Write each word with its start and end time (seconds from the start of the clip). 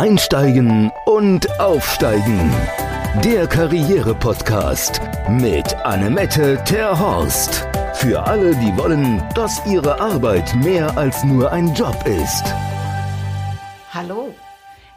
Einsteigen 0.00 0.90
und 1.04 1.60
Aufsteigen. 1.60 2.50
Der 3.22 3.46
Karriere-Podcast 3.46 4.98
mit 5.28 5.74
Annemette 5.84 6.58
Terhorst. 6.64 7.66
Für 7.92 8.22
alle, 8.22 8.56
die 8.56 8.74
wollen, 8.78 9.22
dass 9.34 9.60
ihre 9.66 10.00
Arbeit 10.00 10.54
mehr 10.54 10.96
als 10.96 11.22
nur 11.22 11.52
ein 11.52 11.74
Job 11.74 12.02
ist. 12.06 12.44
Hallo, 13.92 14.34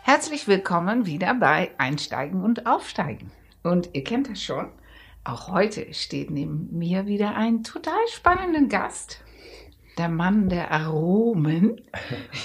herzlich 0.03 0.47
willkommen 0.47 1.05
wieder 1.05 1.33
bei 1.33 1.71
Einsteigen 1.77 2.41
und 2.41 2.65
Aufsteigen. 2.65 3.29
Und 3.61 3.89
ihr 3.91 4.05
kennt 4.05 4.29
das 4.29 4.41
schon, 4.41 4.69
auch 5.25 5.49
heute 5.49 5.93
steht 5.93 6.31
neben 6.31 6.69
mir 6.71 7.07
wieder 7.07 7.35
ein 7.35 7.61
total 7.63 8.07
spannenden 8.07 8.69
Gast 8.69 9.22
der 9.97 10.09
Mann 10.09 10.49
der 10.49 10.71
Aromen, 10.71 11.81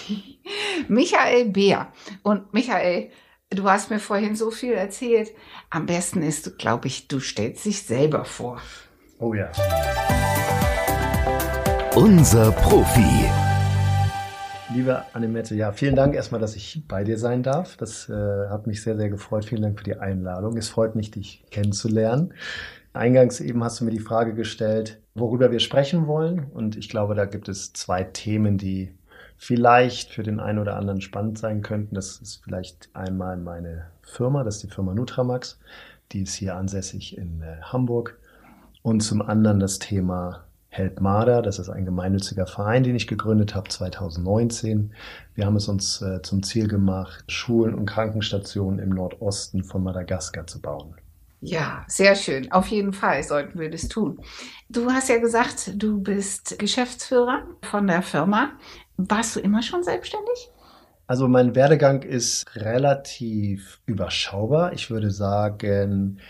Michael 0.89 1.51
Beer. 1.51 1.89
Und 2.23 2.53
Michael, 2.53 3.11
du 3.51 3.69
hast 3.69 3.91
mir 3.91 3.99
vorhin 3.99 4.37
so 4.37 4.51
viel 4.51 4.73
erzählt. 4.73 5.31
Am 5.71 5.87
besten 5.87 6.23
ist, 6.23 6.59
glaube 6.59 6.87
ich, 6.89 7.09
du 7.09 7.21
stellst 7.21 7.65
dich 7.65 7.83
selber 7.83 8.25
vor. 8.25 8.61
Oh 9.19 9.35
ja. 9.35 9.51
Unser 11.95 12.53
Profi. 12.53 13.29
Liebe 14.73 15.03
Annemette, 15.15 15.55
ja, 15.55 15.73
vielen 15.73 15.97
Dank 15.97 16.15
erstmal, 16.15 16.43
dass 16.43 16.55
ich 16.55 16.83
bei 16.87 17.03
dir 17.03 17.17
sein 17.17 17.43
darf. 17.43 17.79
Das 17.79 18.09
äh, 18.11 18.13
hat 18.51 18.67
mich 18.67 18.83
sehr, 18.83 18.97
sehr 18.97 19.09
gefreut. 19.09 19.47
Vielen 19.47 19.63
Dank 19.63 19.79
für 19.79 19.85
die 19.85 19.97
Einladung. 19.97 20.59
Es 20.59 20.69
freut 20.69 20.95
mich, 20.95 21.11
dich 21.11 21.43
kennenzulernen. 21.51 22.35
Eingangs 22.99 23.41
eben 23.41 23.63
hast 23.63 23.81
du 23.81 23.85
mir 23.85 23.93
die 23.93 24.01
Frage 24.01 24.35
gestellt, 24.35 25.01
worüber 25.15 25.51
wir 25.51 25.61
sprechen 25.61 26.07
wollen. 26.07 26.45
Und 26.53 26.77
ich 26.77 26.89
glaube, 26.89 27.15
da 27.15 27.25
gibt 27.25 27.49
es 27.49 27.73
zwei 27.73 28.03
Themen, 28.03 28.59
die 28.59 28.93
vielleicht 29.37 30.11
für 30.11 30.25
den 30.25 30.41
einen 30.41 30.59
oder 30.59 30.77
anderen 30.77 31.01
spannend 31.01 31.39
sein 31.39 31.63
könnten. 31.63 31.95
Das 31.95 32.17
ist 32.19 32.43
vielleicht 32.43 32.91
einmal 32.95 33.37
meine 33.37 33.87
Firma, 34.03 34.43
das 34.43 34.57
ist 34.57 34.65
die 34.65 34.75
Firma 34.75 34.95
Nutramax. 34.95 35.61
Die 36.13 36.23
ist 36.23 36.35
hier 36.35 36.57
ansässig 36.57 37.17
in 37.17 37.43
äh, 37.43 37.63
Hamburg. 37.63 38.19
Und 38.83 39.01
zum 39.01 39.23
anderen 39.23 39.61
das 39.61 39.79
Thema 39.79 40.45
Help 40.71 41.01
Marder. 41.01 41.41
Das 41.41 41.59
ist 41.59 41.69
ein 41.69 41.85
gemeinnütziger 41.85 42.47
Verein, 42.47 42.83
den 42.83 42.97
ich 42.97 43.07
gegründet 43.07 43.55
habe 43.55 43.69
2019. 43.69 44.93
Wir 45.35 45.47
haben 45.47 45.57
es 45.57 45.69
uns 45.69 46.03
äh, 46.03 46.21
zum 46.23 46.43
Ziel 46.43 46.69
gemacht, 46.69 47.25
Schulen 47.31 47.75
und 47.75 47.87
Krankenstationen 47.87 48.81
im 48.81 48.91
Nordosten 48.91 49.63
von 49.63 49.83
Madagaskar 49.83 50.47
zu 50.47 50.61
bauen. 50.61 50.95
Ja, 51.41 51.85
sehr 51.87 52.17
schön. 52.17 52.51
Auf 52.51 52.67
jeden 52.67 52.93
Fall 52.93 53.23
sollten 53.23 53.59
wir 53.59 53.71
das 53.71 53.89
tun. 53.89 54.21
Du 54.69 54.91
hast 54.91 55.09
ja 55.09 55.19
gesagt, 55.19 55.73
du 55.77 56.01
bist 56.01 56.59
Geschäftsführer 56.59 57.45
von 57.63 57.87
der 57.87 58.03
Firma. 58.03 58.51
Warst 58.97 59.37
du 59.37 59.41
immer 59.41 59.63
schon 59.63 59.85
selbstständig? 59.85 60.51
Also 61.07 61.29
mein 61.29 61.55
Werdegang 61.55 62.03
ist 62.03 62.55
relativ 62.57 63.81
überschaubar. 63.87 64.73
Ich 64.73 64.91
würde 64.91 65.11
sagen, 65.11 66.21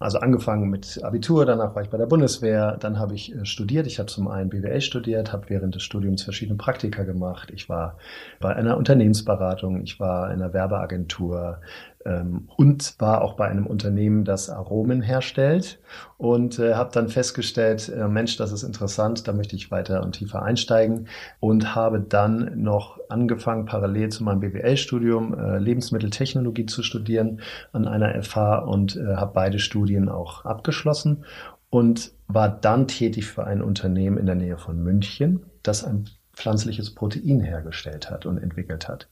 also 0.00 0.18
angefangen 0.18 0.70
mit 0.70 1.02
Abitur, 1.04 1.46
danach 1.46 1.74
war 1.74 1.82
ich 1.82 1.88
bei 1.88 1.98
der 1.98 2.06
Bundeswehr, 2.06 2.76
dann 2.78 2.98
habe 2.98 3.14
ich 3.14 3.34
äh, 3.34 3.44
studiert. 3.44 3.86
Ich 3.86 3.98
habe 3.98 4.08
zum 4.08 4.28
einen 4.28 4.50
BWL 4.50 4.80
studiert, 4.80 5.32
habe 5.32 5.48
während 5.50 5.76
des 5.76 5.82
Studiums 5.82 6.22
verschiedene 6.24 6.58
Praktika 6.58 7.04
gemacht. 7.04 7.50
Ich 7.54 7.68
war 7.68 7.96
bei 8.40 8.54
einer 8.54 8.76
Unternehmensberatung, 8.76 9.82
ich 9.82 10.00
war 10.00 10.32
in 10.32 10.42
einer 10.42 10.52
Werbeagentur, 10.52 11.60
und 12.04 12.94
war 12.98 13.22
auch 13.22 13.34
bei 13.34 13.48
einem 13.48 13.66
Unternehmen, 13.66 14.24
das 14.24 14.50
Aromen 14.50 15.00
herstellt 15.00 15.80
und 16.18 16.58
äh, 16.58 16.74
habe 16.74 16.90
dann 16.92 17.08
festgestellt, 17.08 17.88
äh, 17.88 18.08
Mensch, 18.08 18.36
das 18.36 18.52
ist 18.52 18.62
interessant, 18.62 19.26
da 19.26 19.32
möchte 19.32 19.56
ich 19.56 19.70
weiter 19.70 20.02
und 20.02 20.12
tiefer 20.12 20.42
einsteigen 20.42 21.08
und 21.40 21.74
habe 21.74 22.00
dann 22.00 22.62
noch 22.62 22.98
angefangen, 23.08 23.64
parallel 23.64 24.10
zu 24.10 24.22
meinem 24.22 24.40
BWL-Studium 24.40 25.38
äh, 25.38 25.58
Lebensmitteltechnologie 25.58 26.66
zu 26.66 26.82
studieren 26.82 27.40
an 27.72 27.88
einer 27.88 28.22
FH 28.22 28.58
und 28.58 28.96
äh, 28.96 29.16
habe 29.16 29.32
beide 29.34 29.58
Studien 29.58 30.08
auch 30.08 30.44
abgeschlossen 30.44 31.24
und 31.70 32.12
war 32.28 32.48
dann 32.48 32.86
tätig 32.86 33.26
für 33.26 33.44
ein 33.44 33.62
Unternehmen 33.62 34.18
in 34.18 34.26
der 34.26 34.34
Nähe 34.34 34.58
von 34.58 34.82
München, 34.82 35.44
das 35.62 35.84
ein 35.84 36.08
pflanzliches 36.34 36.94
Protein 36.94 37.40
hergestellt 37.40 38.10
hat 38.10 38.26
und 38.26 38.38
entwickelt 38.38 38.88
hat. 38.88 39.08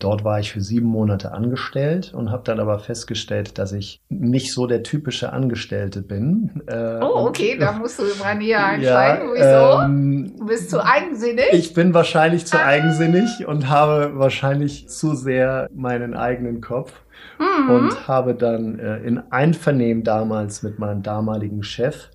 Dort 0.00 0.24
war 0.24 0.40
ich 0.40 0.50
für 0.50 0.62
sieben 0.62 0.86
Monate 0.86 1.32
angestellt 1.32 2.14
und 2.14 2.30
habe 2.30 2.42
dann 2.44 2.58
aber 2.58 2.78
festgestellt, 2.78 3.58
dass 3.58 3.72
ich 3.72 4.00
nicht 4.08 4.50
so 4.50 4.66
der 4.66 4.82
typische 4.82 5.30
Angestellte 5.30 6.00
bin. 6.00 6.62
Äh, 6.68 7.00
oh, 7.02 7.26
okay, 7.26 7.52
und, 7.52 7.60
da 7.60 7.72
musst 7.72 7.98
du 7.98 8.04
mal 8.18 8.34
näher 8.34 8.64
einsteigen. 8.64 9.28
Ja, 9.36 9.76
Wieso? 9.76 9.84
Ähm, 9.84 10.34
du 10.38 10.46
bist 10.46 10.70
zu 10.70 10.82
eigensinnig? 10.82 11.52
Ich 11.52 11.74
bin 11.74 11.92
wahrscheinlich 11.92 12.46
zu 12.46 12.56
ah. 12.58 12.64
eigensinnig 12.64 13.46
und 13.46 13.68
habe 13.68 14.12
wahrscheinlich 14.14 14.88
zu 14.88 15.14
sehr 15.14 15.68
meinen 15.74 16.14
eigenen 16.14 16.62
Kopf. 16.62 16.92
Mhm. 17.38 17.70
Und 17.70 18.08
habe 18.08 18.34
dann 18.34 18.78
äh, 18.78 18.98
in 18.98 19.18
Einvernehmen 19.30 20.02
damals 20.02 20.62
mit 20.62 20.78
meinem 20.78 21.02
damaligen 21.02 21.62
Chef, 21.62 22.08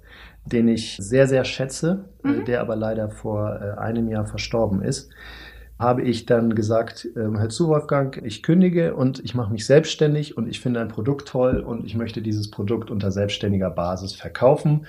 den 0.45 0.68
ich 0.68 0.97
sehr, 1.00 1.28
sehr 1.28 1.45
schätze, 1.45 2.06
äh, 2.24 2.28
mhm. 2.28 2.41
äh, 2.41 2.44
der 2.45 2.62
aber 2.62 2.75
leider 2.75 3.09
vor 3.09 3.59
äh, 3.62 3.79
einem 3.79 4.07
Jahr 4.09 4.25
verstorben 4.25 4.81
ist, 4.81 5.12
habe 5.78 6.03
ich 6.03 6.25
dann 6.25 6.56
gesagt, 6.56 7.08
ähm, 7.16 7.38
Herr 7.38 7.50
zu 7.50 7.68
Wolfgang, 7.68 8.22
ich 8.24 8.44
kündige 8.44 8.96
und 8.96 9.24
ich 9.24 9.36
mache 9.36 9.52
mich 9.52 9.66
selbstständig 9.66 10.38
und 10.38 10.47
ich 10.47 10.62
finde 10.62 10.80
ein 10.80 10.88
Produkt 10.88 11.28
toll 11.28 11.59
und 11.59 11.86
ich 11.86 11.96
möchte 11.96 12.22
dieses 12.22 12.50
Produkt 12.50 12.90
unter 12.90 13.12
selbstständiger 13.12 13.69
Basis 13.69 14.13
verkaufen. 14.13 14.88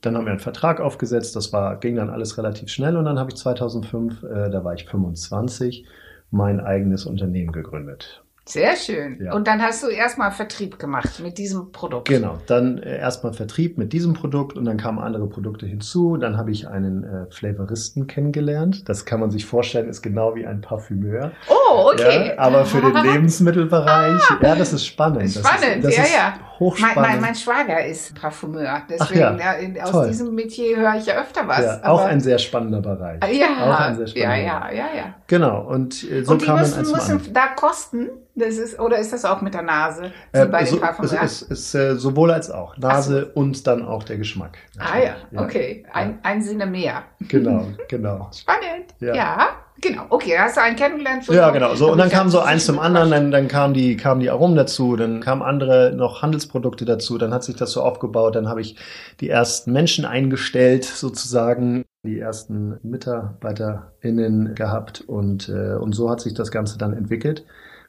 Dann 0.00 0.16
haben 0.16 0.26
wir 0.26 0.30
einen 0.30 0.40
Vertrag 0.40 0.80
aufgesetzt, 0.80 1.34
das 1.34 1.52
war, 1.52 1.76
ging 1.76 1.96
dann 1.96 2.10
alles 2.10 2.38
relativ 2.38 2.68
schnell 2.68 2.96
und 2.96 3.04
dann 3.04 3.18
habe 3.18 3.30
ich 3.30 3.36
2005, 3.36 4.22
äh, 4.22 4.50
da 4.50 4.62
war 4.62 4.74
ich 4.74 4.86
25, 4.86 5.86
mein 6.30 6.60
eigenes 6.60 7.04
Unternehmen 7.04 7.50
gegründet. 7.50 8.22
Sehr 8.48 8.76
schön. 8.76 9.22
Ja. 9.22 9.34
Und 9.34 9.46
dann 9.46 9.60
hast 9.60 9.82
du 9.82 9.88
erstmal 9.88 10.30
Vertrieb 10.30 10.78
gemacht 10.78 11.20
mit 11.20 11.36
diesem 11.36 11.70
Produkt. 11.70 12.08
Genau, 12.08 12.38
dann 12.46 12.78
äh, 12.78 12.98
erstmal 12.98 13.34
Vertrieb 13.34 13.76
mit 13.76 13.92
diesem 13.92 14.14
Produkt 14.14 14.56
und 14.56 14.64
dann 14.64 14.78
kamen 14.78 14.98
andere 14.98 15.28
Produkte 15.28 15.66
hinzu. 15.66 16.16
Dann 16.16 16.38
habe 16.38 16.50
ich 16.50 16.66
einen 16.66 17.04
äh, 17.04 17.26
Flavoristen 17.30 18.06
kennengelernt. 18.06 18.88
Das 18.88 19.04
kann 19.04 19.20
man 19.20 19.30
sich 19.30 19.44
vorstellen, 19.44 19.88
ist 19.90 20.00
genau 20.00 20.34
wie 20.34 20.46
ein 20.46 20.62
Parfümeur. 20.62 21.32
Oh, 21.48 21.67
okay. 21.68 22.28
Ja, 22.28 22.38
aber 22.38 22.64
für 22.64 22.80
den 22.80 22.94
Lebensmittelbereich. 23.12 24.22
Ah, 24.30 24.38
ja, 24.40 24.54
das 24.54 24.72
ist 24.72 24.86
spannend. 24.86 25.30
Spannend, 25.30 25.84
das 25.84 25.90
ist, 25.90 25.98
das 25.98 26.12
ja, 26.12 26.16
ja. 26.16 26.34
Hochspannend. 26.58 26.96
Mein, 26.96 27.10
mein, 27.10 27.20
mein, 27.20 27.34
Schwager 27.34 27.84
ist 27.84 28.20
Parfümeur. 28.20 28.82
Deswegen, 28.88 29.38
ja, 29.38 29.84
aus 29.84 29.90
toll. 29.90 30.08
diesem 30.08 30.34
Metier 30.34 30.76
höre 30.76 30.94
ich 30.96 31.06
ja 31.06 31.20
öfter 31.20 31.46
was. 31.46 31.60
Ja, 31.60 31.80
auch 31.84 32.04
ein 32.04 32.20
sehr 32.20 32.38
spannender 32.38 32.80
Bereich. 32.80 33.20
Ja, 33.32 33.46
auch 33.64 33.80
ein 33.80 33.96
sehr 33.96 34.06
spannender 34.08 34.36
ja, 34.36 34.46
ja, 34.46 34.58
Bereich. 34.58 34.76
ja, 34.76 34.86
ja. 34.96 35.14
Genau. 35.26 35.60
Und 35.62 36.10
äh, 36.10 36.24
so 36.24 36.32
und 36.32 36.42
die 36.42 36.46
kann 36.46 36.58
müssen, 36.58 36.82
man 36.82 36.92
müssen 36.92 37.32
da 37.32 37.48
kosten 37.48 38.08
das 38.38 38.56
ist, 38.56 38.78
oder 38.78 38.98
ist 38.98 39.12
das 39.12 39.24
auch 39.24 39.40
mit 39.40 39.54
der 39.54 39.62
Nase? 39.62 40.12
Äh, 40.32 40.46
bei 40.46 40.64
so, 40.64 40.80
es 41.02 41.12
ist, 41.12 41.42
ist 41.42 41.74
äh, 41.74 41.96
sowohl 41.96 42.30
als 42.30 42.50
auch. 42.50 42.76
Nase 42.76 43.30
so. 43.34 43.40
und 43.40 43.66
dann 43.66 43.84
auch 43.84 44.04
der 44.04 44.16
Geschmack. 44.16 44.58
Ah 44.78 44.98
ja, 44.98 45.16
ja. 45.30 45.40
okay. 45.42 45.84
Ein, 45.92 46.18
ein 46.22 46.40
Sinne 46.40 46.66
mehr. 46.66 47.02
Genau, 47.20 47.66
genau. 47.88 48.30
Spannend. 48.32 48.94
Ja. 49.00 49.48
Genau, 49.80 50.06
okay, 50.10 50.36
hast 50.36 50.56
du 50.56 50.62
einen 50.62 50.76
kennengelernt? 50.76 51.26
Ja, 51.28 51.50
genau. 51.50 51.74
So, 51.76 51.92
und 51.92 51.98
dann 51.98 52.08
kam 52.08 52.30
so 52.30 52.40
eins 52.40 52.66
zum 52.66 52.80
anderen, 52.80 53.10
dann, 53.10 53.30
dann 53.30 53.46
kamen 53.46 53.74
die, 53.74 53.96
kamen 53.96 54.20
die 54.20 54.28
Aromen 54.28 54.56
dazu, 54.56 54.96
dann 54.96 55.20
kamen 55.20 55.40
andere 55.40 55.92
noch 55.94 56.20
Handelsprodukte 56.20 56.84
dazu, 56.84 57.16
dann 57.16 57.32
hat 57.32 57.44
sich 57.44 57.54
das 57.54 57.72
so 57.72 57.82
aufgebaut, 57.82 58.34
dann 58.34 58.48
habe 58.48 58.60
ich 58.60 58.76
die 59.20 59.28
ersten 59.28 59.72
Menschen 59.72 60.04
eingestellt, 60.04 60.84
sozusagen, 60.84 61.84
die 62.04 62.18
ersten 62.18 62.78
MitarbeiterInnen 62.82 64.56
gehabt 64.56 65.00
und, 65.02 65.48
äh, 65.48 65.74
und 65.74 65.92
so 65.92 66.10
hat 66.10 66.20
sich 66.20 66.34
das 66.34 66.50
Ganze 66.50 66.76
dann 66.78 66.92
entwickelt. 66.92 67.44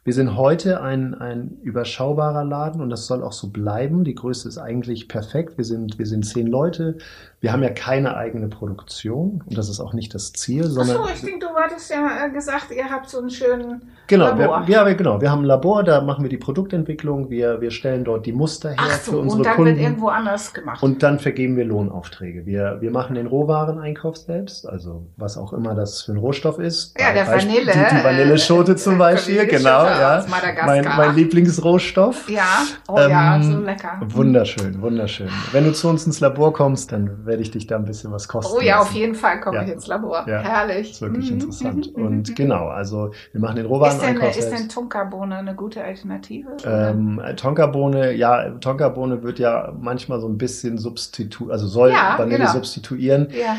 Wir 0.06 0.14
sind 0.14 0.38
heute 0.38 0.82
ein, 0.82 1.14
ein 1.14 1.58
überschaubarer 1.62 2.46
Laden 2.46 2.82
und 2.82 2.90
das 2.90 3.06
soll 3.06 3.22
auch 3.22 3.34
so 3.34 3.50
bleiben. 3.50 4.06
Die 4.06 4.16
Größe 4.16 4.48
ist 4.48 4.58
eigentlich 4.58 5.10
perfekt. 5.10 5.58
Wir 5.58 5.66
sind, 5.66 6.00
wir 6.00 6.06
sind 6.06 6.26
zehn 6.26 6.48
Leute. 6.48 6.98
Wir 7.42 7.52
haben 7.52 7.64
ja 7.64 7.70
keine 7.70 8.16
eigene 8.16 8.48
Produktion 8.48 9.44
und 9.46 9.58
das 9.58 9.70
ist 9.70 9.80
auch 9.80 9.94
nicht 9.94 10.14
das 10.14 10.34
Ziel, 10.34 10.66
sondern. 10.66 10.98
Ach 11.02 11.08
so, 11.08 11.14
ich 11.14 11.22
denke, 11.22 11.46
du 11.48 11.54
hattest 11.54 11.90
ja 11.90 12.26
äh, 12.26 12.30
gesagt, 12.32 12.68
ihr 12.76 12.90
habt 12.90 13.10
so 13.10 13.19
einen 13.19 13.30
schönen 13.30 13.81
genau, 14.07 14.25
Labor. 14.25 14.68
Wir, 14.68 14.75
ja, 14.75 14.94
genau. 14.94 15.22
Wir 15.22 15.31
haben 15.31 15.44
ein 15.44 15.46
Labor, 15.46 15.84
da 15.84 16.01
machen 16.01 16.24
wir 16.24 16.30
die 16.30 16.38
Produktentwicklung. 16.38 17.30
Wir, 17.30 17.62
wir 17.62 17.72
stellen 17.72 18.04
dort 18.04 18.25
die 18.25 18.34
Muster 18.34 18.69
her 18.69 18.78
Ach 18.80 19.00
so, 19.00 19.12
für 19.12 19.18
unsere 19.19 19.28
Kunden. 19.30 19.38
Und 19.38 19.46
dann 19.46 19.56
Kunden. 19.56 19.75
wird 19.75 19.86
irgendwo 19.86 20.07
anders 20.07 20.54
gemacht. 20.54 20.84
Und 20.84 21.04
dann 21.04 21.19
vergeben 21.19 21.56
wir 21.56 21.66
Lohnaufträge. 21.66 22.46
Wir, 22.46 22.78
wir 22.80 22.92
machen 22.92 23.16
den 23.16 23.28
Rohwareneinkauf 23.28 24.18
selbst, 24.18 24.68
also 24.68 25.07
was 25.18 25.38
auch 25.38 25.54
immer 25.54 25.75
das 25.75 26.01
für 26.01 26.13
ein 26.13 26.18
Rohstoff 26.18 26.57
ist. 26.57 27.00
Ja, 27.00 27.13
der 27.13 27.25
Beispiel, 27.25 27.54
Vanille. 27.54 27.72
Die, 27.72 27.96
die 27.96 28.04
Vanilleschote 28.04 28.75
zum 28.75 28.98
Beispiel, 28.98 29.46
genau. 29.46 29.88
Ja. 29.91 30.25
Mein, 30.65 30.86
mein 30.86 31.15
Lieblingsrohstoff. 31.15 32.30
Ja, 32.30 32.63
oh 32.88 32.97
ähm, 32.97 33.09
ja, 33.09 33.41
so 33.41 33.59
lecker. 33.59 34.00
Wunderschön, 34.01 34.81
wunderschön. 34.81 35.30
Wenn 35.51 35.65
du 35.65 35.74
zu 35.74 35.89
uns 35.89 36.06
ins 36.06 36.19
Labor 36.19 36.53
kommst, 36.53 36.91
dann 36.91 37.25
werde 37.25 37.41
ich 37.41 37.51
dich 37.51 37.68
da 37.68 37.75
ein 37.75 37.86
bisschen 37.86 38.12
was 38.12 38.27
kosten. 38.27 38.53
Oh 38.57 38.62
ja, 38.62 38.77
lassen. 38.77 38.89
auf 38.89 38.94
jeden 38.94 39.15
Fall 39.15 39.39
komme 39.39 39.57
ja. 39.57 39.63
ich 39.63 39.71
ins 39.71 39.88
Labor. 39.88 40.25
Ja. 40.27 40.41
Herrlich. 40.41 40.91
ist 40.91 41.01
wirklich 41.01 41.30
mhm. 41.30 41.39
interessant. 41.39 41.97
Mhm. 41.97 42.06
Und 42.06 42.36
genau, 42.36 42.68
also 42.68 43.12
wir 43.31 43.41
machen 43.41 43.56
den 43.56 43.65
Rohwareneinkauf. 43.65 44.30
Ist 44.30 44.45
denn, 44.45 44.53
ist 44.53 44.59
denn 44.59 44.69
Tonkabohne 44.69 45.38
eine 45.38 45.56
gute 45.56 45.83
Alternative? 45.83 46.57
Ähm, 46.65 47.21
Tonkabohne, 47.36 48.13
ja, 48.13 48.50
Tonkabohne 48.51 49.24
wird 49.24 49.39
ja 49.39 49.74
manchmal 49.80 50.19
so 50.19 50.27
ein 50.27 50.38
bisschen 50.38 50.77
substitu, 50.77 51.50
also 51.50 51.68
soll 51.68 51.91
ja, 51.91 52.15
Vanille 52.18 52.39
genau. 52.39 52.51
substituieren. 52.51 53.30
Ja 53.31 53.57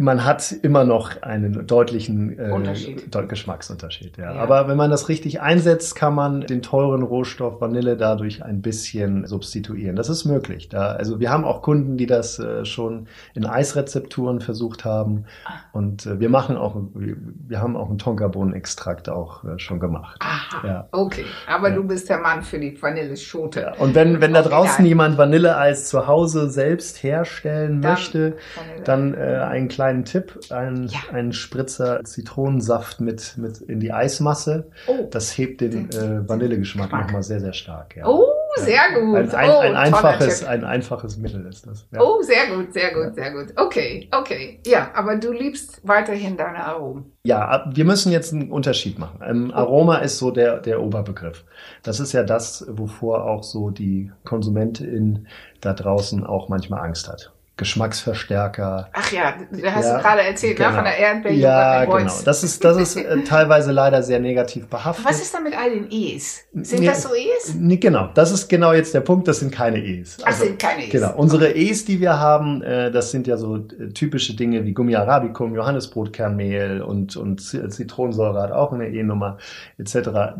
man 0.00 0.24
hat 0.24 0.52
immer 0.62 0.84
noch 0.84 1.22
einen 1.22 1.66
deutlichen 1.66 2.38
äh, 2.38 3.26
Geschmacksunterschied. 3.26 4.16
Ja. 4.16 4.32
Ja. 4.34 4.40
Aber 4.40 4.68
wenn 4.68 4.76
man 4.76 4.92
das 4.92 5.08
richtig 5.08 5.40
einsetzt, 5.40 5.96
kann 5.96 6.14
man 6.14 6.42
den 6.42 6.62
teuren 6.62 7.02
Rohstoff 7.02 7.60
Vanille 7.60 7.96
dadurch 7.96 8.44
ein 8.44 8.62
bisschen 8.62 9.26
substituieren. 9.26 9.96
Das 9.96 10.08
ist 10.08 10.24
möglich. 10.24 10.68
Da, 10.68 10.92
also 10.92 11.18
wir 11.18 11.30
haben 11.30 11.44
auch 11.44 11.62
Kunden, 11.62 11.96
die 11.96 12.06
das 12.06 12.38
äh, 12.38 12.64
schon 12.64 13.08
in 13.34 13.44
Eisrezepturen 13.44 14.40
versucht 14.40 14.84
haben. 14.84 15.24
Und 15.72 16.06
äh, 16.06 16.20
wir 16.20 16.28
machen 16.28 16.56
auch, 16.56 16.76
wir, 16.94 17.16
wir 17.48 17.60
haben 17.60 17.76
auch 17.76 17.88
einen 17.88 17.98
Tonkabohnenextrakt 17.98 19.08
auch 19.08 19.42
äh, 19.42 19.58
schon 19.58 19.80
gemacht. 19.80 20.20
Aha, 20.22 20.64
Ja. 20.66 20.88
okay. 20.92 21.24
Aber 21.48 21.70
Ja. 21.70 21.74
du 21.74 21.82
bist 21.84 22.08
der 22.08 22.18
Mann 22.18 22.42
für 22.42 22.60
die 22.60 22.80
Vanilleschote. 22.80 23.62
Ja, 23.62 23.74
und 23.78 23.96
wenn, 23.96 24.20
wenn 24.20 24.32
da 24.32 24.42
draußen 24.42 24.86
jemand 24.86 25.18
Vanilleeis 25.18 25.88
zu 25.88 26.06
Hause 26.06 26.50
selbst 26.50 27.02
herstellen 27.02 27.82
Dann 27.82 27.92
möchte, 27.94 28.36
Vanille. 28.56 28.84
dann 28.84 29.14
äh, 29.14 29.16
einen 29.48 29.66
kleinen 29.66 29.87
Tipp, 30.04 30.38
ein, 30.50 30.88
Ja. 30.88 30.98
einen 31.12 31.32
Spritzer 31.32 32.02
Zitronensaft 32.04 33.00
mit, 33.00 33.36
mit 33.36 33.58
in 33.60 33.80
die 33.80 33.92
Eismasse. 33.92 34.70
Oh, 34.86 35.08
Das 35.10 35.36
hebt 35.36 35.60
den 35.60 35.90
äh, 35.90 36.28
Vanillegeschmack 36.28 36.88
Geschmack. 36.90 37.06
nochmal 37.06 37.22
sehr, 37.22 37.40
sehr 37.40 37.52
stark. 37.52 37.96
Ja. 37.96 38.06
oh 38.06 38.24
sehr 38.56 38.92
gut. 38.94 39.16
Ein, 39.16 39.30
ein, 39.34 39.50
oh, 39.50 39.58
ein, 39.58 39.76
einfaches, 39.76 40.44
ein 40.44 40.64
einfaches 40.64 41.16
Mittel 41.16 41.46
ist 41.46 41.66
das. 41.66 41.86
Ja. 41.92 42.00
Oh, 42.00 42.22
sehr 42.22 42.54
gut, 42.54 42.72
sehr 42.72 42.92
gut, 42.92 43.14
sehr 43.14 43.30
gut. 43.32 43.52
Okay, 43.56 44.08
okay. 44.12 44.60
Ja, 44.66 44.90
aber 44.94 45.16
du 45.16 45.32
liebst 45.32 45.80
weiterhin 45.86 46.36
deine 46.36 46.64
Aromen. 46.64 47.12
Ja, 47.22 47.70
wir 47.72 47.84
müssen 47.84 48.10
jetzt 48.10 48.32
einen 48.32 48.50
Unterschied 48.50 48.98
machen. 48.98 49.20
Ähm, 49.24 49.52
Aroma 49.52 49.98
ist 49.98 50.18
so 50.18 50.30
der, 50.30 50.58
der 50.60 50.82
Oberbegriff. 50.82 51.44
Das 51.82 52.00
ist 52.00 52.12
ja 52.12 52.22
das, 52.24 52.66
wovor 52.68 53.24
auch 53.24 53.42
so 53.44 53.70
die 53.70 54.10
Konsumentin 54.24 55.26
da 55.60 55.72
draußen 55.74 56.24
auch 56.24 56.48
manchmal 56.48 56.80
Angst 56.84 57.08
hat. 57.08 57.32
Geschmacksverstärker. 57.58 58.88
Ach 58.92 59.12
ja, 59.12 59.34
da 59.50 59.72
hast 59.72 59.84
Ja, 59.86 59.96
du 59.96 60.02
gerade 60.02 60.22
erzählt, 60.22 60.58
ne, 60.58 60.64
genau. 60.64 60.76
von 60.76 60.84
der 60.84 60.96
Erdbeerjoghurt 60.98 61.42
Ja, 61.42 61.84
genau. 61.84 62.14
Das 62.24 62.42
ist, 62.44 62.64
das 62.64 62.76
ist 62.78 62.96
äh, 62.96 63.22
teilweise 63.24 63.72
leider 63.72 64.02
sehr 64.02 64.20
negativ 64.20 64.66
behaftet. 64.68 65.04
Was 65.04 65.20
ist 65.20 65.34
da 65.34 65.40
mit 65.40 65.56
all 65.56 65.70
den 65.70 65.90
E's? 65.90 66.44
Sind 66.54 66.80
Nee, 66.80 66.86
das 66.86 67.02
so 67.02 67.10
E's? 67.14 67.54
Nee, 67.58 67.76
genau, 67.76 68.08
das 68.14 68.30
ist 68.32 68.48
genau 68.48 68.72
jetzt 68.72 68.94
der 68.94 69.00
Punkt, 69.00 69.28
das 69.28 69.40
sind 69.40 69.52
keine 69.52 69.78
E's. 69.84 70.16
Ach, 70.24 70.32
sind 70.32 70.58
keine 70.58 70.84
E's. 70.84 70.90
Genau, 70.92 71.12
unsere 71.16 71.52
E's, 71.54 71.84
die 71.84 72.00
wir 72.00 72.18
haben, 72.18 72.62
äh, 72.62 72.90
das 72.90 73.10
sind 73.10 73.26
ja 73.26 73.36
so 73.36 73.56
äh, 73.56 73.88
typische 73.92 74.34
Dinge 74.34 74.64
wie 74.64 74.72
Gummi 74.72 74.94
arabicum, 74.96 75.54
Johannesbrotkernmehl 75.54 76.82
und, 76.82 77.16
und 77.16 77.40
Zitronensäure 77.40 78.40
hat 78.40 78.52
auch 78.52 78.72
eine 78.72 78.88
E-Nummer 78.88 79.38
etc. 79.78 79.94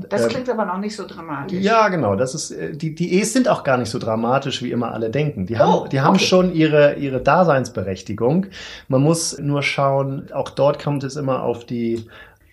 Das 0.09 0.23
Ähm, 0.23 0.29
klingt 0.29 0.49
aber 0.51 0.65
noch 0.65 0.79
nicht 0.79 0.95
so 0.97 1.07
dramatisch. 1.07 1.61
ja, 1.63 1.89
genau. 1.89 2.15
Das 2.17 2.35
ist 2.35 2.51
äh, 2.53 2.73
die 2.77 2.95
die 2.95 3.19
E's 3.19 3.33
sind 3.33 3.49
auch 3.49 3.65
gar 3.65 3.77
nicht 3.77 3.91
so 3.91 3.99
dramatisch, 3.99 4.63
wie 4.63 4.71
immer 4.71 4.93
alle 4.93 5.11
denken. 5.11 5.47
Die 5.47 5.59
haben 5.59 5.69
Oh, 5.73 5.87
die 5.87 6.01
haben 6.01 6.15
okay. 6.17 6.25
schon 6.25 6.55
ihre 6.55 6.95
ihre 6.95 7.08
Daseinsberechtigung. 7.21 8.47
Man 8.89 9.03
muss 9.03 9.39
nur 9.39 9.63
schauen. 9.63 10.31
Auch 10.33 10.51
dort 10.51 10.83
kommt 10.83 11.03
es 11.05 11.17
immer 11.17 11.43
auf 11.43 11.65
die 11.65 12.07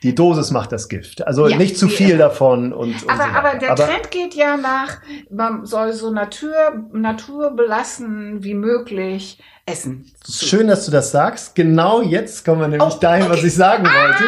die 0.03 0.13
Dosis 0.13 0.51
macht 0.51 0.71
das 0.71 0.87
Gift. 0.87 1.25
Also 1.25 1.47
Ja, 1.47 1.57
nicht 1.57 1.79
zu 1.79 1.87
viel 1.87 2.11
immer. 2.11 2.19
davon 2.19 2.73
und, 2.73 3.01
und 3.03 3.09
Aber, 3.09 3.23
so 3.23 3.29
aber 3.39 3.57
der 3.57 3.75
Trend 3.75 4.11
geht 4.11 4.35
ja 4.35 4.55
nach, 4.55 4.97
man 5.31 5.65
soll 5.65 5.93
so 5.93 6.11
Natur, 6.11 6.53
naturbelassen 6.93 8.43
wie 8.43 8.53
möglich 8.53 9.41
essen. 9.65 10.05
Schön, 10.29 10.67
dass 10.67 10.85
du 10.85 10.91
das 10.91 11.09
sagst. 11.11 11.55
Genau 11.55 12.01
jetzt 12.03 12.45
kommen 12.45 12.61
wir 12.61 12.67
nämlich 12.67 12.95
Oh, 12.95 12.99
dahin, 12.99 13.29
was 13.29 13.39
okay. 13.39 13.47
ich 13.47 13.55
sagen 13.55 13.83
wollte. 13.85 14.23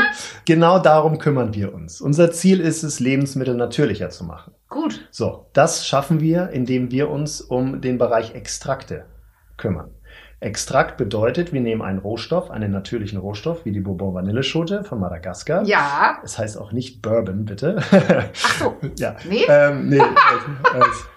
Genau 0.46 0.80
darum 0.80 1.20
kümmern 1.20 1.54
wir 1.54 1.74
uns. 1.76 2.02
Unser 2.02 2.32
Ziel 2.32 2.60
ist 2.60 2.82
es, 2.82 3.00
Lebensmittel 3.00 3.54
natürlicher 3.54 4.10
zu 4.10 4.24
machen. 4.24 4.54
Gut. 4.70 5.08
So, 5.12 5.46
das 5.54 5.86
schaffen 5.86 6.22
wir, 6.22 6.50
indem 6.50 6.90
wir 6.92 7.10
uns 7.12 7.40
um 7.42 7.82
den 7.82 8.00
Bereich 8.00 8.34
Extrakte 8.34 9.06
kümmern. 9.58 9.92
Extrakt 10.40 10.98
bedeutet, 10.98 11.52
wir 11.52 11.62
nehmen 11.62 11.82
einen 11.82 11.98
Rohstoff, 11.98 12.52
einen 12.52 12.72
natürlichen 12.72 13.18
Rohstoff, 13.18 13.66
wie 13.66 13.72
die 13.72 13.80
Bourbon 13.80 14.14
Vanilleschote 14.14 14.84
von 14.84 15.00
Madagaskar. 15.00 15.66
Ja. 15.66 16.20
Es 16.24 16.38
heißt 16.38 16.60
auch 16.60 16.72
nicht 16.72 17.02
Bourbon, 17.02 17.46
bitte. 17.46 17.78
Ach 17.92 18.60
so. 18.60 18.76
ja. 19.00 19.16
Nee? 19.28 19.46
Ähm, 19.50 19.90
nee, 19.90 19.98
äh, 19.98 20.02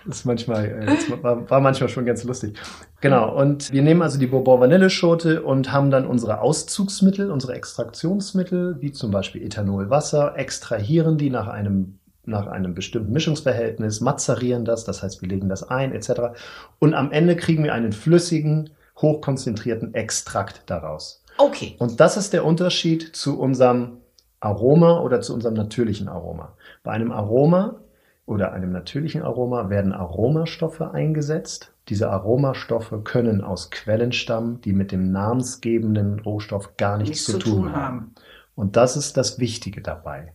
das 0.07 0.17
ist 0.17 0.25
manchmal, 0.25 0.65
äh, 0.65 0.87
das 0.87 1.23
war, 1.23 1.51
war 1.51 1.61
manchmal 1.61 1.91
schon 1.91 2.07
ganz 2.07 2.25
lustig. 2.25 2.57
Genau, 3.03 3.37
und 3.37 3.71
wir 3.71 3.83
nehmen 3.83 4.01
also 4.01 4.19
die 4.19 4.27
Bourbon 4.27 4.59
Vanilleschote 4.59 5.43
und 5.43 5.71
haben 5.71 5.91
dann 5.91 6.07
unsere 6.07 6.41
Auszugsmittel, 6.41 7.31
unsere 7.31 7.53
Extraktionsmittel, 7.53 8.81
wie 8.81 8.93
zum 8.93 9.11
Beispiel 9.11 9.43
Ethanolwasser, 9.43 10.39
extrahieren 10.39 11.19
die 11.19 11.29
nach 11.29 11.47
einem 11.47 11.99
nach 12.25 12.47
einem 12.47 12.75
bestimmten 12.75 13.13
Mischungsverhältnis, 13.13 14.01
mazerieren 14.01 14.65
das, 14.65 14.85
das 14.85 15.03
heißt, 15.03 15.21
wir 15.21 15.29
legen 15.29 15.49
das 15.49 15.69
ein, 15.69 15.93
etc. 15.93 16.39
Und 16.79 16.95
am 16.95 17.13
Ende 17.13 17.35
kriegen 17.35 17.65
wir 17.65 17.75
einen 17.75 17.93
flüssigen, 17.93 18.71
hochkonzentrierten 19.03 19.95
Extrakt 19.95 20.63
daraus. 20.67 21.25
Okay. 21.39 21.77
Und 21.79 22.01
das 22.01 22.17
ist 22.17 22.33
der 22.33 22.45
Unterschied 22.45 23.15
zu 23.17 23.39
unserem 23.39 23.99
Aroma 24.41 25.01
oder 25.01 25.21
zu 25.21 25.35
unserem 25.35 25.55
natürlichen 25.55 26.09
Aroma. 26.09 26.57
Bei 26.83 26.93
einem 26.93 27.13
Aroma 27.13 27.81
oder 28.27 28.53
einem 28.53 28.73
natürlichen 28.73 29.23
Aroma 29.23 29.71
werden 29.71 29.93
Aromastoffe 29.93 30.93
eingesetzt. 30.93 31.73
Diese 31.89 32.11
Aromastoffe 32.11 33.03
können 33.03 33.43
aus 33.43 33.71
Quellen 33.71 34.13
stammen, 34.13 34.61
die 34.61 34.73
mit 34.73 34.93
dem 34.93 35.11
namensgebenden 35.11 36.21
Rohstoff 36.21 36.77
gar 36.77 36.97
nichts, 36.99 37.25
zu, 37.25 37.39
tun 37.39 37.73
haben. 37.73 38.15
Und 38.55 38.77
das 38.77 38.97
ist 38.97 39.17
das 39.17 39.39
Wichtige 39.39 39.83
dabei. 39.83 40.33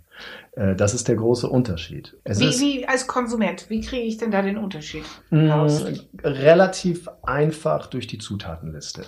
Äh, 0.56 0.76
Das 0.76 0.94
ist 0.94 1.08
der 1.08 1.16
große 1.16 1.48
Unterschied. 1.48 2.18
Wie, 2.26 2.60
wie 2.60 2.88
als 2.88 3.08
Konsument, 3.08 3.70
wie 3.70 3.82
kriege 3.82 4.04
ich 4.04 4.18
denn 4.18 4.32
da 4.32 4.42
den 4.42 4.58
Unterschied? 4.58 5.04
raus? 5.32 5.86
relativ 6.24 7.08
einfach 7.24 7.88
durch 7.88 8.08
die 8.08 8.18
Zutatenliste. 8.18 9.06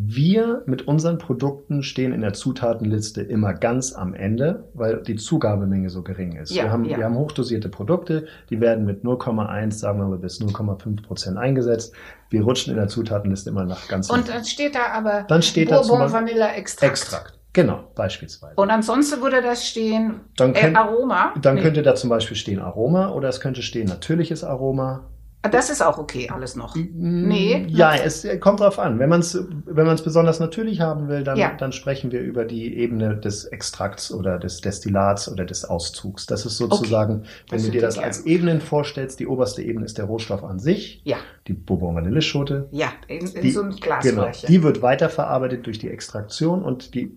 Wir 0.00 0.62
mit 0.66 0.86
unseren 0.86 1.18
Produkten 1.18 1.82
stehen 1.82 2.12
in 2.12 2.20
der 2.20 2.32
Zutatenliste 2.32 3.20
immer 3.20 3.52
ganz 3.52 3.92
am 3.92 4.14
Ende, 4.14 4.68
weil 4.72 5.02
die 5.02 5.16
Zugabemenge 5.16 5.90
so 5.90 6.04
gering 6.04 6.36
ist. 6.36 6.52
Ja, 6.54 6.64
wir, 6.64 6.70
haben, 6.70 6.84
ja. 6.84 6.98
wir 6.98 7.04
haben 7.04 7.16
hochdosierte 7.16 7.68
Produkte, 7.68 8.28
die 8.48 8.60
werden 8.60 8.84
mit 8.84 9.02
0,1, 9.02 9.72
sagen 9.72 9.98
wir 9.98 10.06
mal, 10.06 10.18
bis 10.18 10.40
0,5 10.40 11.02
Prozent 11.02 11.36
eingesetzt. 11.36 11.92
Wir 12.30 12.42
rutschen 12.44 12.70
in 12.72 12.78
der 12.78 12.86
Zutatenliste 12.86 13.50
immer 13.50 13.64
nach 13.64 13.88
ganz 13.88 14.08
Und 14.08 14.18
hinten. 14.18 14.32
dann 14.34 14.44
steht 14.44 14.76
da 14.76 14.86
aber 14.92 15.24
Dann 15.26 15.42
steht 15.42 15.70
Bourbon 15.70 16.12
Vanilla 16.12 16.52
Extrakt. 16.52 16.92
Extrakt. 16.92 17.37
Genau, 17.58 17.90
beispielsweise. 17.96 18.54
Und 18.54 18.70
ansonsten 18.70 19.20
würde 19.20 19.42
das 19.42 19.66
stehen 19.66 20.20
Dann, 20.36 20.54
äh, 20.54 20.60
könnt, 20.60 20.76
Aroma. 20.76 21.34
dann 21.42 21.56
Nee. 21.56 21.62
könnte 21.62 21.82
da 21.82 21.96
zum 21.96 22.08
Beispiel 22.08 22.36
stehen 22.36 22.60
Aroma 22.60 23.10
oder 23.10 23.28
es 23.28 23.40
könnte 23.40 23.62
stehen 23.62 23.88
natürliches 23.88 24.44
Aroma. 24.44 25.08
Ah, 25.42 25.48
Das 25.48 25.70
ist 25.70 25.82
auch 25.82 25.98
okay, 25.98 26.28
alles 26.34 26.56
noch. 26.56 26.74
Nee. 26.74 27.64
Ja, 27.68 27.94
es 27.94 28.26
kommt 28.40 28.58
drauf 28.58 28.80
an. 28.80 28.98
Wenn 28.98 29.08
man 29.08 29.20
es 29.20 29.38
wenn 29.66 29.86
man's 29.86 30.02
besonders 30.02 30.40
natürlich 30.40 30.80
haben 30.80 31.06
will, 31.06 31.22
dann, 31.22 31.36
Ja. 31.38 31.52
dann 31.56 31.70
sprechen 31.70 32.10
wir 32.10 32.20
über 32.22 32.44
die 32.44 32.76
Ebene 32.76 33.16
des 33.16 33.44
Extrakts 33.44 34.12
oder 34.12 34.40
des 34.40 34.60
Destillats 34.62 35.30
oder 35.30 35.44
des 35.44 35.64
Auszugs. 35.64 36.26
Das 36.26 36.44
ist 36.44 36.56
sozusagen, 36.56 37.22
wenn 37.50 37.58
Das 37.58 37.62
du 37.64 37.70
dir 37.70 37.80
das 37.80 37.98
als. 37.98 38.26
Ebenen 38.26 38.60
vorstellst, 38.60 39.20
die 39.20 39.28
oberste 39.28 39.62
Ebene 39.62 39.84
ist 39.84 39.96
der 39.96 40.06
Rohstoff 40.06 40.42
an 40.42 40.58
sich, 40.58 41.02
Ja, 41.04 41.18
die 41.46 41.52
Bourbon 41.54 41.94
Vanilleschote. 41.94 42.66
ja, 42.72 42.88
in, 43.06 43.24
in 43.28 43.42
Die- 43.42 43.50
so 43.52 43.62
ein 43.62 43.70
Genau, 43.70 43.80
Glasfläche. 43.80 44.46
die 44.48 44.62
wird 44.64 44.82
weiterverarbeitet 44.82 45.66
durch 45.66 45.78
die 45.78 45.88
Extraktion 45.88 46.64
und 46.64 46.94
die 46.96 47.16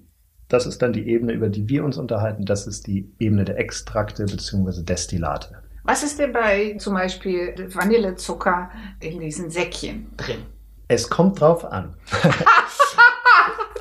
das 0.51 0.65
ist 0.65 0.81
dann 0.81 0.93
die 0.93 1.08
Ebene, 1.08 1.34
über 1.34 1.50
die 1.50 1.67
wir 1.70 1.84
uns 1.84 1.98
unterhalten. 1.98 2.46
Das 2.46 2.67
ist 2.67 2.88
die 2.88 3.10
Ebene 3.20 3.46
der 3.46 3.58
Extrakte 3.58 4.25
bzw. 4.25 4.84
Destillate. 4.84 5.62
Was 5.84 6.03
ist 6.03 6.20
denn 6.20 6.34
bei 6.34 6.75
zum 6.77 6.93
Beispiel 6.93 7.55
Vanillezucker 7.74 8.70
in 9.00 9.20
diesen 9.20 9.50
Säckchen 9.50 10.12
drin? 10.17 10.43
Es 10.88 11.10
kommt 11.10 11.39
drauf 11.39 11.65
an. 11.65 11.96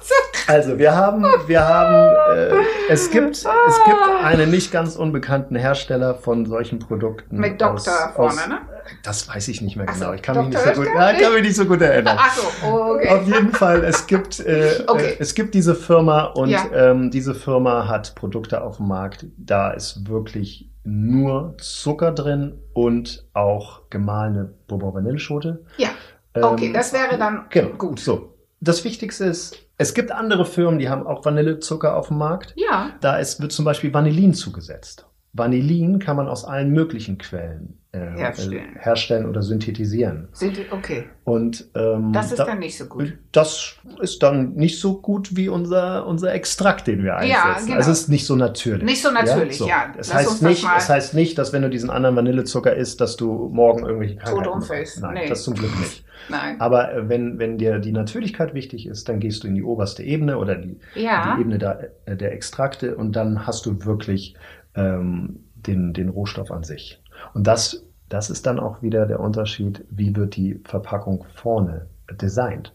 also 0.50 0.78
wir 0.78 0.94
haben, 0.96 1.24
wir 1.46 1.66
haben, 1.66 2.16
äh, 2.36 2.54
es 2.88 3.10
gibt, 3.10 3.36
es 3.36 3.44
gibt 3.44 4.24
einen 4.24 4.50
nicht 4.50 4.72
ganz 4.72 4.96
unbekannten 4.96 5.54
Hersteller 5.54 6.14
von 6.16 6.44
solchen 6.46 6.78
Produkten. 6.80 7.36
Mit 7.38 7.60
Doktor 7.60 8.12
vorne, 8.14 8.48
ne? 8.48 8.58
Das 9.04 9.28
weiß 9.28 9.46
ich 9.48 9.62
nicht 9.62 9.76
mehr 9.76 9.86
so, 9.92 10.00
genau. 10.00 10.12
Ich 10.14 10.22
kann 10.22 10.36
mich 10.38 10.48
nicht 10.48 10.58
so 10.58 10.72
gut, 10.72 10.86
ja, 10.94 11.12
kann 11.12 11.32
mich 11.34 11.42
nicht 11.42 11.54
so 11.56 11.64
gut 11.64 11.80
erinnern. 11.80 12.16
Ach 12.18 12.34
so, 12.34 12.66
okay. 12.66 13.08
Auf 13.08 13.26
jeden 13.26 13.52
Fall, 13.52 13.84
es 13.84 14.06
gibt, 14.06 14.40
äh, 14.40 14.82
Okay. 14.86 15.10
äh, 15.12 15.16
es 15.20 15.34
gibt 15.34 15.54
diese 15.54 15.74
Firma 15.76 16.24
und 16.24 16.48
Ja. 16.50 16.64
ähm, 16.74 17.10
diese 17.10 17.34
Firma 17.34 17.86
hat 17.86 18.14
Produkte 18.16 18.62
auf 18.62 18.78
dem 18.78 18.88
Markt. 18.88 19.26
Da 19.36 19.70
ist 19.70 20.08
wirklich 20.08 20.68
nur 20.82 21.54
Zucker 21.58 22.10
drin 22.10 22.58
und 22.72 23.26
auch 23.34 23.82
gemahlene 23.90 24.52
Bourbon 24.66 24.94
Vanilleschote. 24.94 25.64
Ja, 25.76 25.90
okay, 26.34 26.66
Ähm, 26.66 26.72
das 26.72 26.92
wäre 26.92 27.16
dann 27.18 27.44
Genau. 27.50 27.76
gut. 27.76 28.00
So. 28.00 28.34
Das 28.60 28.84
Wichtigste 28.84 29.24
ist, 29.26 29.56
es 29.80 29.94
gibt 29.94 30.12
andere 30.12 30.44
Firmen, 30.44 30.78
die 30.78 30.90
haben 30.90 31.06
auch 31.06 31.24
Vanillezucker 31.24 31.96
auf 31.96 32.08
dem 32.08 32.18
Markt. 32.18 32.52
Ja, 32.54 32.90
Da 33.00 33.16
ist, 33.16 33.40
wird 33.40 33.50
zum 33.50 33.64
Beispiel 33.64 33.94
Vanillin 33.94 34.34
zugesetzt. 34.34 35.06
Vanillin 35.32 35.98
kann 35.98 36.16
man 36.16 36.28
aus 36.28 36.44
allen 36.44 36.70
möglichen 36.70 37.16
Quellen 37.16 37.79
Herstellen. 37.92 38.76
herstellen 38.78 39.26
oder 39.28 39.42
synthetisieren. 39.42 40.28
Okay. 40.70 41.04
Und 41.24 41.66
ähm, 41.74 42.12
Das 42.12 42.30
ist 42.30 42.38
da- 42.38 42.44
dann 42.44 42.60
nicht 42.60 42.78
so 42.78 42.86
gut. 42.86 43.18
Das 43.32 43.74
ist 44.00 44.22
dann 44.22 44.52
nicht 44.54 44.78
so 44.78 45.00
gut 45.00 45.34
wie 45.36 45.48
unser, 45.48 46.06
unser 46.06 46.32
Extrakt, 46.32 46.86
den 46.86 47.02
wir 47.02 47.16
einsetzen. 47.16 47.32
Ja, 47.32 47.58
genau. 47.58 47.76
Also 47.76 47.90
es 47.90 48.02
ist 48.02 48.08
nicht 48.08 48.26
so 48.26 48.36
natürlich. 48.36 48.84
Nicht 48.84 49.02
so 49.02 49.10
natürlich, 49.10 49.58
ja. 49.58 49.92
Es, 49.98 50.08
Lass 50.08 50.14
heißt 50.18 50.30
das 50.30 50.42
nicht, 50.42 50.66
es 50.78 50.88
heißt 50.88 51.14
nicht, 51.14 51.36
dass 51.36 51.52
wenn 51.52 51.62
du 51.62 51.68
diesen 51.70 51.90
anderen 51.90 52.14
Vanillezucker 52.14 52.74
isst, 52.76 53.00
dass 53.00 53.16
du 53.16 53.48
morgen 53.52 53.84
irgendwelche 53.84 54.16
Krankheiten 54.16 54.48
umfällst. 54.50 54.96
bekommst. 54.96 55.14
Nein, 55.14 55.24
Nee. 55.24 55.28
das 55.28 55.42
zum 55.42 55.54
Glück 55.54 55.76
nicht. 55.80 56.04
Nein. 56.28 56.60
Aber 56.60 56.92
äh, 56.94 57.08
wenn, 57.08 57.40
wenn 57.40 57.58
dir 57.58 57.80
die 57.80 57.92
Natürlichkeit 57.92 58.54
wichtig 58.54 58.86
ist, 58.86 59.08
dann 59.08 59.18
gehst 59.18 59.42
du 59.42 59.48
in 59.48 59.56
die 59.56 59.64
oberste 59.64 60.04
Ebene 60.04 60.38
oder 60.38 60.54
die, 60.54 60.78
Ja. 60.94 61.34
die 61.34 61.40
Ebene 61.40 61.58
der, 61.58 61.90
äh, 62.06 62.16
der 62.16 62.32
Extrakte 62.32 62.94
und 62.94 63.16
dann 63.16 63.48
hast 63.48 63.66
du 63.66 63.84
wirklich 63.84 64.36
ähm, 64.76 65.40
den, 65.56 65.92
den 65.92 66.08
Rohstoff 66.08 66.50
an 66.52 66.62
sich. 66.62 66.99
Und 67.34 67.46
das, 67.46 67.84
das 68.08 68.30
ist 68.30 68.46
dann 68.46 68.58
auch 68.58 68.82
wieder 68.82 69.06
der 69.06 69.20
Unterschied, 69.20 69.84
wie 69.90 70.14
wird 70.16 70.36
die 70.36 70.60
Verpackung 70.64 71.24
vorne 71.34 71.86
designt. 72.20 72.74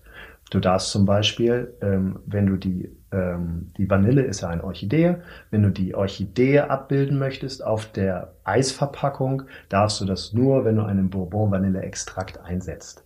Du 0.52 0.60
darfst 0.60 0.92
zum 0.92 1.06
Beispiel, 1.06 1.74
ähm, 1.82 2.20
wenn 2.26 2.46
du 2.46 2.56
die, 2.56 2.90
ähm, 3.12 3.72
die 3.78 3.90
Vanille 3.90 4.22
ist 4.22 4.42
ja 4.42 4.50
eine 4.50 4.64
Orchidee, 4.64 5.18
wenn 5.50 5.64
du 5.64 5.72
die 5.72 5.96
Orchidee 5.96 6.60
abbilden 6.60 7.18
möchtest 7.18 7.66
auf 7.66 7.88
der 7.92 8.34
Eisverpackung, 8.44 9.44
darfst 9.70 10.02
du 10.02 10.06
das 10.06 10.34
nur, 10.34 10.64
wenn 10.64 10.76
du 10.76 10.84
einen 10.84 11.10
Bourbon-Vanille-Extrakt 11.10 12.40
einsetzt. 12.42 13.04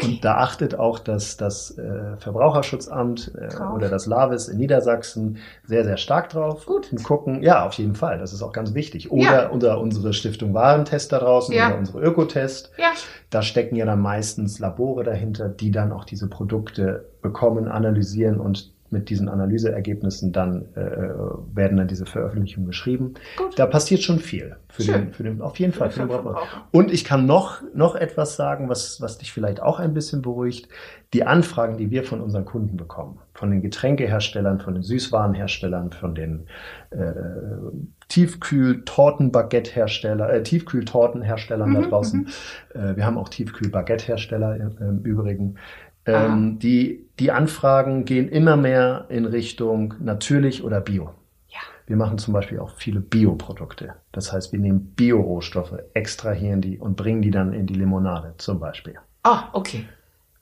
Okay. 0.00 0.12
Und 0.14 0.24
da 0.24 0.36
achtet 0.36 0.78
auch 0.78 0.98
das, 1.00 1.36
das 1.36 1.76
äh, 1.76 2.16
Verbraucherschutzamt 2.18 3.32
äh, 3.36 3.48
oder 3.74 3.88
das 3.88 4.06
LAVIS 4.06 4.48
in 4.48 4.58
Niedersachsen 4.58 5.38
sehr, 5.64 5.84
sehr 5.84 5.96
stark 5.96 6.28
drauf. 6.30 6.66
Gut. 6.66 6.92
Und 6.92 7.02
gucken, 7.02 7.42
ja, 7.42 7.66
auf 7.66 7.74
jeden 7.74 7.94
Fall, 7.94 8.18
das 8.18 8.32
ist 8.32 8.42
auch 8.42 8.52
ganz 8.52 8.74
wichtig. 8.74 9.10
Oder 9.10 9.22
Ja. 9.44 9.48
unter 9.48 9.80
unsere 9.80 10.12
Stiftung 10.12 10.54
Warentest 10.54 11.12
da 11.12 11.18
draußen 11.18 11.54
Ja. 11.54 11.68
oder 11.68 11.78
unsere 11.78 12.00
Ökotest. 12.00 12.70
Ja. 12.78 12.92
Da 13.30 13.42
stecken 13.42 13.76
ja 13.76 13.84
dann 13.86 14.00
meistens 14.00 14.58
Labore 14.58 15.04
dahinter, 15.04 15.48
die 15.48 15.70
dann 15.70 15.92
auch 15.92 16.04
diese 16.04 16.28
Produkte 16.28 17.04
bekommen, 17.20 17.68
analysieren 17.68 18.38
und 18.40 18.72
mit 18.90 19.10
diesen 19.10 19.28
Analyseergebnissen 19.28 20.32
dann 20.32 20.66
äh, 20.74 20.80
werden 21.54 21.76
dann 21.76 21.88
diese 21.88 22.06
Veröffentlichungen 22.06 22.66
geschrieben. 22.66 23.14
Gut. 23.36 23.58
Da 23.58 23.66
passiert 23.66 24.02
schon 24.02 24.18
viel 24.18 24.56
für 24.68 24.82
Schön. 24.82 24.94
den, 24.94 25.12
für 25.12 25.22
den, 25.22 25.42
auf 25.42 25.58
jeden 25.58 25.72
Fall 25.72 25.90
Für 25.90 26.00
den. 26.00 26.08
Verbraucher. 26.10 26.46
Und 26.70 26.92
ich 26.92 27.04
kann 27.04 27.26
noch, 27.26 27.62
noch 27.74 27.94
etwas 27.94 28.36
sagen, 28.36 28.68
was, 28.68 29.00
was 29.00 29.18
dich 29.18 29.32
vielleicht 29.32 29.62
auch 29.62 29.78
ein 29.78 29.94
bisschen 29.94 30.22
beruhigt. 30.22 30.68
Die 31.14 31.24
Anfragen, 31.24 31.78
die 31.78 31.90
wir 31.90 32.04
von 32.04 32.20
unseren 32.20 32.44
Kunden 32.44 32.76
bekommen, 32.76 33.18
von 33.32 33.50
den 33.50 33.62
Getränkeherstellern, 33.62 34.60
von 34.60 34.74
den 34.74 34.82
Süßwarenherstellern, 34.82 35.92
von 35.92 36.14
den 36.14 36.46
äh, 36.90 37.12
Tiefkühl-Torten-Baguette-Hersteller, 38.08 40.32
äh, 40.32 40.42
Tiefkühl-Tortenherstellern 40.42 41.74
da 41.74 41.80
Mhm, 41.80 41.88
draußen. 41.90 42.28
Äh, 42.74 42.96
wir 42.96 43.04
haben 43.06 43.18
auch 43.18 43.28
Tiefkühl-Baguette-Hersteller 43.28 44.56
im, 44.56 44.76
im 44.80 44.98
Übrigen. 45.02 45.56
Ähm, 46.08 46.58
die, 46.58 47.06
die 47.18 47.30
Anfragen 47.30 48.04
gehen 48.04 48.28
immer 48.28 48.56
mehr 48.56 49.06
in 49.08 49.24
Richtung 49.24 49.94
natürlich 50.00 50.64
oder 50.64 50.80
bio. 50.80 51.10
Ja. 51.48 51.58
Wir 51.86 51.96
machen 51.96 52.18
zum 52.18 52.34
Beispiel 52.34 52.60
auch 52.60 52.74
viele 52.76 53.00
Bioprodukte. 53.00 53.94
Das 54.12 54.32
heißt, 54.32 54.52
wir 54.52 54.60
nehmen 54.60 54.94
Bio-Rohstoffe, 54.94 55.74
extrahieren 55.94 56.60
die 56.60 56.78
und 56.78 56.96
bringen 56.96 57.22
die 57.22 57.30
dann 57.30 57.52
in 57.52 57.66
die 57.66 57.74
Limonade 57.74 58.34
zum 58.38 58.60
Beispiel. 58.60 58.94
Ah, 59.22 59.48
okay. 59.52 59.86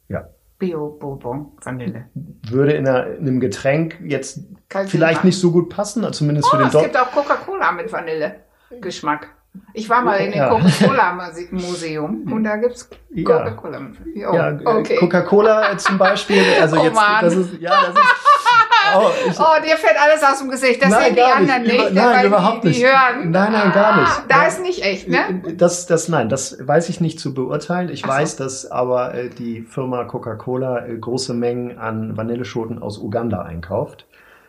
Ja. 0.08 0.28
Bio 0.58 0.90
Bourbon 0.90 1.52
Vanille. 1.62 2.06
Würde 2.14 2.72
in, 2.72 2.88
einer, 2.88 3.06
in 3.08 3.26
einem 3.26 3.40
Getränk 3.40 4.00
jetzt 4.04 4.40
Kein 4.68 4.88
vielleicht 4.88 5.22
nicht 5.22 5.38
so 5.38 5.52
gut 5.52 5.68
passen, 5.68 6.10
zumindest 6.12 6.48
für 6.48 6.56
Oh, 6.56 6.58
den 6.58 6.66
es 6.68 6.72
Dok 6.72 6.82
gibt 6.84 6.96
auch 6.96 7.10
Coca-Cola 7.10 7.72
mit 7.72 7.92
Vanille-Geschmack. 7.92 9.35
Ich 9.74 9.88
war 9.90 10.02
mal 10.02 10.16
in 10.16 10.32
dem 10.32 10.38
Ja. 10.38 10.48
Coca-Cola-Museum 10.48 12.32
und 12.32 12.44
da 12.44 12.56
gibt's 12.56 12.88
Ja. 13.10 13.24
Coca-Cola. 13.24 13.80
Oh, 13.80 14.18
Ja, 14.34 14.50
äh, 14.50 14.60
okay. 14.64 14.96
Coca-Cola 14.96 15.76
zum 15.78 15.98
Beispiel. 15.98 16.42
Also 16.60 16.76
Oh 16.80 16.84
jetzt, 16.84 16.94
Mann. 16.94 17.18
das 17.24 17.34
ist, 17.34 17.60
ja, 17.60 17.70
das 17.70 17.88
ist, 17.94 18.00
oh, 18.96 19.10
ich, 19.28 19.38
Oh, 19.40 19.62
dir 19.64 19.76
fällt 19.76 19.96
alles 20.00 20.22
aus 20.22 20.38
dem 20.38 20.50
Gesicht. 20.50 20.82
Das 20.82 20.90
Nein, 20.90 21.04
sehen 21.04 21.14
die 21.14 21.20
gar 21.20 21.40
nicht. 21.40 21.52
anderen 21.52 21.64
Über- 21.74 21.84
nicht. 21.84 21.94
nein, 21.94 22.16
weil 22.16 22.26
überhaupt 22.26 22.64
die, 22.64 22.68
nicht. 22.68 22.80
Die 22.80 22.86
hören. 22.86 23.30
Nein, 23.30 23.52
nein, 23.52 23.72
gar 23.72 24.00
nicht. 24.00 24.10
Ah, 24.10 24.22
da 24.28 24.42
Ja. 24.42 24.48
ist 24.48 24.62
nicht 24.62 24.82
echt, 24.84 25.08
ne? 25.08 25.42
Das, 25.56 25.86
das, 25.86 26.08
nein, 26.08 26.28
das 26.28 26.56
weiß 26.66 26.88
ich 26.88 27.00
nicht 27.00 27.18
zu 27.20 27.34
beurteilen. 27.34 27.88
Ich 27.88 28.04
Ach 28.04 28.08
so. 28.10 28.14
weiß, 28.18 28.36
dass 28.36 28.70
aber 28.70 29.14
äh, 29.14 29.28
die 29.30 29.62
Firma 29.62 30.04
Coca-Cola 30.04 30.86
äh, 30.86 30.96
große 30.98 31.34
Mengen 31.34 31.78
an 31.78 32.16
Vanilleschoten 32.16 32.80
aus 32.82 32.98
Uganda 32.98 33.42
einkauft, 33.42 34.06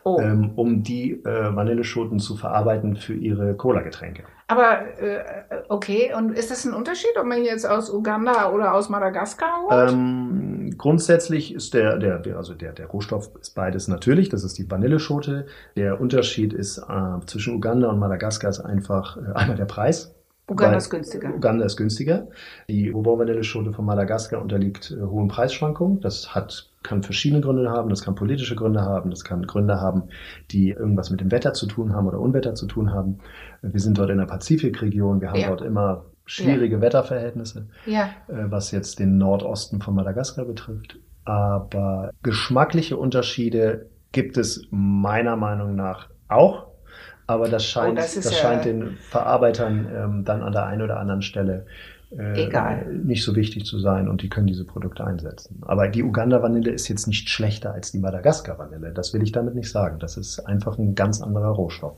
Oh. 0.07 0.21
ähm, 0.21 0.51
um 0.55 0.83
die 0.83 1.11
äh, 1.11 1.53
Vanilleschoten 1.53 2.19
zu 2.19 2.37
verarbeiten 2.37 2.95
für 2.95 3.13
ihre 3.13 3.55
Cola-Getränke. 3.55 4.23
Aber 4.47 4.79
äh, 5.01 5.19
okay, 5.67 6.13
und 6.17 6.31
ist 6.31 6.49
das 6.49 6.63
ein 6.63 6.73
Unterschied, 6.73 7.11
ob 7.19 7.25
man 7.25 7.43
jetzt 7.43 7.69
aus 7.69 7.89
Uganda 7.89 8.51
oder 8.51 8.73
aus 8.73 8.87
Madagaskar 8.87 9.63
holt? 9.63 9.91
Ähm, 9.91 10.73
grundsätzlich 10.77 11.53
ist 11.53 11.73
der, 11.73 11.97
der, 11.97 12.37
also 12.37 12.53
der, 12.53 12.71
der 12.71 12.85
Rohstoff 12.85 13.31
ist 13.41 13.55
beides 13.55 13.89
natürlich, 13.89 14.29
das 14.29 14.45
ist 14.45 14.57
die 14.57 14.71
Vanilleschote. 14.71 15.47
Der 15.75 15.99
Unterschied 15.99 16.53
ist 16.53 16.77
äh, 16.77 17.25
zwischen 17.25 17.55
Uganda 17.55 17.89
und 17.89 17.99
Madagaskar 17.99 18.49
ist 18.49 18.61
einfach 18.61 19.17
äh, 19.17 19.33
einmal 19.33 19.57
der 19.57 19.65
Preis. 19.65 20.16
Uganda 20.49 20.77
ist 20.77 20.89
günstiger. 20.89 21.33
Uganda 21.35 21.65
ist 21.65 21.75
günstiger. 21.75 22.27
Die 22.69 22.89
Bourbon-Vanilleschote 22.91 23.73
von 23.73 23.83
Madagaskar 23.85 24.41
unterliegt 24.41 24.91
äh, 24.91 25.01
hohen 25.03 25.27
Preisschwankungen. 25.27 25.99
Das 25.99 26.33
hat, 26.33 26.69
kann 26.83 27.03
verschiedene 27.03 27.41
Gründe 27.41 27.69
haben. 27.69 27.89
Das 27.89 28.01
kann 28.01 28.15
politische 28.15 28.55
Gründe 28.55 28.81
haben. 28.81 29.09
Das 29.09 29.25
kann 29.25 29.45
Gründe 29.45 29.81
haben, 29.81 30.03
die 30.51 30.69
irgendwas 30.69 31.09
mit 31.09 31.19
dem 31.19 31.31
Wetter 31.31 31.53
zu 31.53 31.67
tun 31.67 31.93
haben 31.93 32.07
oder 32.07 32.19
Unwetter 32.21 32.55
zu 32.55 32.65
tun 32.65 32.93
haben. 32.93 33.19
Wir 33.61 33.79
sind 33.81 33.97
dort 33.97 34.09
in 34.09 34.19
der 34.19 34.25
Pazifikregion. 34.25 35.19
Wir 35.19 35.29
haben 35.31 35.39
Ja. 35.39 35.49
dort 35.49 35.61
immer 35.61 36.05
schwierige 36.25 36.79
Wetterverhältnisse 36.79 37.67
Ja. 37.85 38.09
äh, 38.29 38.49
was 38.49 38.71
jetzt 38.71 38.99
den 38.99 39.17
Nordosten 39.17 39.81
von 39.81 39.95
Madagaskar 39.95 40.45
betrifft. 40.45 40.97
Aber 41.25 42.11
geschmackliche 42.23 42.95
Unterschiede 42.95 43.87
gibt 44.13 44.37
es 44.37 44.65
meiner 44.71 45.35
Meinung 45.35 45.75
nach 45.75 46.09
auch. 46.29 46.66
Aber 47.27 47.49
das 47.49 47.65
scheint, 47.65 47.93
Oh, 47.93 48.01
das 48.01 48.15
das 48.15 48.25
ja- 48.31 48.37
scheint 48.37 48.65
den 48.65 48.97
Verarbeitern 49.09 49.87
ähm, 49.93 50.25
dann 50.25 50.41
an 50.43 50.53
der 50.53 50.65
einen 50.65 50.81
oder 50.81 50.99
anderen 50.99 51.21
Stelle 51.21 51.65
äh, 52.17 52.45
Egal. 52.45 52.85
nicht 53.03 53.21
so 53.23 53.35
wichtig 53.35 53.65
zu 53.65 53.79
sein 53.79 54.07
und 54.07 54.21
die 54.21 54.29
können 54.29 54.47
diese 54.47 54.63
Produkte 54.65 55.03
einsetzen. 55.05 55.61
Aber 55.67 55.89
die 55.89 56.03
Uganda-Vanille 56.03 56.71
ist 56.71 56.87
jetzt 56.87 57.05
nicht 57.05 57.29
schlechter 57.29 57.73
als 57.73 57.91
die 57.91 57.99
Madagaskar-Vanille. 57.99 58.93
Das 58.93 59.13
will 59.13 59.21
ich 59.23 59.33
damit 59.33 59.55
nicht 59.55 59.69
sagen. 59.69 59.99
Das 59.99 60.15
ist 60.15 60.39
einfach 60.39 60.77
ein 60.77 60.95
ganz 60.95 61.21
anderer 61.21 61.49
Rohstoff. 61.49 61.97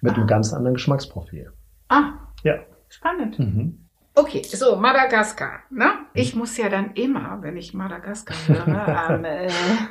Mit 0.00 0.14
einem 0.14 0.24
Ah. 0.24 0.26
ganz 0.26 0.52
anderen 0.52 0.74
Geschmacksprofil. 0.74 1.52
Ah, 1.88 2.14
Ja. 2.42 2.54
spannend. 2.88 3.38
Mhm. 3.38 3.78
Okay, 4.16 4.42
so 4.44 4.76
Madagaskar. 4.76 5.60
Ne? 5.70 5.86
Ich 6.14 6.36
muss 6.36 6.56
ja 6.56 6.68
dann 6.68 6.92
immer, 6.94 7.38
wenn 7.42 7.56
ich 7.56 7.74
Madagaskar 7.74 8.36
höre, 8.46 8.68
an, 9.08 9.24
äh, 9.24 9.48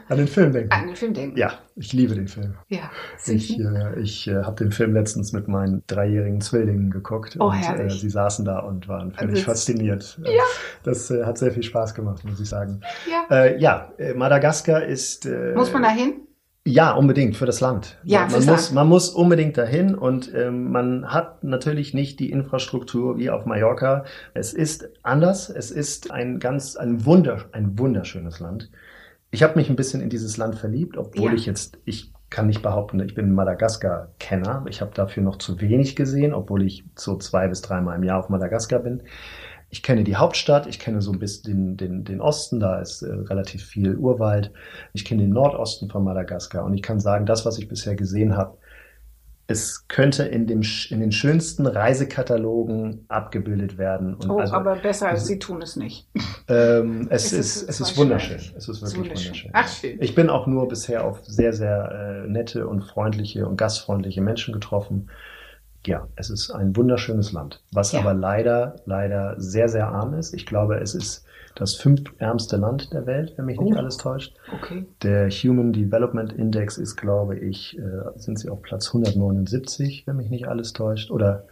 An 0.08 0.18
den 0.18 0.28
Film 0.30 0.54
denken. 0.54 0.72
an 0.72 0.88
den 0.88 0.96
Film 0.96 1.14
denken. 1.14 1.38
Ja, 1.38 1.52
ich 1.76 1.92
liebe 1.92 2.16
den 2.16 2.30
Film. 2.30 2.56
ja. 2.70 2.90
Ich, 3.28 3.60
äh, 3.60 4.00
ich 4.00 4.28
äh, 4.30 4.44
habe 4.44 4.56
den 4.64 4.72
Film 4.72 4.94
letztens 4.94 5.34
mit 5.34 5.50
meinen 5.50 5.84
dreijährigen 5.88 6.40
Zwillingen 6.40 6.90
geguckt 6.90 7.36
Oh, 7.40 7.48
und 7.48 7.56
äh, 7.56 7.58
herrlich. 7.64 8.00
sie 8.00 8.10
saßen 8.10 8.46
da 8.46 8.60
und 8.60 8.88
waren 8.88 9.12
völlig 9.12 9.40
Das- 9.40 9.44
fasziniert. 9.44 10.18
Ja. 10.24 10.44
Das 10.84 11.12
äh, 11.12 11.26
hat 11.26 11.38
sehr 11.38 11.52
viel 11.52 11.64
Spaß 11.64 11.94
gemacht, 11.94 12.24
muss 12.24 12.40
ich 12.40 12.48
sagen. 12.48 12.80
ja. 13.12 13.26
Äh, 13.36 13.60
ja, 13.60 13.92
äh, 13.98 14.14
Madagaskar 14.14 14.84
ist. 14.84 15.26
Äh, 15.26 15.54
Muss 15.54 15.74
man 15.74 15.84
da 15.84 15.90
hin? 15.90 16.22
Ja, 16.66 16.94
unbedingt 16.94 17.36
für 17.36 17.46
das 17.46 17.60
Land. 17.60 17.98
Ja, 18.04 18.22
man, 18.22 18.30
fürs 18.30 18.46
muss, 18.46 18.66
Land. 18.68 18.76
man 18.76 18.88
muss 18.88 19.10
unbedingt 19.10 19.58
dahin 19.58 19.96
und 19.96 20.34
ähm, 20.34 20.72
man 20.72 21.06
hat 21.14 21.44
natürlich 21.44 21.94
nicht 21.94 22.22
die 22.22 22.32
Infrastruktur 22.32 23.18
wie 23.18 23.30
auf 23.30 23.46
Mallorca. 23.46 24.06
Es 24.34 24.54
ist 24.54 24.90
anders. 25.04 25.50
Es 25.50 25.72
ist 25.72 26.12
ein 26.12 26.40
ganz 26.40 26.78
ein 26.78 27.06
Wunder 27.06 27.46
ein 27.52 27.78
wunderschönes 27.78 28.40
Land. 28.40 28.72
Ich 29.30 29.44
habe 29.44 29.56
mich 29.60 29.70
ein 29.70 29.76
bisschen 29.76 30.00
in 30.00 30.10
dieses 30.10 30.38
Land 30.38 30.56
verliebt, 30.56 30.96
obwohl 30.96 31.32
Ja. 31.32 31.36
ich 31.36 31.46
jetzt 31.46 31.80
ich 31.84 32.14
kann 32.30 32.48
nicht 32.48 32.62
behaupten, 32.62 33.00
ich 33.02 33.14
bin 33.14 33.36
Madagaskar-Kenner. 33.36 34.66
Ich 34.70 34.82
habe 34.82 34.92
dafür 34.96 35.22
noch 35.22 35.38
zu 35.38 35.60
wenig 35.60 35.96
gesehen, 35.98 36.34
obwohl 36.34 36.64
ich 36.64 36.84
so 36.96 37.18
zwei 37.18 37.48
bis 37.48 37.62
dreimal 37.62 37.98
im 37.98 38.04
Jahr 38.04 38.20
auf 38.20 38.30
Madagaskar 38.30 38.80
bin. 38.80 39.04
Ich 39.74 39.82
kenne 39.82 40.04
die 40.04 40.16
Hauptstadt, 40.18 40.68
ich 40.68 40.78
kenne 40.78 41.02
so 41.02 41.12
ein 41.12 41.18
bisschen 41.18 41.78
den, 41.78 41.78
den, 41.78 42.04
den 42.04 42.22
Osten, 42.22 42.60
da 42.60 42.80
ist 42.80 43.02
äh, 43.02 43.12
relativ 43.12 43.66
viel 43.66 43.96
Urwald. 43.98 44.52
Ich 44.94 45.04
kenne 45.04 45.24
den 45.24 45.32
Nordosten 45.32 45.90
von 45.90 46.04
Madagaskar 46.04 46.64
und 46.64 46.76
ich 46.76 46.84
kann 46.84 47.00
sagen, 47.00 47.26
das, 47.26 47.44
was 47.44 47.58
ich 47.58 47.68
bisher 47.68 47.96
gesehen 47.96 48.38
habe, 48.38 48.56
es 49.48 49.88
könnte 49.88 50.24
in, 50.26 50.46
dem, 50.48 50.62
in 50.90 51.00
den 51.00 51.12
schönsten 51.12 51.66
Reisekatalogen 51.66 53.06
abgebildet 53.10 53.78
werden. 53.80 54.14
Und 54.14 54.30
Oh, 54.30 54.38
also, 54.38 54.54
aber 54.54 54.76
besser 54.76 55.10
als 55.10 55.26
sie 55.26 55.40
tun 55.40 55.62
es 55.64 55.76
nicht. 55.76 56.08
ähm, 56.48 57.08
es, 57.10 57.34
Es 57.34 57.34
ist, 57.34 57.70
es 57.70 57.80
ist 57.80 57.98
wunderschön. 57.98 58.40
schön. 58.40 58.56
Es 58.56 58.70
ist 58.70 58.82
Es 58.84 58.84
ist 58.84 58.96
wirklich 58.96 58.98
wunderschön. 59.00 59.26
wunderschön. 59.26 59.52
Ach, 59.54 59.68
schön. 59.68 60.02
Ich 60.02 60.16
bin 60.16 60.30
auch 60.30 60.46
nur 60.48 60.68
bisher 60.68 61.04
auf 61.04 61.26
sehr, 61.26 61.52
sehr 61.52 62.24
äh, 62.26 62.30
nette 62.30 62.68
und 62.68 62.84
freundliche 62.84 63.48
und 63.48 63.58
gastfreundliche 63.58 64.22
Menschen 64.22 64.54
getroffen. 64.54 65.10
Ja, 65.86 66.08
es 66.16 66.30
ist 66.30 66.50
ein 66.52 66.76
wunderschönes 66.76 67.32
Land, 67.34 67.62
was 67.74 67.92
Ja. 67.92 68.00
aber 68.00 68.14
leider, 68.14 68.78
leider 68.86 69.36
sehr, 69.38 69.68
sehr 69.70 69.88
arm 69.90 70.14
ist. 70.14 70.34
Ich 70.34 70.46
glaube, 70.46 70.78
es 70.78 70.96
ist 70.96 71.26
das 71.56 71.76
fünftärmste 71.76 72.58
Land 72.58 72.94
der 72.94 73.06
Welt, 73.06 73.34
wenn 73.36 73.46
mich 73.46 73.60
nicht 73.60 73.76
Oh. 73.76 73.78
alles 73.80 73.98
täuscht. 73.98 74.36
Okay. 74.54 74.86
Der 75.04 75.30
Human 75.30 75.72
Development 75.74 76.34
Index 76.34 76.78
ist, 76.78 76.96
glaube 76.96 77.38
ich, 77.38 77.78
äh, 77.78 77.82
sind 78.16 78.40
sie 78.40 78.50
auf 78.50 78.62
Platz 78.62 78.88
179, 78.94 80.04
wenn 80.08 80.16
mich 80.16 80.30
nicht 80.30 80.48
alles 80.48 80.74
täuscht. 80.74 81.12
Oder, 81.12 81.46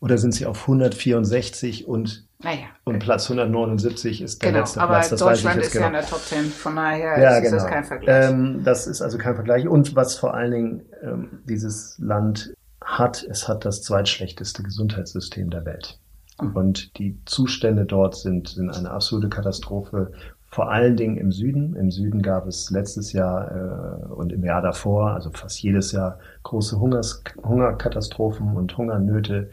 oder 0.00 0.18
sind 0.18 0.32
sie 0.34 0.46
auf 0.46 0.66
164 0.66 1.86
und, 1.86 2.26
Naja. 2.42 2.66
und 2.84 2.98
Platz 2.98 3.28
179 3.30 4.22
ist 4.22 4.42
der 4.42 4.50
Genau, 4.50 4.60
letzte 4.62 4.80
aber 4.80 4.94
Platz. 4.94 5.10
Das 5.10 5.20
weiß 5.24 5.38
ich 5.38 5.44
Deutschland 5.44 5.64
ist 5.66 5.72
genau. 5.72 5.82
ja 5.82 5.86
in 5.88 5.92
der 5.94 6.06
Top 6.06 6.18
10, 6.20 6.44
von 6.46 6.76
daher 6.76 7.20
Ja, 7.22 7.36
ist 7.36 7.42
genau. 7.44 7.56
das 7.62 7.66
kein 7.66 7.84
Vergleich. 7.84 8.30
Ähm, 8.30 8.60
das 8.64 8.86
ist 8.88 9.02
also 9.02 9.18
kein 9.18 9.34
Vergleich. 9.36 9.68
Und 9.68 9.94
was 9.94 10.16
vor 10.18 10.34
allen 10.34 10.50
Dingen 10.50 10.82
ähm, 11.02 11.28
dieses 11.44 11.96
Land 12.00 12.54
hat, 12.84 13.24
es 13.24 13.48
hat 13.48 13.64
das 13.64 13.82
zweitschlechteste 13.82 14.62
Gesundheitssystem 14.62 15.50
der 15.50 15.64
Welt. 15.64 15.98
Mhm. 16.40 16.56
Und 16.56 16.98
die 16.98 17.18
Zustände 17.24 17.84
dort 17.86 18.14
sind, 18.14 18.48
sind 18.48 18.70
eine 18.70 18.90
absolute 18.90 19.28
Katastrophe. 19.28 20.12
Vor 20.50 20.70
allen 20.70 20.96
Dingen 20.96 21.16
im 21.16 21.32
Süden. 21.32 21.74
Im 21.74 21.90
Süden 21.90 22.22
gab 22.22 22.46
es 22.46 22.70
letztes 22.70 23.12
Jahr 23.12 23.50
äh, 23.50 24.06
und 24.12 24.32
im 24.32 24.44
Jahr 24.44 24.62
davor, 24.62 25.10
also 25.10 25.30
fast 25.30 25.60
jedes 25.62 25.90
Jahr, 25.92 26.18
große 26.44 26.78
Hungers 26.78 27.24
Hungerkatastrophen 27.42 28.54
und 28.54 28.76
Hungernöte. 28.76 29.50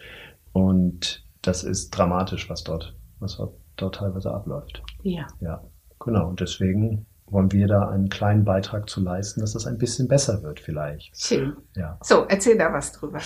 Und 0.53 1.25
das 1.41 1.63
ist 1.63 1.89
dramatisch, 1.91 2.49
was 2.49 2.63
dort, 2.63 2.95
was 3.19 3.41
dort 3.77 3.95
teilweise 3.95 4.31
abläuft. 4.31 4.83
ja. 5.01 5.25
Ja, 5.39 5.63
genau. 5.99 6.29
Und 6.29 6.39
deswegen 6.39 7.07
wollen 7.31 7.51
wir 7.51 7.67
da 7.67 7.89
einen 7.89 8.09
kleinen 8.09 8.43
Beitrag 8.45 8.89
zu 8.89 9.01
leisten, 9.01 9.41
dass 9.41 9.53
das 9.53 9.65
ein 9.65 9.77
bisschen 9.77 10.07
besser 10.07 10.43
wird 10.43 10.59
vielleicht. 10.59 11.17
Schön. 11.17 11.55
Ja. 11.75 11.97
So, 12.03 12.25
erzähl 12.27 12.57
da 12.57 12.71
was 12.71 12.91
drüber. 12.91 13.19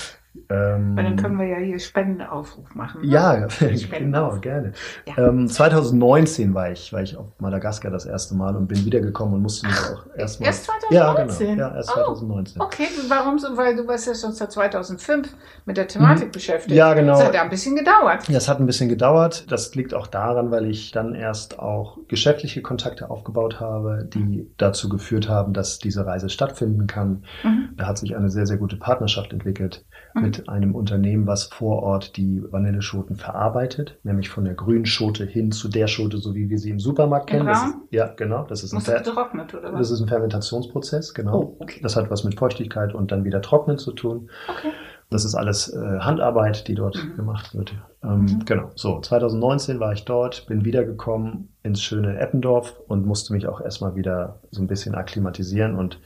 Ähm, 0.50 0.96
dann 0.96 1.16
können 1.16 1.40
wir 1.40 1.48
ja 1.48 1.58
hier 1.58 1.80
Spendenaufruf 1.80 2.76
machen. 2.76 3.02
ne? 3.02 3.08
ja, 3.08 3.48
genau, 3.92 4.38
gerne. 4.40 4.74
Ja. 5.08 5.28
Ähm, 5.30 5.48
2019 5.48 6.54
war 6.54 6.72
ich, 6.72 6.94
war 6.94 7.02
ich 7.02 7.18
auf 7.18 7.28
Madagaskar 7.40 7.92
das 7.92 8.06
erste 8.06 8.36
Mal 8.36 8.56
und 8.56 8.68
bin 8.68 8.86
wiedergekommen 8.86 9.36
und 9.36 9.42
musste 9.42 9.68
mich 9.68 9.76
auch 9.76 10.06
erstmal. 10.16 10.48
Erst 10.48 10.68
Ja, 10.92 11.14
2019? 11.16 11.48
genau. 11.56 11.60
Ja, 11.70 11.76
erst 11.76 11.90
Oh, 11.92 12.14
2019. 12.14 12.62
Okay, 12.62 12.88
warum 13.08 13.40
so? 13.40 13.56
Weil 13.58 13.76
du 13.76 13.88
warst 13.88 14.08
ja 14.08 14.14
schon 14.16 14.34
seit 14.34 14.52
2005 14.52 15.30
mit 15.66 15.78
der 15.78 15.88
Thematik 15.88 16.28
Mhm. 16.28 16.32
beschäftigt. 16.32 16.76
Ja, 16.76 16.94
genau. 16.94 17.14
Das 17.18 17.26
hat 17.26 17.34
ja 17.36 17.42
ein 17.42 17.50
bisschen 17.50 17.76
gedauert. 17.76 18.28
Ja, 18.30 18.38
es 18.38 18.48
hat 18.48 18.60
ein 18.60 18.66
bisschen 18.66 18.90
gedauert. 18.90 19.52
Das 19.52 19.74
liegt 19.76 19.94
auch 19.94 20.08
daran, 20.08 20.52
weil 20.52 20.66
ich 20.66 20.92
dann 20.92 21.16
erst 21.16 21.60
auch 21.60 21.98
geschäftliche 22.08 22.62
Kontakte 22.62 23.10
aufgebaut 23.10 23.60
habe, 23.60 24.08
die 24.14 24.48
dazu 24.58 24.90
geführt 24.90 25.28
haben, 25.30 25.54
dass 25.54 25.80
diese 25.80 26.06
Reise 26.06 26.30
stattfinden 26.30 26.88
kann. 26.88 27.24
Mhm. 27.44 27.70
Da 27.78 27.88
hat 27.88 27.98
sich 27.98 28.16
eine 28.16 28.30
sehr, 28.30 28.46
sehr 28.46 28.58
gute 28.58 28.78
Partnerschaft 28.78 29.34
entwickelt 29.34 29.86
Mhm. 30.16 30.22
mit 30.22 30.50
einem 30.50 30.76
Unternehmen, 30.76 31.28
was 31.28 31.44
vor 31.46 31.84
Ort 31.84 32.18
die 32.18 32.42
Vanilleschoten 32.50 33.16
verarbeitet, 33.18 34.00
nämlich 34.04 34.30
von 34.30 34.46
der 34.46 34.54
grünen 34.54 34.86
Schote 34.86 35.26
hin 35.26 35.52
zu 35.52 35.68
der 35.70 35.88
Schote, 35.88 36.18
so 36.18 36.34
wie 36.34 36.50
wir 36.50 36.58
sie 36.58 36.70
im 36.72 36.80
Supermarkt 36.80 37.28
kennen. 37.28 37.48
Ist, 37.48 37.66
ja, 37.92 38.08
genau. 38.08 38.44
Das 38.48 38.64
ist, 38.64 38.74
ein 38.74 38.80
du 38.80 38.86
Fer 38.86 39.02
getrocknet, 39.02 39.54
oder 39.54 39.74
was? 39.74 39.80
das 39.80 39.92
ist 39.92 40.02
ein 40.02 40.08
Fermentationsprozess, 40.08 41.14
genau. 41.14 41.40
Oh, 41.40 41.56
okay. 41.60 41.80
Das 41.84 41.96
hat 41.96 42.10
was 42.10 42.24
mit 42.24 42.38
Feuchtigkeit 42.40 42.94
und 42.96 43.12
dann 43.12 43.24
wieder 43.26 43.42
Trocknen 43.42 43.78
zu 43.78 43.92
tun. 43.92 44.30
Okay. 44.50 44.72
Das 45.12 45.24
ist 45.24 45.36
alles 45.36 45.72
äh, 45.72 46.00
Handarbeit, 46.00 46.68
die 46.68 46.74
dort 46.76 46.96
Mhm. 46.96 47.16
gemacht 47.16 47.54
wird. 47.56 47.74
Ähm, 48.04 48.22
Mhm. 48.22 48.46
Genau. 48.46 48.72
So, 48.76 49.00
2019 49.02 49.80
war 49.80 49.94
ich 49.94 50.04
dort, 50.06 50.48
bin 50.48 50.66
wiedergekommen 50.66 51.50
ins 51.62 51.82
schöne 51.82 52.18
Eppendorf 52.20 52.80
und 52.88 53.06
musste 53.06 53.34
mich 53.34 53.48
auch 53.48 53.62
erstmal 53.62 53.96
wieder 53.96 54.40
so 54.52 54.62
ein 54.64 54.68
bisschen 54.68 54.96
akklimatisieren 54.96 55.76
und 55.76 56.00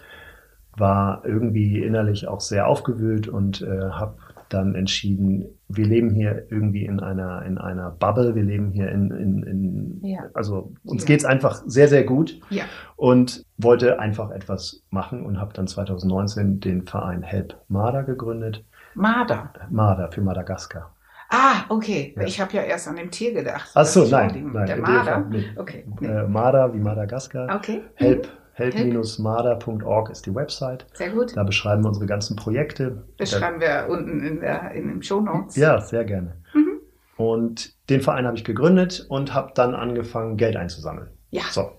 war 0.79 1.23
irgendwie 1.25 1.83
innerlich 1.83 2.27
auch 2.27 2.41
sehr 2.41 2.67
aufgewühlt 2.67 3.27
und 3.27 3.61
äh, 3.61 3.89
habe 3.91 4.15
dann 4.49 4.73
entschieden, 4.73 5.45
wir 5.67 5.85
leben 5.85 6.09
hier 6.09 6.47
irgendwie 6.49 6.85
in 6.85 6.99
einer 6.99 7.43
in 7.45 7.59
einer 7.59 7.91
Bubble, 7.91 8.33
wir 8.33 8.41
leben 8.41 8.71
hier 8.71 8.89
in, 8.89 9.11
in, 9.11 9.43
in 9.43 9.99
Ja. 10.03 10.21
also 10.33 10.73
uns 10.85 11.03
Ja. 11.03 11.07
geht's 11.07 11.23
einfach 11.25 11.61
sehr 11.67 11.87
sehr 11.87 12.03
gut 12.03 12.39
Ja. 12.49 12.63
und 12.95 13.45
wollte 13.57 13.99
einfach 13.99 14.31
etwas 14.31 14.81
machen 14.89 15.23
und 15.23 15.39
habe 15.39 15.53
dann 15.53 15.67
2019 15.67 16.59
den 16.61 16.81
Verein 16.83 17.21
Help 17.21 17.55
Marder 17.67 18.03
gegründet. 18.03 18.65
Marder. 18.95 19.53
Marder 19.69 20.11
für 20.11 20.21
Madagaskar. 20.21 20.95
Ah, 21.31 21.65
okay. 21.69 22.15
Ja. 22.17 22.23
Ich 22.23 22.41
habe 22.41 22.51
ja 22.53 22.63
erst 22.63 22.87
an 22.87 22.95
dem 22.95 23.11
Tier 23.11 23.35
gedacht. 23.35 23.69
Ach 23.75 23.85
so, 23.85 24.03
nein, 24.07 24.33
die- 24.33 24.41
nein, 24.41 24.65
Der 24.65 24.77
Marder. 24.77 25.19
Nicht. 25.29 25.55
Okay. 25.59 25.85
Nee. 25.99 26.07
Äh, 26.07 26.27
Marder 26.27 26.73
wie 26.73 26.79
Madagaskar. 26.79 27.55
Okay. 27.55 27.81
Help, 27.93 28.25
Help. 28.25 28.27
help-marder.org 28.59 30.09
ist 30.09 30.25
die 30.25 30.35
Website. 30.35 30.85
Sehr 30.93 31.09
gut. 31.11 31.35
Da 31.35 31.43
beschreiben 31.43 31.83
wir 31.83 31.87
unsere 31.87 32.05
ganzen 32.05 32.35
Projekte. 32.35 33.03
Das 33.17 33.31
Da- 33.31 33.39
schreiben 33.39 33.59
wir 33.61 33.87
unten 33.89 34.21
in, 34.23 34.39
der, 34.41 34.71
in 34.71 34.87
den 34.87 35.01
Show 35.03 35.21
Notes. 35.21 35.55
Ja, 35.55 35.79
sehr 35.81 36.05
gerne. 36.05 36.35
Mhm. 36.53 36.79
Und 37.17 37.73
den 37.89 38.01
Verein 38.01 38.25
habe 38.25 38.37
ich 38.37 38.43
gegründet 38.43 39.05
und 39.09 39.33
habe 39.33 39.51
dann 39.55 39.73
angefangen, 39.75 40.37
Geld 40.37 40.55
einzusammeln. 40.55 41.09
Ja. 41.31 41.43
So. 41.51 41.71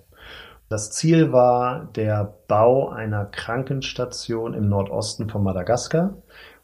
Das 0.69 0.93
Ziel 0.93 1.33
war 1.33 1.87
der 1.97 2.35
Bau 2.47 2.91
einer 2.91 3.25
Krankenstation 3.27 4.55
im 4.55 4.69
Nordosten 4.69 5.29
von 5.29 5.43
Madagaskar. 5.43 6.15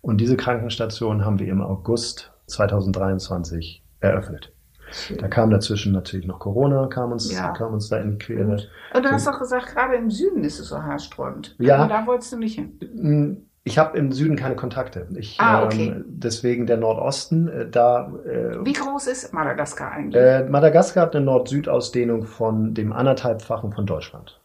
Und 0.00 0.20
diese 0.20 0.37
Krankenstation 0.37 1.25
haben 1.25 1.38
wir 1.40 1.49
im 1.49 1.61
August 1.61 2.32
2023 2.46 3.82
eröffnet. 4.00 4.52
Schön. 4.92 5.18
Da 5.18 5.28
kam 5.28 5.50
dazwischen 5.50 5.92
natürlich 5.92 6.26
noch 6.26 6.38
Corona, 6.38 6.86
kam 6.86 7.12
uns, 7.12 7.32
Ja. 7.32 7.50
kam 7.52 7.75
uns 7.75 7.88
da 7.88 7.99
in 7.99 8.12
die 8.12 8.18
Quere. 8.18 8.56
Und 8.94 9.04
du 9.04 9.10
hast 9.10 9.26
doch 9.26 9.38
gesagt, 9.38 9.66
gerade 9.75 9.96
im 9.96 10.10
Süden 10.10 10.44
ist 10.44 10.58
es 10.60 10.68
so 10.68 10.82
haarsträubend. 10.82 11.56
Ja. 11.58 11.78
Aber 11.78 11.88
da 11.92 12.06
wolltest 12.06 12.32
du 12.32 12.38
nicht 12.38 12.54
hin. 12.54 12.78
Hm, 12.80 13.42
Ich 13.68 13.78
habe 13.78 13.99
im 13.99 14.12
Süden 14.12 14.36
keine 14.36 14.54
Kontakte. 14.54 15.08
Ich, 15.16 15.40
Ah, 15.40 15.64
okay. 15.64 15.88
ähm, 15.96 16.04
deswegen 16.06 16.66
der 16.66 16.76
Nordosten, 16.76 17.49
äh, 17.49 17.68
da 17.68 18.12
äh, 18.25 18.64
Wie 18.64 18.72
groß 18.72 19.08
ist 19.08 19.32
Madagaskar 19.34 19.90
eigentlich? 19.90 20.22
äh, 20.22 20.44
Madagaskar 20.49 21.02
hat 21.06 21.16
eine 21.16 21.25
Nord-Süd-Ausdehnung 21.25 22.22
von 22.22 22.75
dem 22.75 22.92
anderthalbfachen 22.92 23.72
von 23.72 23.84
Deutschland. 23.84 24.40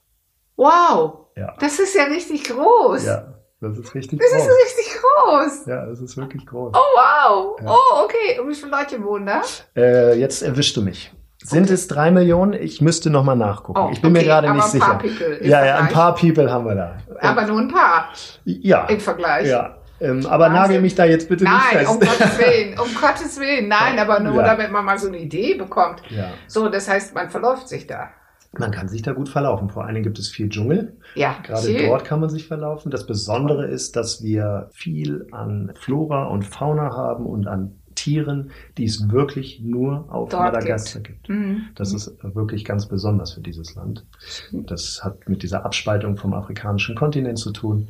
wow, 0.57 1.27
Ja, 1.37 1.53
das 1.59 1.79
ist 1.79 1.95
ja 1.95 2.05
richtig 2.05 2.45
groß. 2.45 3.05
ja, 3.05 3.33
das 3.61 3.77
ist 3.77 3.95
richtig 3.95 4.19
Das 4.19 4.29
groß. 4.31 4.41
ist 4.41 4.49
richtig 4.49 4.93
groß. 5.01 5.65
Ja, 5.67 5.85
das 5.85 5.99
ist 6.01 6.17
wirklich 6.17 6.45
groß. 6.45 6.73
Oh, 6.75 6.77
wow. 6.77 7.59
Ja. 7.61 7.69
Oh, 7.71 8.03
okay. 8.03 8.39
Und 8.39 8.49
wie 8.49 8.55
viele 8.55 8.71
Leute 8.71 9.03
wohnen 9.03 9.25
da? 9.27 9.41
Äh, 9.75 10.19
jetzt 10.19 10.41
erwischst 10.41 10.75
du 10.75 10.81
mich. 10.81 11.11
Sind 11.43 11.63
Okay. 11.63 11.73
es 11.73 11.87
drei 11.87 12.11
Millionen? 12.11 12.53
Ich 12.53 12.81
müsste 12.81 13.09
noch 13.09 13.23
mal 13.23 13.35
nachgucken. 13.35 13.79
Oh, 13.79 13.89
ich 13.91 14.01
bin 14.01 14.11
mir 14.11 14.19
okay, 14.19 14.27
gerade 14.27 14.47
aber 14.49 14.57
nicht 14.57 14.67
sicher. 14.67 14.99
ja, 15.41 15.65
ja, 15.65 15.77
ein 15.77 15.87
paar 15.89 16.13
People 16.15 16.51
haben 16.51 16.65
wir 16.65 16.75
da. 16.75 16.97
Aber 17.19 17.45
nur 17.45 17.59
ein 17.59 17.67
paar 17.67 18.09
ja, 18.45 18.85
im 18.85 18.99
Vergleich. 18.99 19.47
ja. 19.47 19.75
Ähm, 19.99 20.25
aber 20.25 20.45
Wahnsinn. 20.45 20.61
nagel 20.61 20.81
mich 20.81 20.95
da 20.95 21.05
jetzt 21.05 21.29
bitte 21.29 21.43
Nein, 21.43 21.53
nicht 21.53 21.67
fest. 21.77 21.89
um 21.91 21.99
Gottes 21.99 22.37
Willen, 22.39 22.79
um 22.79 22.87
Gottes 22.99 23.39
Willen. 23.39 23.67
Nein, 23.67 23.99
aber 23.99 24.19
nur 24.19 24.35
Ja. 24.41 24.43
damit 24.55 24.71
man 24.71 24.83
mal 24.83 24.97
so 24.97 25.07
eine 25.07 25.17
Idee 25.19 25.53
bekommt. 25.53 26.01
ja. 26.09 26.31
So, 26.47 26.69
das 26.69 26.87
heißt, 26.89 27.13
man 27.13 27.29
verläuft 27.29 27.67
sich 27.69 27.85
da. 27.85 28.09
Man 28.57 28.71
kann 28.71 28.89
sich 28.89 29.01
da 29.01 29.13
gut 29.13 29.29
verlaufen. 29.29 29.69
Vor 29.69 29.85
allen 29.85 29.93
Dingen 29.93 30.03
gibt 30.03 30.19
es 30.19 30.27
viel 30.29 30.49
Dschungel. 30.49 30.97
Ja, 31.15 31.37
Gerade 31.43 31.67
schön. 31.67 31.87
dort 31.87 32.03
kann 32.03 32.19
man 32.19 32.29
sich 32.29 32.47
verlaufen. 32.47 32.91
Das 32.91 33.05
Besondere 33.07 33.65
ist, 33.67 33.95
dass 33.95 34.21
wir 34.23 34.69
viel 34.73 35.27
an 35.31 35.71
Flora 35.75 36.25
und 36.25 36.43
Fauna 36.45 36.95
haben 36.95 37.25
und 37.25 37.47
an 37.47 37.75
Tieren, 37.95 38.51
die 38.77 38.85
es 38.85 39.09
wirklich 39.09 39.61
nur 39.61 40.05
auf 40.13 40.29
Dort 40.29 40.43
Madagaskar 40.43 41.01
gibt. 41.01 41.29
Mhm. 41.29 41.63
Das 41.75 41.93
ist 41.93 42.13
wirklich 42.23 42.65
ganz 42.65 42.87
besonders 42.87 43.33
für 43.33 43.41
dieses 43.41 43.75
Land. 43.75 44.05
Das 44.51 45.01
hat 45.03 45.27
mit 45.29 45.43
dieser 45.43 45.65
Abspaltung 45.65 46.17
vom 46.17 46.33
afrikanischen 46.33 46.95
Kontinent 46.95 47.37
zu 47.39 47.51
tun. 47.51 47.89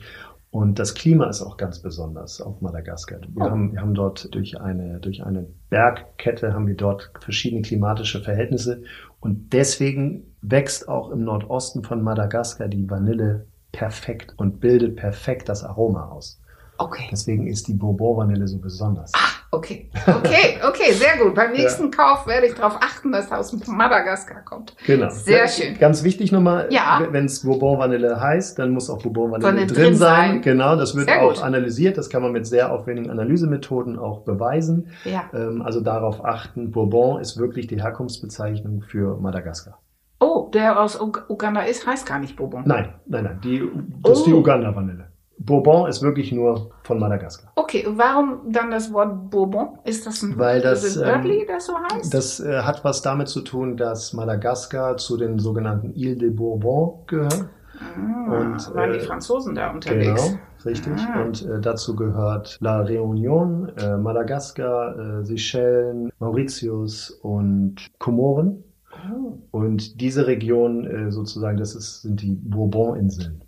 Und 0.52 0.80
das 0.80 0.95
Klima 0.95 1.28
ist 1.30 1.41
auch 1.41 1.56
ganz 1.56 1.80
besonders 1.80 2.41
auf 2.41 2.60
Madagaskar. 2.62 3.19
Wir, 3.21 3.45
Oh. 3.45 3.50
haben, 3.50 3.71
wir 3.71 3.80
haben 3.82 3.93
dort 3.93 4.34
durch 4.36 4.60
eine, 4.60 5.00
durch 5.00 5.24
eine 5.24 5.47
Bergkette 5.69 6.54
haben 6.54 6.67
wir 6.67 6.76
dort 6.76 7.12
verschiedene 7.21 7.62
klimatische 7.62 8.21
Verhältnisse. 8.21 8.84
Und 9.21 9.53
deswegen 9.53 10.36
wächst 10.41 10.89
auch 10.89 11.12
im 11.12 11.23
Nordosten 11.23 11.84
von 11.84 12.03
Madagaskar 12.03 12.67
die 12.67 12.89
Vanille 12.89 13.45
perfekt 13.71 14.34
und 14.38 14.60
bildet 14.60 14.97
perfekt 14.97 15.47
das 15.47 15.63
Aroma 15.63 16.10
aus. 16.10 16.41
Okay. 16.77 17.07
Deswegen 17.12 17.47
ist 17.47 17.67
die 17.67 17.73
Bourbon-Vanille 17.73 18.47
so 18.47 18.57
besonders. 18.57 19.12
Okay, 19.53 19.89
okay, 20.07 20.59
okay, 20.65 20.93
sehr 20.93 21.17
gut. 21.21 21.35
Beim 21.35 21.51
nächsten 21.51 21.91
Kauf 21.91 22.25
werde 22.25 22.47
ich 22.47 22.53
darauf 22.53 22.77
achten, 22.77 23.11
dass 23.11 23.27
das 23.27 23.53
aus 23.53 23.67
Madagaskar 23.67 24.45
kommt. 24.45 24.73
Genau. 24.85 25.09
Sehr 25.09 25.45
schön. 25.49 25.77
Ganz 25.77 26.05
wichtig 26.05 26.31
nochmal, 26.31 26.67
Ja. 26.71 27.05
wenn 27.11 27.25
es 27.25 27.43
Bourbon 27.43 27.77
Vanille 27.77 28.21
heißt, 28.21 28.57
dann 28.59 28.71
muss 28.71 28.89
auch 28.89 29.01
Bourbon 29.03 29.29
Vanille 29.31 29.47
Vanille 29.47 29.67
drin, 29.67 29.83
drin 29.83 29.95
sein. 29.95 30.31
sein. 30.31 30.41
Genau, 30.41 30.77
das 30.77 30.95
wird 30.95 31.09
Sehr 31.09 31.21
auch 31.23 31.33
gut. 31.33 31.43
analysiert. 31.43 31.97
Das 31.97 32.09
kann 32.09 32.21
man 32.21 32.31
mit 32.31 32.47
sehr 32.47 32.71
aufwendigen 32.71 33.09
Analysemethoden 33.09 33.99
auch 33.99 34.21
beweisen. 34.21 34.87
Ja. 35.03 35.25
Ähm, 35.33 35.61
also 35.61 35.81
darauf 35.81 36.23
achten, 36.23 36.71
Bourbon 36.71 37.19
ist 37.19 37.37
wirklich 37.37 37.67
die 37.67 37.81
Herkunftsbezeichnung 37.81 38.83
für 38.83 39.17
Madagaskar. 39.19 39.79
Oh, 40.21 40.49
der 40.53 40.79
aus 40.79 40.97
Ug- 41.01 41.25
Uganda 41.29 41.61
ist, 41.63 41.85
heißt 41.85 42.05
gar 42.07 42.19
nicht 42.19 42.37
Bourbon. 42.37 42.63
Nein, 42.65 42.93
nein, 43.05 43.23
nein, 43.25 43.41
die, 43.43 43.67
das 44.01 44.19
ist 44.19 44.27
die 44.27 44.33
Oh. 44.33 44.37
Uganda-Vanille. 44.37 45.07
Bourbon 45.45 45.88
ist 45.88 46.01
wirklich 46.01 46.32
nur 46.32 46.71
von 46.84 46.99
Madagaskar. 46.99 47.51
Okay, 47.56 47.86
warum 47.89 48.51
dann 48.51 48.69
das 48.69 48.93
Wort 48.93 49.30
Bourbon? 49.30 49.80
Ist 49.86 50.06
das 50.06 50.21
ein 50.21 50.38
Weil 50.38 50.62
das, 50.62 50.84
es 50.84 50.97
ähm, 50.97 51.04
wörtlich, 51.04 51.47
das 51.47 51.65
so 51.65 51.73
heißt? 51.77 52.13
Das 52.13 52.39
äh, 52.39 52.62
hat 52.62 52.84
was 52.84 53.01
damit 53.01 53.27
zu 53.27 53.41
tun, 53.41 53.75
dass 53.77 54.13
Madagaskar 54.13 54.97
zu 54.97 55.17
den 55.17 55.39
sogenannten 55.39 55.93
Îles 55.93 56.19
de 56.19 56.30
Bourbon 56.30 57.06
gehört. 57.08 57.49
ah, 57.80 58.39
und, 58.39 58.75
waren 58.75 58.91
äh, 58.91 58.99
die 58.99 59.06
Franzosen 59.06 59.56
da 59.56 59.71
unterwegs? 59.71 60.23
Genau, 60.23 60.39
richtig. 60.65 60.93
Ah. 60.97 61.23
Und 61.23 61.45
äh, 61.45 61.60
dazu 61.60 61.95
gehört 61.95 62.58
La 62.62 62.82
Réunion, 62.82 63.69
äh, 63.82 63.97
Madagaskar, 63.97 65.21
äh, 65.21 65.25
Seychellen, 65.25 66.12
Mauritius 66.19 67.10
und 67.10 67.88
Komoren. 67.97 68.63
Oh. 69.12 69.38
Und 69.51 70.01
diese 70.01 70.27
Region 70.27 70.86
äh, 70.86 71.12
sozusagen, 71.12 71.58
das 71.58 71.73
ist, 71.73 72.04
sind 72.04 72.21
die 72.21 72.36
Bourbon-Inseln. 72.36 73.43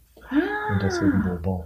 Und 0.71 0.82
deswegen 0.82 1.21
Bourbon. 1.21 1.65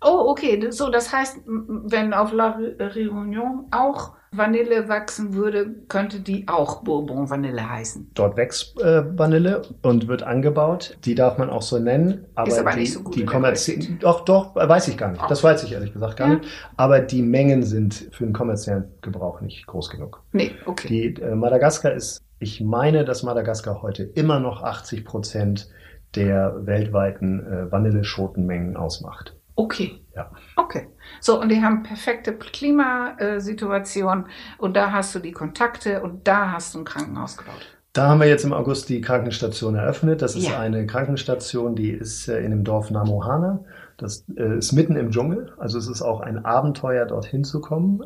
Oh, 0.00 0.26
okay. 0.28 0.70
So, 0.70 0.90
das 0.90 1.12
heißt, 1.12 1.38
wenn 1.46 2.14
auf 2.14 2.32
La 2.32 2.56
Réunion 2.56 3.64
auch 3.72 4.12
Vanille 4.30 4.88
wachsen 4.88 5.34
würde, 5.34 5.74
könnte 5.88 6.20
die 6.20 6.46
auch 6.48 6.82
Bourbon 6.82 7.30
Vanille 7.30 7.68
heißen. 7.68 8.10
Dort 8.14 8.36
wächst 8.36 8.78
äh, 8.80 9.02
Vanille 9.18 9.62
und 9.82 10.06
wird 10.06 10.22
angebaut. 10.22 10.98
Die 11.04 11.14
darf 11.14 11.38
man 11.38 11.48
auch 11.48 11.62
so 11.62 11.78
nennen. 11.78 12.26
Aber, 12.34 12.48
Ist 12.48 12.58
aber 12.58 12.72
die, 12.72 12.80
nicht 12.80 12.92
so 12.92 13.02
gut 13.02 13.16
die 13.16 13.24
kommerziellen. 13.24 13.98
Doch, 14.00 14.24
doch, 14.26 14.54
weiß 14.54 14.88
ich 14.88 14.98
gar 14.98 15.10
nicht. 15.10 15.22
Oh. 15.24 15.28
Das 15.28 15.42
weiß 15.42 15.62
ich 15.64 15.72
ehrlich 15.72 15.92
gesagt 15.94 16.18
gar 16.18 16.28
Ja. 16.28 16.34
nicht. 16.36 16.48
Aber 16.76 17.00
die 17.00 17.22
Mengen 17.22 17.62
sind 17.62 18.08
für 18.12 18.24
den 18.24 18.34
kommerziellen 18.34 18.84
Gebrauch 19.00 19.40
nicht 19.40 19.66
groß 19.66 19.88
genug. 19.90 20.22
Nee, 20.32 20.52
okay. 20.66 20.88
Die 20.88 21.22
äh, 21.22 21.34
Madagaskar 21.34 21.92
ist, 21.92 22.22
ich 22.38 22.60
meine, 22.60 23.04
dass 23.06 23.22
Madagaskar 23.22 23.82
heute 23.82 24.02
immer 24.04 24.40
noch 24.40 24.62
80 24.62 25.04
Prozent 25.06 25.70
der 26.14 26.66
weltweiten 26.66 27.40
äh, 27.46 27.72
Vanilleschotenmengen 27.72 28.76
ausmacht. 28.76 29.37
Okay. 29.58 30.00
Ja. 30.14 30.30
Okay. 30.54 30.86
So, 31.20 31.40
und 31.40 31.48
die 31.48 31.60
haben 31.60 31.82
perfekte 31.82 32.32
Klimasituation 32.32 34.26
und 34.58 34.76
da 34.76 34.92
hast 34.92 35.16
du 35.16 35.18
die 35.18 35.32
Kontakte 35.32 36.00
und 36.00 36.28
da 36.28 36.52
hast 36.52 36.74
du 36.74 36.78
ein 36.78 36.84
Krankenhaus 36.84 37.36
gebaut. 37.36 37.66
Da 37.92 38.06
haben 38.08 38.20
wir 38.20 38.28
jetzt 38.28 38.44
im 38.44 38.52
August 38.52 38.88
die 38.88 39.00
Krankenstation 39.00 39.74
eröffnet. 39.74 40.22
Das 40.22 40.36
ist 40.36 40.48
Ja. 40.48 40.60
eine 40.60 40.86
Krankenstation, 40.86 41.74
die 41.74 41.90
ist 41.90 42.28
äh, 42.28 42.38
in 42.44 42.52
dem 42.52 42.62
Dorf 42.62 42.92
Namohana. 42.92 43.64
Das 43.96 44.24
äh, 44.36 44.58
ist 44.58 44.72
mitten 44.72 44.94
im 44.94 45.10
Dschungel. 45.10 45.52
Also 45.58 45.78
es 45.78 45.88
ist 45.88 46.02
auch 46.02 46.20
ein 46.20 46.44
Abenteuer, 46.44 47.04
dorthin 47.06 47.42
zu 47.42 47.60
kommen. 47.60 48.04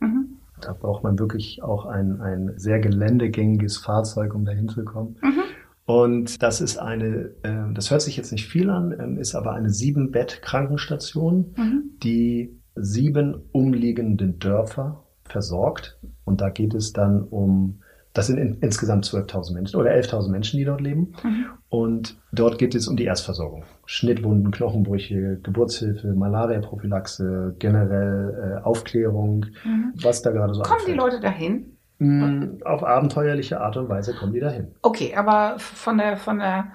Mhm. 0.00 0.38
Da 0.62 0.72
braucht 0.72 1.04
man 1.04 1.18
wirklich 1.18 1.62
auch 1.62 1.84
ein, 1.84 2.22
ein 2.22 2.54
sehr 2.56 2.78
geländegängiges 2.78 3.76
Fahrzeug, 3.76 4.34
um 4.34 4.46
dahin 4.46 4.70
zu 4.70 4.86
kommen. 4.86 5.18
Mhm. 5.20 5.42
Und 5.86 6.42
das 6.42 6.60
ist 6.62 6.78
eine, 6.78 7.30
ähm, 7.44 7.74
das 7.74 7.90
hört 7.90 8.00
sich 8.02 8.16
jetzt 8.16 8.32
nicht 8.32 8.48
viel 8.48 8.70
an, 8.70 8.94
ähm, 8.98 9.18
ist 9.18 9.34
aber 9.34 9.52
eine 9.52 9.68
Sieben-Bett-Krankenstation, 9.70 11.54
Mhm. 11.56 11.82
die 12.02 12.58
sieben 12.74 13.42
umliegenden 13.52 14.38
Dörfer 14.38 15.04
versorgt. 15.24 15.98
Und 16.24 16.40
da 16.40 16.48
geht 16.48 16.74
es 16.74 16.92
dann 16.92 17.22
um, 17.22 17.80
das 18.14 18.28
sind 18.28 18.38
in, 18.38 18.54
insgesamt 18.60 19.04
12.000 19.04 19.52
Menschen 19.54 19.78
oder 19.78 19.90
11.000 19.92 20.30
Menschen, 20.30 20.58
die 20.58 20.64
dort 20.64 20.80
leben. 20.80 21.12
Mhm. 21.22 21.44
Und 21.68 22.18
dort 22.32 22.58
geht 22.58 22.74
es 22.74 22.88
um 22.88 22.96
die 22.96 23.04
Erstversorgung. 23.04 23.64
Schnittwunden, 23.86 24.50
Knochenbrüche, 24.52 25.38
Geburtshilfe, 25.42 26.14
Malaria-Prophylaxe, 26.14 27.56
generell 27.58 28.58
äh, 28.60 28.62
Aufklärung, 28.64 29.46
Mhm. 29.64 29.92
was 30.02 30.22
da 30.22 30.30
gerade 30.30 30.54
so 30.54 30.62
Kommen 30.62 30.78
die 30.86 30.92
anfällt. 30.92 31.12
Leute 31.12 31.20
dahin? 31.20 31.73
Mm, 32.04 32.62
Auf 32.64 32.84
abenteuerliche 32.84 33.60
Art 33.60 33.76
und 33.76 33.88
Weise 33.88 34.14
kommen 34.14 34.32
die 34.32 34.40
dahin. 34.40 34.74
Okay, 34.82 35.14
aber 35.16 35.58
von 35.58 35.98
der, 35.98 36.16
von 36.16 36.38
der, 36.38 36.66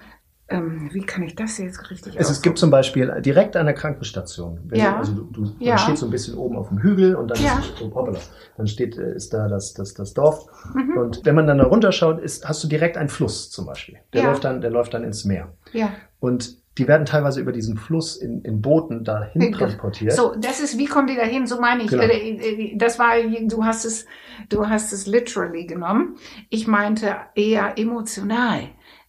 ähm, 0.50 0.90
wie 0.92 1.02
kann 1.02 1.22
ich 1.24 1.36
das 1.36 1.58
jetzt 1.60 1.92
richtig 1.92 2.16
Es, 2.18 2.30
es 2.30 2.42
gibt 2.42 2.58
zum 2.58 2.72
Beispiel 2.72 3.22
direkt 3.22 3.56
an 3.56 3.66
der 3.68 3.76
Krankenstation. 3.76 4.60
Wenn 4.66 4.80
Ja. 4.80 4.92
du, 4.94 4.98
also 4.98 5.14
du, 5.14 5.24
du 5.32 5.56
Ja. 5.60 5.70
man 5.72 5.78
steht 5.78 5.98
so 5.98 6.08
ein 6.08 6.12
bisschen 6.12 6.36
oben 6.38 6.56
auf 6.58 6.70
dem 6.70 6.80
Hügel 6.82 7.16
und 7.16 7.28
dann, 7.30 7.38
Ja. 7.42 7.60
ist, 7.60 7.80
hoppala, 7.80 8.20
dann 8.58 8.68
steht, 8.68 8.98
äh, 8.98 9.14
ist 9.16 9.34
da 9.34 9.48
das, 9.48 9.74
das, 9.74 9.94
das 9.94 10.14
Dorf. 10.14 10.46
Mhm. 10.74 10.98
Und 10.98 11.22
wenn 11.26 11.36
man 11.36 11.46
dann 11.48 11.60
da 11.60 11.66
runterschaut, 11.66 12.20
ist, 12.20 12.48
hast 12.50 12.64
du 12.64 12.68
direkt 12.68 12.98
einen 12.98 13.10
Fluss 13.10 13.52
zum 13.52 13.66
Beispiel. 13.68 14.00
Der, 14.14 14.22
Ja. 14.24 14.28
läuft 14.30 14.44
dann, 14.44 14.62
der 14.62 14.72
läuft 14.72 14.94
dann 14.94 15.04
ins 15.04 15.24
Meer. 15.26 15.54
Ja. 15.72 15.92
Und 16.20 16.58
die 16.80 16.88
werden 16.88 17.06
teilweise 17.06 17.42
über 17.42 17.52
diesen 17.52 17.78
Fluss 17.78 18.16
in, 18.18 18.42
in 18.42 18.62
Booten 18.62 19.04
dahin 19.04 19.52
transportiert. 19.52 20.14
So, 20.14 20.34
das 20.36 20.60
ist, 20.62 20.78
wie 20.78 20.86
kommen 20.86 21.08
die 21.08 21.16
dahin? 21.16 21.46
So 21.46 21.60
meine 21.60 21.84
ich. 21.84 21.90
Genau. 21.90 22.04
Äh, 22.04 22.32
äh, 22.72 22.78
Das 22.78 22.98
war, 22.98 23.16
du 23.22 23.64
hast 23.66 23.86
es, 23.86 24.06
du 24.50 24.68
hast 24.68 24.94
es 24.94 25.06
literally 25.06 25.66
genommen. 25.66 26.16
Ich 26.50 26.66
meinte 26.68 27.16
eher 27.36 27.78
emotional, 27.78 28.62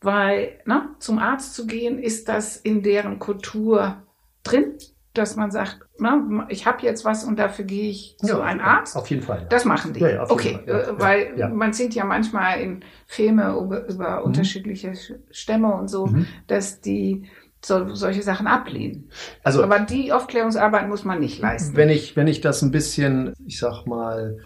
weil, 0.03 0.59
ne, 0.67 0.91
zum 0.99 1.19
Arzt 1.19 1.55
zu 1.55 1.67
gehen, 1.67 1.99
ist 1.99 2.29
das 2.29 2.57
in 2.57 2.83
deren 2.83 3.19
Kultur 3.19 4.03
drin, 4.43 4.75
dass 5.13 5.35
man 5.35 5.51
sagt, 5.51 5.81
ne, 5.99 6.47
ich 6.51 6.67
habe 6.67 6.83
jetzt 6.83 7.05
was 7.05 7.25
und 7.25 7.37
dafür 7.39 7.65
gehe 7.65 7.91
ich 7.91 8.17
zu 8.19 8.41
einem 8.41 8.61
Arzt. 8.61 8.97
Auf 8.97 9.09
jeden 9.11 9.23
Fall. 9.23 9.41
ja. 9.41 9.45
Das 9.49 9.65
machen 9.65 9.93
die. 9.93 10.01
Ja, 10.01 10.09
ja, 10.09 10.31
okay, 10.31 10.55
Fall, 10.55 10.65
ja, 10.67 10.79
äh, 10.79 10.87
ja, 10.87 11.01
weil 11.01 11.33
ja. 11.37 11.49
man 11.49 11.73
sieht 11.73 11.95
ja 11.95 12.05
manchmal 12.05 12.61
in 12.61 12.81
Filme 13.07 13.57
über, 13.61 13.89
über 13.89 14.25
unterschiedliche 14.25 14.91
Sch- 14.91 15.19
Stämme 15.31 15.75
und 15.75 15.89
so, 15.89 16.07
Mhm. 16.07 16.27
dass 16.47 16.81
die 16.81 17.25
so, 17.65 17.95
solche 17.95 18.23
Sachen 18.23 18.47
ablehnen. 18.47 19.11
Also 19.43 19.63
Aber 19.63 19.81
die 19.81 20.13
Aufklärungsarbeit 20.13 20.89
muss 20.89 21.05
man 21.05 21.21
nicht 21.21 21.41
leisten. 21.41 21.77
Wenn 21.77 21.89
ich, 21.91 22.17
wenn 22.17 22.27
ich 22.27 22.41
das 22.41 22.63
ein 22.63 22.71
bisschen, 22.71 23.35
ich 23.47 23.59
sag 23.59 23.87
mal, 23.87 24.39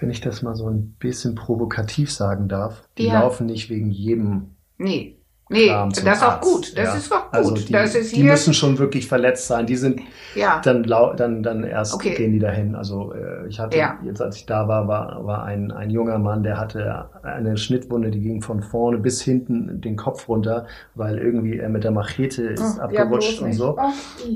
wenn 0.00 0.10
ich 0.10 0.20
das 0.20 0.42
mal 0.42 0.54
so 0.56 0.68
ein 0.68 0.92
bisschen 0.98 1.34
provokativ 1.34 2.10
sagen 2.12 2.48
darf, 2.48 2.88
die 2.98 3.06
Ja. 3.06 3.20
laufen 3.20 3.46
nicht 3.46 3.70
wegen 3.70 3.90
jedem 3.90 4.50
Nee. 4.76 5.18
Nee, 5.50 5.68
das 5.68 5.98
ist 5.98 6.22
auch 6.24 6.40
gut. 6.40 6.76
Das 6.76 6.84
Ja. 6.88 6.94
ist 6.94 7.12
auch 7.12 7.24
gut. 7.26 7.34
Also 7.34 7.54
die, 7.54 7.70
das 7.72 7.94
ist 7.94 8.12
die 8.12 8.16
hier. 8.22 8.30
müssen 8.30 8.54
schon 8.54 8.78
wirklich 8.78 9.06
verletzt 9.06 9.46
sein. 9.46 9.66
Die 9.66 9.76
sind 9.76 10.00
ja. 10.34 10.60
dann 10.64 10.82
dann 10.84 11.42
dann 11.42 11.64
erst 11.64 11.94
Okay. 11.94 12.14
gehen 12.14 12.32
die 12.32 12.38
dahin. 12.38 12.74
Also 12.74 13.12
äh, 13.12 13.46
ich 13.48 13.60
hatte 13.60 13.76
Ja. 13.76 13.98
jetzt 14.04 14.22
als 14.22 14.36
ich 14.36 14.46
da 14.46 14.68
war 14.68 14.88
war 14.88 15.24
war 15.26 15.44
ein 15.44 15.70
ein 15.70 15.90
junger 15.90 16.18
Mann, 16.18 16.42
der 16.42 16.58
hatte 16.58 17.10
eine 17.22 17.56
Schnittwunde, 17.58 18.10
die 18.10 18.20
ging 18.20 18.40
von 18.40 18.62
vorne 18.62 18.98
bis 18.98 19.20
hinten 19.20 19.80
den 19.82 19.96
Kopf 19.96 20.28
runter, 20.28 20.66
weil 20.94 21.18
irgendwie 21.18 21.58
er 21.58 21.68
mit 21.68 21.84
der 21.84 21.90
Machete 21.90 22.42
ist 22.44 22.78
Oh, 22.78 22.82
abgerutscht 22.82 23.42
und 23.42 23.52
so. 23.52 23.76
Oh. 23.78 23.90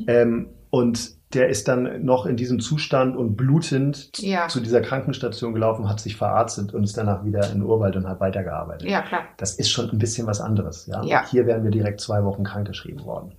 Ähm, 0.08 0.48
und 0.70 1.17
der 1.34 1.48
ist 1.48 1.68
dann 1.68 2.04
noch 2.04 2.24
in 2.26 2.36
diesem 2.36 2.58
Zustand 2.60 3.16
und 3.16 3.36
blutend 3.36 4.10
Ja. 4.18 4.48
zu 4.48 4.60
dieser 4.60 4.80
Krankenstation 4.80 5.52
gelaufen, 5.52 5.88
hat 5.88 6.00
sich 6.00 6.16
verarztet 6.16 6.72
und 6.72 6.84
ist 6.84 6.96
danach 6.96 7.24
wieder 7.24 7.44
in 7.52 7.58
den 7.60 7.62
Urwald 7.62 7.96
und 7.96 8.08
hat 8.08 8.20
weitergearbeitet. 8.20 8.88
ja, 8.88 9.02
klar. 9.02 9.22
Das 9.36 9.54
ist 9.54 9.70
schon 9.70 9.90
ein 9.90 9.98
bisschen 9.98 10.26
was 10.26 10.40
anderes. 10.40 10.86
Ja? 10.86 11.02
Ja. 11.04 11.24
Hier 11.30 11.46
wären 11.46 11.64
wir 11.64 11.70
direkt 11.70 12.00
zwei 12.00 12.24
Wochen 12.24 12.44
krankgeschrieben 12.44 13.04
worden. 13.04 13.32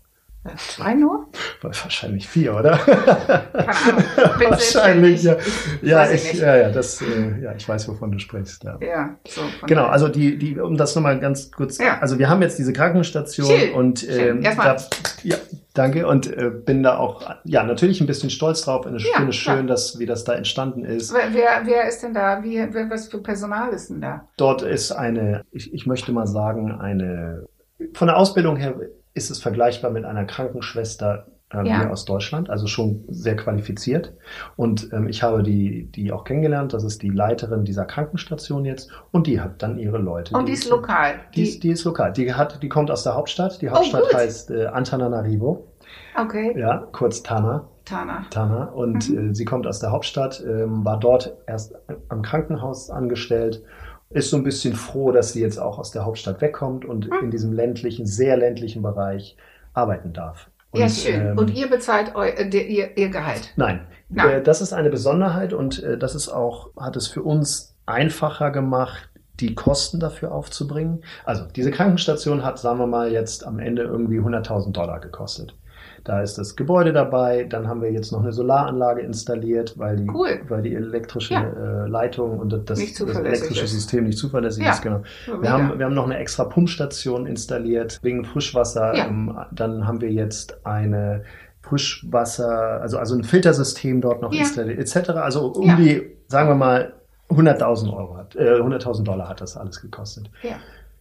Äh, 0.46 0.52
Zwei 0.56 0.94
nur? 0.94 1.28
Wahrscheinlich 1.62 2.30
vier, 2.30 2.56
oder? 2.56 2.78
Keine 2.78 3.68
Ahnung. 3.68 4.04
Wahrscheinlich, 4.50 5.24
ja. 5.24 5.36
Ja, 5.82 6.10
ich 6.10 6.34
ich, 6.34 6.40
ja, 6.40 6.56
ja, 6.56 6.70
das, 6.70 7.02
äh, 7.02 7.42
ja, 7.42 7.54
ich 7.58 7.68
weiß, 7.68 7.90
wovon 7.90 8.12
du 8.14 8.20
sprichst. 8.20 8.64
Ja. 8.64 8.78
Ja, 8.82 9.16
so. 9.28 9.42
Genau, 9.68 9.88
also 9.88 10.08
die, 10.08 10.38
die, 10.38 10.58
um 10.60 10.78
das 10.78 10.96
nochmal 10.96 11.20
ganz 11.20 11.52
kurz, 11.52 11.78
Ja. 11.78 12.00
also 12.00 12.20
wir 12.20 12.30
haben 12.30 12.42
jetzt 12.42 12.58
diese 12.58 12.72
Krankenstation 12.72 13.48
Schön, 13.48 13.74
und 13.74 14.08
ähm, 14.10 14.42
Erstmal- 14.42 14.78
da, 14.78 14.84
ja, 15.24 15.36
danke 15.74 16.08
und 16.08 16.28
äh, 16.28 16.50
bin 16.50 16.84
da 16.84 16.98
auch, 16.98 17.30
ja, 17.44 17.64
natürlich 17.64 18.02
ein 18.02 18.08
bisschen 18.08 18.30
stolz 18.30 18.62
drauf. 18.64 18.86
Ich 18.96 19.04
Ja, 19.06 19.16
finde 19.16 19.30
es 19.30 19.36
schön, 19.36 19.68
dass 19.68 20.00
wie 20.00 20.06
das 20.06 20.24
da 20.24 20.34
entstanden 20.34 20.84
ist. 20.86 21.14
Wer, 21.14 21.34
wer, 21.34 21.62
wer 21.66 21.88
ist 21.88 22.02
denn 22.04 22.14
da? 22.14 22.44
Wie, 22.44 22.58
wer, 22.72 22.90
was 22.90 23.08
für 23.08 23.22
Personal 23.22 23.70
ist 23.72 23.90
denn 23.90 24.02
da? 24.02 24.28
Dort 24.38 24.62
ist 24.62 24.92
eine, 24.92 25.44
ich, 25.52 25.74
ich 25.74 25.86
möchte 25.86 26.12
mal 26.12 26.28
sagen, 26.28 26.72
eine, 26.72 27.46
von 27.94 28.08
der 28.08 28.18
Ausbildung 28.18 28.56
her 28.58 28.76
ist 29.14 29.30
es 29.30 29.42
vergleichbar 29.42 29.92
mit 29.92 30.06
einer 30.06 30.26
Krankenschwester 30.26 31.28
äh, 31.54 31.58
Ja. 31.68 31.80
hier 31.82 31.92
aus 31.92 32.06
Deutschland, 32.06 32.50
also 32.50 32.68
schon 32.68 33.04
sehr 33.10 33.36
qualifiziert. 33.36 34.14
Und 34.56 34.92
ähm, 34.94 35.08
ich 35.08 35.24
habe 35.24 35.44
die, 35.44 35.86
die 35.92 36.12
auch 36.12 36.24
kennengelernt, 36.24 36.74
das 36.74 36.84
ist 36.84 37.02
die 37.02 37.10
Leiterin 37.10 37.66
dieser 37.66 37.86
Krankenstation 37.86 38.66
jetzt 38.66 38.90
und 39.12 39.28
die 39.28 39.42
hat 39.42 39.62
dann 39.64 39.80
ihre 39.80 39.98
Leute. 39.98 40.36
Und 40.36 40.48
die 40.48 40.54
ist 40.54 40.70
lokal. 40.70 41.16
Die, 41.36 41.44
ist, 41.44 41.64
die 41.64 41.70
ist 41.72 41.84
lokal. 41.86 42.14
Die 42.14 42.34
hat, 42.34 42.62
die 42.62 42.70
kommt 42.70 42.92
aus 42.92 43.04
der 43.04 43.16
Hauptstadt. 43.16 43.62
Die 43.62 43.70
Hauptstadt 43.70 44.04
Oh, 44.12 44.16
heißt 44.16 44.52
äh, 44.52 44.68
Antananarivo, 44.68 45.68
okay. 46.18 46.56
ja, 46.58 46.88
kurz 46.92 47.24
Tana. 47.24 47.68
Tana. 47.86 48.26
Tana 48.30 48.66
und 48.66 49.10
Mhm. 49.10 49.32
äh, 49.32 49.34
sie 49.36 49.46
kommt 49.46 49.66
aus 49.66 49.80
der 49.80 49.92
Hauptstadt, 49.92 50.44
ähm, 50.48 50.86
war 50.86 51.00
dort 51.00 51.36
erst 51.48 51.74
am 52.10 52.22
Krankenhaus 52.22 52.92
angestellt, 52.92 53.64
ist 54.12 54.30
so 54.30 54.38
ein 54.38 54.44
bisschen 54.44 54.74
froh, 54.76 55.12
dass 55.12 55.34
sie 55.34 55.42
jetzt 55.42 55.58
auch 55.60 55.80
aus 55.80 55.90
der 55.92 56.06
Hauptstadt 56.06 56.40
wegkommt 56.42 56.86
und 56.86 57.08
Mhm. 57.08 57.14
in 57.24 57.32
diesem 57.32 57.52
ländlichen, 57.54 58.06
sehr 58.06 58.38
ländlichen 58.38 58.84
Bereich 58.84 59.38
arbeiten 59.74 60.14
darf. 60.14 60.49
Ja, 60.74 60.86
Und, 60.86 60.92
schön. 60.92 61.28
ähm, 61.32 61.38
Und 61.38 61.54
ihr 61.56 61.70
bezahlt 61.70 62.16
eu, 62.16 62.24
äh, 62.24 62.48
der- 62.50 62.68
ihr, 62.68 62.96
ihr 62.98 63.10
Gehalt. 63.10 63.54
Nein, 63.56 63.88
Nein. 64.10 64.30
Äh, 64.30 64.44
das 64.44 64.62
ist 64.62 64.74
eine 64.74 64.90
Besonderheit 64.90 65.54
und 65.54 65.82
äh, 65.84 65.98
das 65.98 66.16
ist 66.16 66.30
auch, 66.30 66.70
hat 66.78 66.96
es 66.96 67.08
für 67.08 67.22
uns 67.24 67.76
einfacher 67.86 68.52
gemacht, 68.52 69.10
die 69.40 69.56
Kosten 69.56 70.00
dafür 70.00 70.32
aufzubringen. 70.32 71.04
Also 71.26 71.44
diese 71.56 71.72
Krankenstation 71.72 72.44
hat, 72.44 72.60
sagen 72.60 72.78
wir 72.80 72.88
mal, 72.88 73.12
jetzt 73.12 73.46
am 73.48 73.58
Ende 73.60 73.84
irgendwie 73.84 74.20
100.000 74.20 74.74
Dollar 74.74 75.00
gekostet. 75.00 75.56
Da 76.04 76.22
ist 76.22 76.38
das 76.38 76.56
Gebäude 76.56 76.94
dabei, 76.94 77.44
dann 77.44 77.68
haben 77.68 77.82
wir 77.82 77.92
jetzt 77.92 78.12
noch 78.12 78.22
eine 78.22 78.32
Solaranlage 78.32 79.02
installiert, 79.02 79.78
weil 79.78 79.98
die, 79.98 80.10
Cool. 80.10 80.40
weil 80.48 80.62
die 80.62 80.74
elektrische 80.76 81.34
Ja. 81.34 81.44
äh, 81.44 81.88
Leitung 81.88 82.40
und 82.40 82.52
das, 82.54 82.64
das 82.66 82.80
elektrische 82.80 83.66
ist. 83.66 83.72
System 83.72 84.06
nicht 84.06 84.18
zuverlässig 84.18 84.64
Ja. 84.64 84.72
ist. 84.72 84.82
Genau. 84.82 85.02
Wir 85.42 85.52
haben, 85.52 85.78
wir 85.78 85.86
haben 85.86 85.94
noch 85.96 86.06
eine 86.06 86.18
extra 86.18 86.46
Pumpstation 86.46 87.26
installiert 87.26 88.00
wegen 88.02 88.26
Frischwasser. 88.26 88.94
Ähm, 88.94 89.38
dann 89.52 89.88
haben 89.88 90.02
wir 90.02 90.12
jetzt 90.12 90.66
eine 90.66 91.24
Frischwasser, 91.62 92.82
also, 92.82 92.98
also 92.98 93.16
ein 93.16 93.24
Filtersystem 93.24 94.02
dort 94.02 94.22
noch 94.22 94.32
installiert, 94.32 94.80
etc. 94.80 95.10
Also 95.12 95.48
um 95.54 95.76
die, 95.78 96.16
sagen 96.28 96.50
wir 96.50 96.56
mal, 96.56 96.94
100.000 97.30 97.94
Euro 97.94 98.18
hat, 98.18 98.36
äh, 98.36 98.60
100.000 98.60 99.04
Dollar 99.04 99.30
hat 99.30 99.40
das 99.42 99.56
alles 99.56 99.82
gekostet. 99.82 100.30
Ja. 100.42 100.56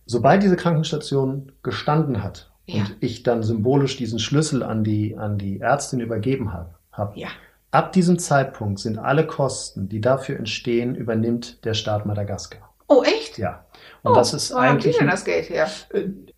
Sobald 0.06 0.42
diese 0.42 0.56
Krankenstation 0.56 1.52
gestanden 1.62 2.22
hat 2.22 2.50
Ja. 2.68 2.82
und 2.82 2.96
ich 3.00 3.22
dann 3.22 3.42
symbolisch 3.42 3.96
diesen 3.96 4.18
Schlüssel 4.18 4.62
an 4.62 4.84
die, 4.84 5.16
an 5.16 5.38
die 5.38 5.60
Ärztin 5.60 6.00
übergeben 6.00 6.52
habe, 6.52 6.74
hab, 6.92 7.16
Ja. 7.16 7.28
ab 7.70 7.92
diesem 7.92 8.18
Zeitpunkt 8.18 8.78
sind 8.78 8.98
alle 8.98 9.26
Kosten, 9.26 9.88
die 9.88 10.00
dafür 10.00 10.36
entstehen, 10.38 10.94
übernimmt 10.94 11.64
der 11.64 11.74
Staat 11.74 12.04
Madagaskar. 12.06 12.68
Oh, 12.90 13.02
echt? 13.02 13.36
Ja. 13.36 13.64
Und 14.02 14.12
oh, 14.12 14.14
das 14.14 14.32
ist 14.32 14.54
haben 14.54 14.62
die 14.78 14.86
eigentlich. 14.86 14.96
denn 14.98 15.08
das 15.08 15.24
Geld 15.26 15.50
her? 15.50 15.66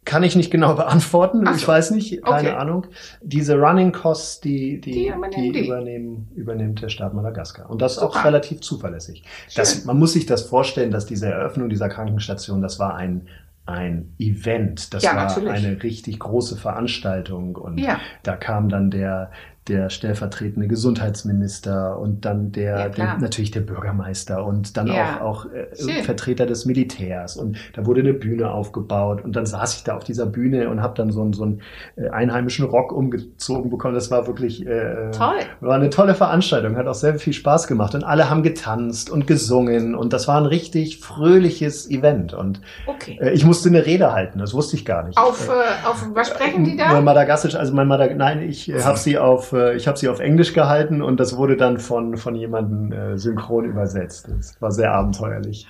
Kann 0.05 0.25
ich 0.25 0.35
nicht 0.35 0.51
genau 0.51 0.75
beantworten. 0.77 1.45
Ach 1.47 1.55
Ich 1.55 1.63
so. 1.63 1.69
weiß 1.69 1.93
nicht, 1.93 2.23
keine 2.25 2.49
Okay. 2.51 2.59
Ahnung. 2.59 2.87
Diese 3.23 3.57
Running 3.57 3.93
Costs, 3.93 4.41
die, 4.41 4.81
die, 4.81 4.91
Die 4.91 5.07
übernehmen 5.09 5.53
die. 5.53 5.67
übernehmen, 5.67 6.29
übernimmt 6.35 6.83
der 6.83 6.89
Staat 6.89 7.15
Madagaskar. 7.15 7.71
Und 7.71 7.81
das 7.83 7.99
auch 7.99 8.15
Super. 8.15 8.25
relativ 8.27 8.61
zuverlässig. 8.63 9.23
Das, 9.55 9.85
man 9.85 9.97
muss 9.99 10.13
sich 10.15 10.27
das 10.27 10.43
vorstellen, 10.43 10.91
dass 10.91 11.07
diese 11.07 11.27
Eröffnung 11.29 11.69
dieser 11.69 11.89
Krankenstation, 11.89 12.63
das 12.63 12.81
war 12.81 12.95
ein, 12.97 13.29
ein 13.67 14.15
Event. 14.19 14.93
Das 14.95 15.03
Ja, 15.05 15.15
war 15.15 15.25
natürlich. 15.25 15.51
eine 15.53 15.83
richtig 15.83 16.19
große 16.19 16.57
Veranstaltung. 16.57 17.57
Und 17.57 17.79
Ja. 17.79 18.01
da 18.23 18.37
kam 18.37 18.69
dann 18.69 18.91
der, 18.91 19.31
der 19.71 19.89
stellvertretende 19.89 20.67
Gesundheitsminister 20.69 21.99
und 21.99 22.25
dann 22.25 22.53
der, 22.53 22.79
Ja, 22.79 22.89
der 22.89 23.19
natürlich 23.19 23.51
der 23.51 23.61
Bürgermeister 23.61 24.45
und 24.45 24.77
dann 24.77 24.89
Ja. 24.89 25.21
auch, 25.21 25.45
auch 25.45 25.47
äh. 25.53 26.03
Vertreter 26.03 26.47
des 26.47 26.67
Militärs. 26.67 27.37
Und 27.37 27.57
da 27.75 27.87
wurde 27.87 28.01
eine 28.01 28.13
Bühne 28.13 28.51
aufgebaut 28.51 29.23
und 29.25 29.37
dann 29.37 29.47
saß 29.47 29.77
ich 29.77 29.85
da 29.85 29.97
auf 29.97 30.05
dieser 30.05 30.27
Bühne 30.27 30.69
und 30.69 30.83
habe 30.83 30.95
dann 30.97 31.11
so 31.13 31.23
einen, 31.23 31.33
so 31.33 31.45
einen 31.45 31.61
äh, 31.97 32.09
einheimischen 32.11 32.67
Rock 32.67 32.93
umgezogen 32.93 33.71
bekommen. 33.71 33.95
Das 33.95 34.11
war 34.11 34.27
wirklich 34.27 34.67
äh, 34.67 35.11
Toll. 35.13 35.39
war 35.61 35.77
eine 35.77 35.91
tolle 35.91 36.15
Veranstaltung, 36.15 36.77
hat 36.77 36.87
auch 36.87 36.95
sehr 36.95 37.15
viel 37.19 37.33
Spaß 37.33 37.67
gemacht 37.67 37.95
und 37.95 38.05
alle 38.05 38.29
haben 38.29 38.43
getanzt 38.43 39.09
und 39.11 39.27
gesungen 39.27 39.95
und 39.95 40.13
das 40.13 40.27
war 40.29 40.39
ein 40.39 40.47
richtig 40.47 40.99
fröhliches 40.99 41.89
Event 41.91 42.35
und 42.35 42.61
Okay. 42.87 43.19
äh, 43.21 43.31
ich 43.31 43.45
musste 43.45 43.69
eine 43.69 43.87
Rede 43.87 44.13
halten, 44.13 44.39
das 44.41 44.53
wusste 44.55 44.77
ich 44.77 44.85
gar 44.85 45.05
nicht. 45.05 45.17
Auf, 45.19 45.49
Äh, 45.49 45.87
auf 45.89 46.05
was 46.15 46.29
sprechen 46.29 46.65
die 46.65 46.75
äh, 46.75 46.77
da? 46.77 47.01
Madagassisch, 47.01 47.55
also 47.55 47.73
mein 47.75 47.87
Madag 47.89 48.17
nein, 48.17 48.43
ich 48.43 48.69
äh, 48.71 48.83
habe 48.83 48.99
sie 48.99 49.17
auf, 49.19 49.53
ich 49.75 49.87
habe 49.89 49.99
sie 49.99 50.09
auf 50.09 50.21
Englisch 50.21 50.53
gehalten 50.53 51.03
und 51.03 51.21
das 51.21 51.37
wurde 51.37 51.57
dann 51.57 51.79
von 51.79 52.17
von 52.17 52.35
jemandem 52.35 52.93
äh, 52.93 53.19
synchron 53.19 53.65
übersetzt. 53.65 54.29
Das 54.29 54.61
war 54.61 54.71
sehr 54.73 54.93
abenteuerlich. 54.93 55.67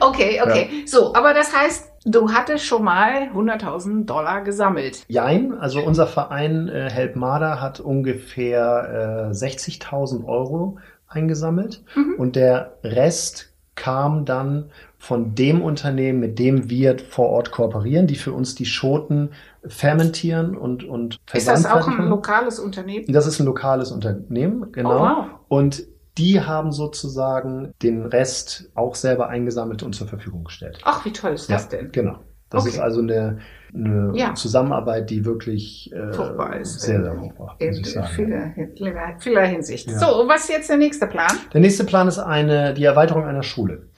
Okay, 0.00 0.40
okay. 0.44 0.68
So, 0.86 1.14
aber 1.14 1.32
das 1.32 1.56
heißt, 1.56 1.90
du 2.04 2.30
hattest 2.30 2.64
schon 2.66 2.84
mal 2.84 3.28
100.000 3.34 4.04
Dollar 4.04 4.42
gesammelt. 4.42 5.02
Jein, 5.08 5.54
also 5.58 5.80
unser 5.80 6.06
Verein 6.06 6.68
äh, 6.68 6.90
Help 6.90 7.16
Marder 7.16 7.60
hat 7.60 7.80
ungefähr 7.80 9.28
äh, 9.30 9.34
60.000 9.34 10.26
Euro 10.26 10.78
eingesammelt 11.08 11.82
Mhm. 11.94 12.14
und 12.18 12.36
der 12.36 12.76
Rest 12.84 13.52
kam 13.76 14.24
dann 14.24 14.70
von 15.06 15.34
dem 15.34 15.62
Unternehmen, 15.62 16.18
mit 16.20 16.38
dem 16.38 16.68
wir 16.68 16.96
vor 16.98 17.28
Ort 17.28 17.52
kooperieren, 17.52 18.06
die 18.06 18.16
für 18.16 18.32
uns 18.32 18.54
die 18.56 18.66
Schoten 18.66 19.30
fermentieren 19.66 20.56
und 20.56 20.84
und 20.84 21.18
Ist 21.32 21.48
das 21.48 21.64
auch 21.66 21.86
ein 21.86 22.08
lokales 22.08 22.58
Unternehmen? 22.58 23.04
Das 23.08 23.26
ist 23.26 23.38
ein 23.40 23.46
lokales 23.46 23.92
Unternehmen, 23.92 24.72
genau. 24.72 24.96
Oh, 24.96 25.00
wow. 25.18 25.26
Und 25.48 25.84
die 26.18 26.40
haben 26.40 26.72
sozusagen 26.72 27.72
den 27.82 28.06
Rest 28.06 28.70
auch 28.74 28.94
selber 28.94 29.28
eingesammelt 29.28 29.82
und 29.82 29.94
zur 29.94 30.08
Verfügung 30.08 30.44
gestellt. 30.44 30.78
Ach, 30.82 31.04
wie 31.04 31.12
toll 31.12 31.32
ist 31.32 31.50
das 31.50 31.68
denn? 31.68 31.92
Genau. 31.92 32.16
Das 32.48 32.62
Okay. 32.62 32.74
ist 32.74 32.78
also 32.80 33.00
eine, 33.00 33.38
eine 33.74 34.12
Ja. 34.14 34.34
Zusammenarbeit, 34.34 35.10
die 35.10 35.24
wirklich 35.24 35.92
äh, 35.92 36.12
Fruchtbar 36.12 36.56
ist. 36.56 36.80
sehr, 36.80 37.02
sehr 37.02 37.14
fruchtbar, 37.14 37.56
In 37.58 37.68
muss 37.68 37.78
ich 37.80 37.90
sagen. 37.92 38.06
vieler, 38.14 39.16
vieler, 39.18 39.42
Hinsicht. 39.46 39.90
Ja. 39.90 39.98
So, 39.98 40.06
was 40.28 40.42
ist 40.44 40.50
jetzt 40.50 40.70
der 40.70 40.76
nächste 40.76 41.06
Plan? 41.08 41.32
Der 41.52 41.60
nächste 41.60 41.84
Plan 41.84 42.06
ist 42.08 42.18
eine, 42.20 42.72
die 42.72 42.84
Erweiterung 42.84 43.24
einer 43.24 43.42
Schule. 43.42 43.88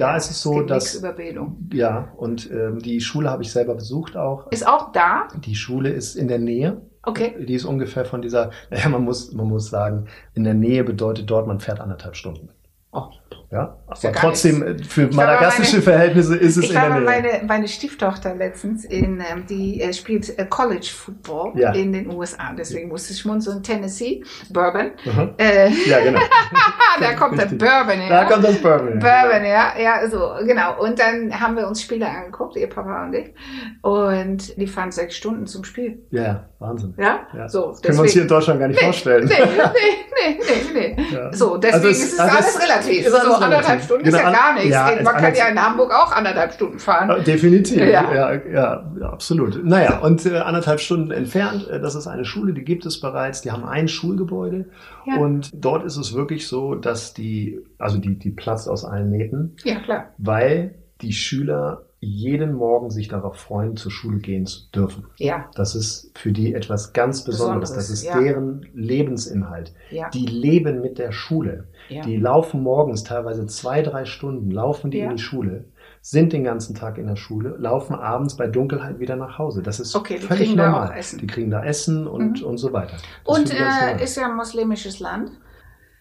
Da 0.00 0.16
ist 0.16 0.30
es 0.30 0.40
so, 0.40 0.62
dass, 0.62 0.94
über 0.94 1.12
Bildung. 1.12 1.68
ja, 1.74 2.10
und 2.16 2.50
ähm, 2.50 2.78
die 2.78 3.02
Schule 3.02 3.28
habe 3.28 3.42
ich 3.42 3.52
selber 3.52 3.74
besucht 3.74 4.16
auch. 4.16 4.50
Ist 4.50 4.66
auch 4.66 4.92
da? 4.92 5.28
Die 5.44 5.54
Schule 5.54 5.90
ist 5.90 6.16
in 6.16 6.26
der 6.26 6.38
Nähe. 6.38 6.80
Okay. 7.02 7.44
Die 7.46 7.52
ist 7.52 7.66
ungefähr 7.66 8.06
von 8.06 8.22
dieser, 8.22 8.50
naja, 8.70 8.88
man 8.88 9.04
muss, 9.04 9.32
man 9.34 9.46
muss 9.46 9.68
sagen, 9.68 10.06
in 10.32 10.44
der 10.44 10.54
Nähe 10.54 10.84
bedeutet 10.84 11.28
dort, 11.30 11.46
man 11.46 11.60
fährt 11.60 11.80
anderthalb 11.80 12.16
Stunden. 12.16 12.48
Oh. 12.92 13.08
Ja, 13.50 13.58
ja 13.58 13.76
aber 13.88 14.00
gar 14.00 14.12
trotzdem, 14.12 14.62
äh, 14.62 14.78
für 14.84 15.08
madagassische 15.12 15.72
meine- 15.72 15.82
Verhältnisse 15.82 16.36
ist 16.36 16.56
es 16.56 16.64
Ich 16.64 16.70
in 16.70 16.76
der 16.76 16.90
Nähe. 16.90 17.00
meine, 17.00 17.28
meine 17.48 17.66
Stieftochter 17.68 18.34
letztens 18.36 18.84
in, 18.84 19.20
ähm, 19.20 19.44
die 19.48 19.80
äh, 19.80 19.92
spielt 19.92 20.38
äh, 20.38 20.44
College 20.48 20.88
Football 20.94 21.52
Ja. 21.58 21.72
in 21.72 21.92
den 21.92 22.08
USA. 22.14 22.52
Deswegen 22.56 22.88
musste 22.88 23.12
ich 23.12 23.18
schmunzeln. 23.18 23.62
Tennessee, 23.62 24.22
Bourbon. 24.50 24.92
Mhm. 25.04 25.30
Äh, 25.38 25.68
Ja, 25.86 26.00
genau. 26.00 26.20
da 27.00 27.12
kommt 27.14 27.38
der 27.38 27.46
Richtig. 27.46 27.58
Bourbon 27.58 27.98
her. 28.00 28.08
Da 28.08 28.24
kommt 28.26 28.44
das 28.44 28.56
Bourbon. 28.58 28.98
Bourbon, 29.00 29.44
ja, 29.44 29.72
ja, 29.78 30.08
so, 30.08 30.32
genau. 30.46 30.80
Und 30.80 30.98
dann 31.00 31.38
haben 31.40 31.56
wir 31.56 31.66
uns 31.66 31.82
Spiele 31.82 32.06
angeguckt, 32.08 32.54
ihr 32.56 32.68
Papa 32.68 33.04
und 33.06 33.14
ich. 33.14 33.34
Und 33.82 34.56
die 34.56 34.66
fahren 34.66 34.92
sechs 34.92 35.16
Stunden 35.16 35.46
zum 35.46 35.64
Spiel. 35.64 35.98
Ja, 36.10 36.22
ja, 36.22 36.44
Wahnsinn. 36.60 36.94
Ja? 36.98 37.26
Ja. 37.36 37.48
So, 37.48 37.74
Können 37.82 37.96
wir 37.98 38.02
uns 38.02 38.12
hier 38.12 38.22
in 38.22 38.28
Deutschland 38.28 38.60
gar 38.60 38.68
nicht 38.68 38.78
nee, 38.78 38.84
vorstellen. 38.84 39.24
Nee, 39.26 39.34
nee, 39.44 40.38
nee, 40.74 40.96
nee. 40.96 41.14
Ja. 41.14 41.32
So, 41.32 41.56
deswegen 41.56 41.74
Also 41.74 41.88
es- 41.88 41.98
ist 42.04 42.12
es 42.14 42.20
also 42.20 42.36
alles 42.36 42.54
es- 42.54 42.62
relativ. 42.62 43.06
ist 43.06 43.12
so 43.24 43.34
anderthalb. 43.34 43.82
Stunden 43.82 44.04
Genau, 44.04 44.16
ist 44.18 44.22
ja 44.24 44.30
gar 44.32 44.54
nichts. 44.54 44.70
ja, 44.70 44.90
Man 45.02 45.16
kann 45.16 45.34
ja 45.34 45.48
in 45.48 45.62
Hamburg 45.62 45.92
auch 45.92 46.12
anderthalb 46.12 46.52
Stunden 46.52 46.78
fahren. 46.78 47.10
Äh, 47.10 47.22
Definitiv, 47.24 47.78
Ja. 47.78 47.86
ja, 48.12 48.34
ja, 48.34 48.92
ja, 49.00 49.08
absolut. 49.10 49.64
Naja, 49.64 49.98
und 49.98 50.24
äh, 50.26 50.38
anderthalb 50.38 50.80
Stunden 50.80 51.10
entfernt, 51.10 51.68
äh, 51.68 51.80
das 51.80 51.94
ist 51.94 52.06
eine 52.06 52.24
Schule, 52.24 52.52
die 52.52 52.64
gibt 52.64 52.86
es 52.86 53.00
bereits, 53.00 53.40
die 53.42 53.50
haben 53.50 53.64
ein 53.64 53.88
Schulgebäude 53.88 54.66
Ja. 55.06 55.16
und 55.16 55.50
dort 55.54 55.84
ist 55.84 55.96
es 55.96 56.14
wirklich 56.14 56.46
so, 56.48 56.74
dass 56.74 57.14
die, 57.14 57.60
also 57.78 57.98
die, 57.98 58.18
die 58.18 58.30
platzt 58.30 58.68
aus 58.68 58.84
allen 58.84 59.10
Nähten, 59.10 59.56
Ja, 59.64 59.80
klar. 59.80 60.08
weil 60.18 60.74
die 61.00 61.12
Schüler 61.12 61.82
jeden 62.02 62.54
Morgen 62.54 62.90
sich 62.90 63.08
darauf 63.08 63.36
freuen, 63.36 63.76
zur 63.76 63.90
Schule 63.92 64.18
gehen 64.18 64.46
zu 64.46 64.70
dürfen. 64.74 65.04
Ja, 65.18 65.50
Das 65.54 65.74
ist 65.74 66.10
für 66.18 66.32
die 66.32 66.54
etwas 66.54 66.94
ganz 66.94 67.24
Besonderes. 67.24 67.70
Besonderes, 67.70 67.74
Das 67.74 67.90
ist 67.90 68.04
ja. 68.04 68.18
deren 68.18 68.66
Lebensinhalt. 68.72 69.74
ja, 69.90 70.08
Die 70.10 70.24
leben 70.26 70.80
mit 70.80 70.98
der 70.98 71.12
Schule. 71.12 71.64
ja. 71.90 72.02
Die 72.02 72.16
laufen 72.16 72.62
morgens 72.62 73.04
teilweise 73.04 73.46
zwei, 73.46 73.82
drei 73.82 74.04
Stunden, 74.06 74.50
laufen 74.50 74.90
die 74.90 74.98
Ja. 74.98 75.10
in 75.10 75.16
die 75.16 75.22
Schule, 75.22 75.64
sind 76.00 76.32
den 76.32 76.44
ganzen 76.44 76.74
Tag 76.74 76.96
in 76.96 77.06
der 77.06 77.16
Schule, 77.16 77.56
laufen 77.58 77.94
abends 77.94 78.34
bei 78.36 78.46
Dunkelheit 78.46 78.98
wieder 78.98 79.16
nach 79.16 79.38
Hause. 79.38 79.60
Das 79.62 79.78
ist 79.80 79.94
Okay, 79.94 80.18
völlig 80.18 80.54
normal. 80.56 80.94
Die 81.20 81.26
kriegen 81.26 81.50
da 81.50 81.62
Essen 81.62 82.06
und, 82.06 82.40
Mhm. 82.40 82.46
und 82.46 82.56
so 82.56 82.72
weiter. 82.72 82.96
Das 83.26 83.38
Und 83.38 83.50
äh, 83.52 84.02
ist 84.02 84.16
ja 84.16 84.26
ein 84.30 84.36
muslimisches 84.36 85.00
Land. 85.00 85.32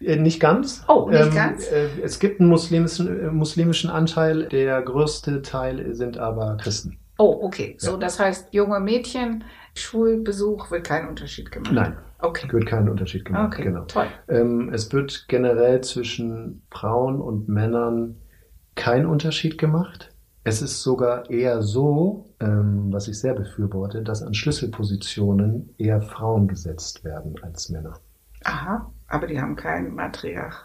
Äh, 0.02 0.16
nicht 0.18 0.40
ganz. 0.40 0.84
Oh, 0.88 1.10
nicht 1.10 1.34
ganz? 1.34 1.70
Äh, 1.72 1.88
es 2.04 2.20
gibt 2.20 2.40
einen 2.40 2.50
muslimischen, 2.50 3.08
äh, 3.08 3.32
muslimischen 3.32 3.90
Anteil. 3.90 4.48
Der 4.48 4.82
größte 4.82 5.42
Teil 5.42 5.94
sind 5.96 6.18
aber 6.18 6.58
Christen. 6.58 6.98
Oh, 7.18 7.40
okay. 7.44 7.76
So, 7.80 7.92
Ja. 7.92 7.98
das 7.98 8.20
heißt, 8.20 8.54
junge 8.54 8.80
Mädchen, 8.80 9.44
Schulbesuch 9.76 10.72
wird 10.72 10.86
kein 10.88 11.08
Unterschied 11.10 11.52
gemacht. 11.52 11.74
Nein, 11.74 11.98
Okay. 12.20 12.48
wird 12.52 12.66
keinen 12.66 12.90
Unterschied 12.90 13.26
gemacht. 13.26 13.54
Okay, 13.54 13.64
Genau. 13.64 13.84
toll. 13.86 14.08
Ähm, 14.30 14.72
es 14.74 14.92
wird 14.94 15.26
generell 15.28 15.82
zwischen 15.82 16.62
Frauen 16.72 17.20
und 17.22 17.50
Männern 17.50 18.16
kein 18.76 19.06
Unterschied 19.06 19.58
gemacht. 19.58 20.12
Es 20.46 20.62
ist 20.62 20.82
sogar 20.82 21.30
eher 21.30 21.62
so, 21.62 22.26
ähm, 22.40 22.88
was 22.92 23.08
ich 23.10 23.20
sehr 23.20 23.34
befürworte, 23.34 24.02
dass 24.02 24.24
an 24.24 24.34
Schlüsselpositionen 24.34 25.74
eher 25.78 26.02
Frauen 26.02 26.48
gesetzt 26.48 27.04
werden 27.04 27.36
als 27.42 27.70
Männer. 27.70 27.96
Aha, 28.44 28.92
aber 29.08 29.28
die 29.28 29.40
haben 29.42 29.56
kein 29.56 29.94
Matriarch. 29.94 30.56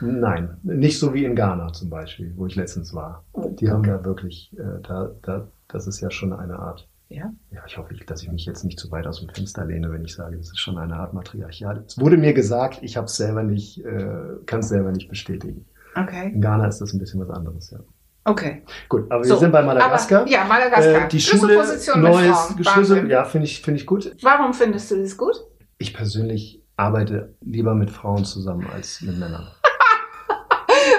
Nein, 0.00 0.58
nicht 0.62 0.98
so 0.98 1.14
wie 1.14 1.24
in 1.24 1.36
Ghana 1.36 1.72
zum 1.72 1.88
Beispiel, 1.90 2.32
wo 2.36 2.46
ich 2.46 2.56
letztens 2.56 2.92
war. 2.94 3.24
Oh, 3.32 3.48
Die 3.58 3.70
haben 3.70 3.82
da 3.84 4.04
wirklich, 4.04 4.52
äh, 4.58 4.82
da, 4.82 5.10
da, 5.22 5.48
das 5.68 5.86
ist 5.86 6.00
ja 6.00 6.10
schon 6.10 6.32
eine 6.32 6.58
Art. 6.58 6.88
Ja. 7.08 7.30
Ja, 7.50 7.60
ich 7.66 7.76
hoffe, 7.78 7.94
dass 8.06 8.22
ich 8.22 8.30
mich 8.32 8.44
jetzt 8.46 8.64
nicht 8.64 8.78
zu 8.78 8.90
weit 8.90 9.06
aus 9.06 9.20
dem 9.20 9.28
Fenster 9.28 9.64
lehne, 9.66 9.92
wenn 9.92 10.04
ich 10.04 10.14
sage, 10.14 10.36
das 10.36 10.46
ist 10.48 10.58
schon 10.58 10.78
eine 10.78 10.96
Art 10.96 11.12
Matriarchat. 11.12 11.86
Es 11.86 11.98
wurde 12.00 12.16
mir 12.16 12.32
gesagt, 12.32 12.78
ich 12.82 12.96
habe 12.96 13.06
es 13.06 13.16
selber 13.16 13.42
nicht, 13.42 13.84
äh, 13.84 14.14
kann 14.46 14.60
es 14.60 14.68
selber 14.68 14.92
nicht 14.92 15.08
bestätigen. 15.08 15.66
Okay. 15.94 16.30
In 16.32 16.40
Ghana 16.40 16.66
ist 16.66 16.80
das 16.80 16.92
ein 16.92 16.98
bisschen 16.98 17.20
was 17.20 17.30
anderes, 17.30 17.70
ja. 17.70 17.78
Okay. 18.24 18.62
Gut, 18.88 19.10
aber 19.10 19.22
wir 19.24 19.28
So, 19.28 19.36
sind 19.36 19.50
bei 19.52 19.62
Madagaskar. 19.62 20.22
Aber, 20.22 20.30
ja, 20.30 20.44
Madagaskar. 20.44 21.04
Äh, 21.06 21.08
die 21.08 21.20
Schule, 21.20 21.40
Schlüsselposition 21.54 22.00
neues 22.00 22.36
Frauen. 22.38 22.64
Schlüssel, 22.64 22.96
Wahnsinn. 22.96 23.10
ja, 23.10 23.24
finde 23.24 23.46
ich, 23.46 23.62
finde 23.62 23.80
ich 23.80 23.86
gut. 23.86 24.14
Warum 24.22 24.54
findest 24.54 24.90
du 24.90 24.96
das 25.02 25.16
gut? 25.16 25.34
Ich 25.82 25.94
persönlich 25.94 26.62
arbeite 26.76 27.34
lieber 27.40 27.74
mit 27.74 27.90
Frauen 27.90 28.24
zusammen 28.24 28.68
als 28.72 29.00
mit 29.00 29.18
Männern. 29.18 29.48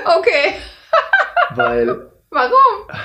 Okay. 0.05 0.55
Weil 1.55 1.87
Warum? 2.29 2.97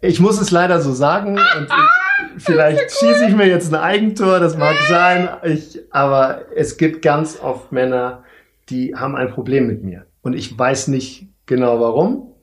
ich 0.00 0.20
muss 0.20 0.40
es 0.40 0.52
leider 0.52 0.80
so 0.80 0.92
sagen 0.92 1.36
und 1.36 1.66
ich, 1.66 2.44
vielleicht 2.44 2.92
schieße 2.92 3.26
ich 3.26 3.34
mir 3.34 3.48
jetzt 3.48 3.74
ein 3.74 3.80
Eigentor, 3.80 4.38
das 4.38 4.56
mag 4.56 4.76
sein, 4.88 5.28
ich, 5.42 5.80
aber 5.90 6.42
es 6.54 6.76
gibt 6.76 7.02
ganz 7.02 7.40
oft 7.40 7.72
Männer, 7.72 8.22
die 8.68 8.94
haben 8.94 9.16
ein 9.16 9.30
Problem 9.30 9.66
mit 9.66 9.82
mir. 9.82 10.06
Und 10.22 10.34
ich 10.34 10.56
weiß 10.56 10.88
nicht 10.88 11.26
genau 11.46 11.80
warum. 11.80 12.33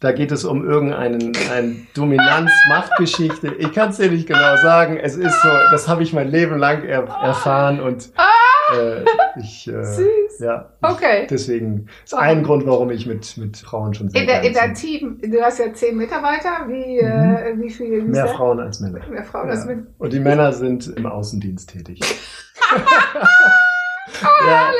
Da 0.00 0.12
geht 0.12 0.32
es 0.32 0.46
um 0.46 0.64
irgendeinen 0.66 1.32
eine 1.54 1.76
Dominanz-Machtgeschichte. 1.94 3.48
Ich 3.58 3.70
kann 3.74 3.90
es 3.90 3.98
dir 3.98 4.10
nicht 4.10 4.26
genau 4.26 4.56
sagen. 4.56 4.96
Es 4.96 5.14
ist 5.14 5.42
so, 5.42 5.48
das 5.70 5.88
habe 5.88 6.02
ich 6.02 6.14
mein 6.14 6.28
Leben 6.28 6.56
lang 6.58 6.84
er, 6.84 7.02
erfahren 7.04 7.80
und 7.80 8.10
äh, 8.74 9.04
ich, 9.38 9.68
äh, 9.68 9.84
Süß. 9.84 10.38
ja, 10.40 10.70
Okay. 10.80 11.26
deswegen 11.28 11.86
ist 12.02 12.14
ein 12.14 12.42
Grund, 12.44 12.66
warum 12.66 12.90
ich 12.90 13.06
mit, 13.06 13.36
mit 13.36 13.58
Frauen 13.58 13.92
schon 13.92 14.08
sehr 14.08 14.22
In, 14.22 14.26
der, 14.26 14.42
in 14.42 14.54
deinem 14.54 14.74
Team, 14.74 15.18
du 15.22 15.42
hast 15.42 15.58
ja 15.58 15.70
zehn 15.74 15.98
Mitarbeiter. 15.98 16.66
Wie, 16.66 16.98
äh, 17.00 17.58
wie 17.60 17.68
viele? 17.68 18.02
Mehr 18.02 18.26
Frauen 18.28 18.58
als 18.60 18.80
Männer. 18.80 19.00
Mehr 19.10 19.24
Frauen 19.24 19.50
als 19.50 19.66
Ja. 19.66 19.74
mit. 19.74 19.86
Und 19.98 20.12
die 20.14 20.20
Männer 20.20 20.52
sind 20.54 20.86
im 20.96 21.04
Außendienst 21.04 21.68
tätig. 21.70 22.00
Oh, 24.22 24.46
ja, 24.46 24.70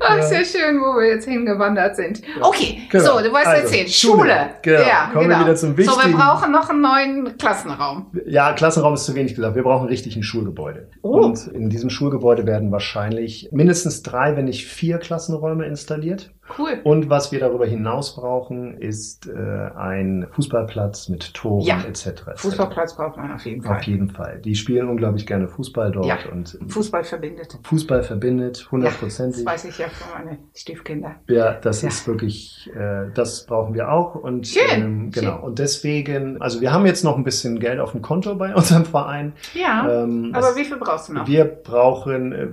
Ach, 0.00 0.16
ja. 0.16 0.22
sehr 0.22 0.44
schön, 0.44 0.80
wo 0.80 0.98
wir 0.98 1.08
jetzt 1.08 1.26
hingewandert 1.26 1.96
sind. 1.96 2.22
Okay, 2.40 2.82
genau. 2.90 3.04
so, 3.04 3.22
du 3.22 3.32
wolltest 3.32 3.46
also, 3.46 3.62
erzählen. 3.62 3.88
Schule. 3.88 4.18
Schule. 4.18 4.50
Genau. 4.62 4.80
Ja, 4.80 5.10
Kommen 5.12 5.28
genau. 5.28 5.38
wir 5.38 5.44
wieder 5.44 5.56
zum 5.56 5.76
Wichtigen. 5.76 6.00
So, 6.00 6.08
wir 6.08 6.16
brauchen 6.16 6.52
noch 6.52 6.70
einen 6.70 6.80
neuen 6.80 7.38
Klassenraum. 7.38 8.10
Ja, 8.26 8.52
Klassenraum 8.52 8.94
ist 8.94 9.04
zu 9.04 9.14
wenig 9.14 9.34
gesagt. 9.34 9.56
Wir 9.56 9.62
brauchen 9.62 9.88
richtig 9.88 10.16
ein 10.16 10.22
Schulgebäude. 10.22 10.90
Oh. 11.02 11.20
Und 11.20 11.46
in 11.48 11.70
diesem 11.70 11.90
Schulgebäude 11.90 12.46
werden 12.46 12.70
wahrscheinlich 12.72 13.48
mindestens 13.52 14.02
drei, 14.02 14.36
wenn 14.36 14.46
nicht 14.46 14.66
vier 14.66 14.98
Klassenräume 14.98 15.66
installiert. 15.66 16.30
Cool. 16.56 16.80
Und 16.84 17.10
was 17.10 17.32
wir 17.32 17.40
darüber 17.40 17.66
hinaus 17.66 18.16
brauchen, 18.16 18.78
ist 18.78 19.26
äh, 19.26 19.70
ein 19.76 20.26
Fußballplatz 20.32 21.08
mit 21.08 21.34
Toren 21.34 21.64
ja. 21.64 21.80
etc. 21.82 22.06
etc. 22.06 22.22
Fußballplatz 22.36 22.96
braucht 22.96 23.16
man 23.16 23.32
auf 23.32 23.44
jeden 23.44 23.62
Fall. 23.62 23.76
Auf 23.76 23.82
jeden 23.82 24.10
Fall. 24.10 24.40
Die 24.44 24.54
spielen 24.54 24.88
unglaublich 24.88 25.26
gerne 25.26 25.48
Fußball 25.48 25.92
dort. 25.92 26.06
Ja. 26.06 26.18
Und 26.30 26.58
Fußball 26.68 27.04
verbindet. 27.04 27.58
Fußball 27.64 28.02
verbindet, 28.02 28.68
hundertprozentig. 28.70 29.44
Ja, 29.44 29.52
das 29.52 29.64
weiß 29.64 29.70
ich 29.70 29.78
ja 29.78 29.88
von 29.88 30.24
meinen 30.24 30.38
Stiefkinder. 30.54 31.16
Ja, 31.28 31.52
das 31.52 31.82
ja. 31.82 31.88
ist 31.88 32.06
wirklich, 32.06 32.70
äh, 32.74 33.10
das 33.14 33.46
brauchen 33.46 33.74
wir 33.74 33.90
auch. 33.90 34.14
Und, 34.14 34.46
Schön. 34.46 34.62
Ähm, 34.70 35.10
genau. 35.10 35.36
Schön. 35.36 35.44
Und 35.44 35.58
deswegen, 35.58 36.40
also 36.40 36.60
wir 36.60 36.72
haben 36.72 36.86
jetzt 36.86 37.04
noch 37.04 37.16
ein 37.16 37.24
bisschen 37.24 37.60
Geld 37.60 37.80
auf 37.80 37.92
dem 37.92 38.02
Konto 38.02 38.34
bei 38.36 38.54
unserem 38.54 38.84
Verein. 38.84 39.32
Ja. 39.54 40.04
Ähm, 40.04 40.32
aber 40.34 40.56
wie 40.56 40.64
viel 40.64 40.76
brauchst 40.78 41.08
du 41.08 41.14
noch? 41.14 41.26
Wir 41.26 41.44
brauchen 41.44 42.32
äh, 42.32 42.48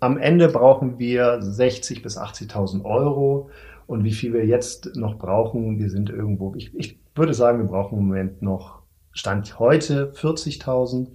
am 0.00 0.18
Ende 0.18 0.48
brauchen 0.48 0.98
wir 0.98 1.40
60 1.40 2.02
bis 2.02 2.18
80.000 2.18 2.84
Euro. 2.84 3.50
Und 3.86 4.04
wie 4.04 4.12
viel 4.12 4.34
wir 4.34 4.44
jetzt 4.44 4.96
noch 4.96 5.16
brauchen, 5.18 5.78
wir 5.78 5.88
sind 5.88 6.10
irgendwo, 6.10 6.54
ich, 6.54 6.74
ich 6.74 6.98
würde 7.14 7.32
sagen, 7.32 7.58
wir 7.58 7.66
brauchen 7.66 7.98
im 7.98 8.06
Moment 8.06 8.42
noch, 8.42 8.78
Stand 9.12 9.58
heute 9.58 10.12
40.000. 10.12 11.08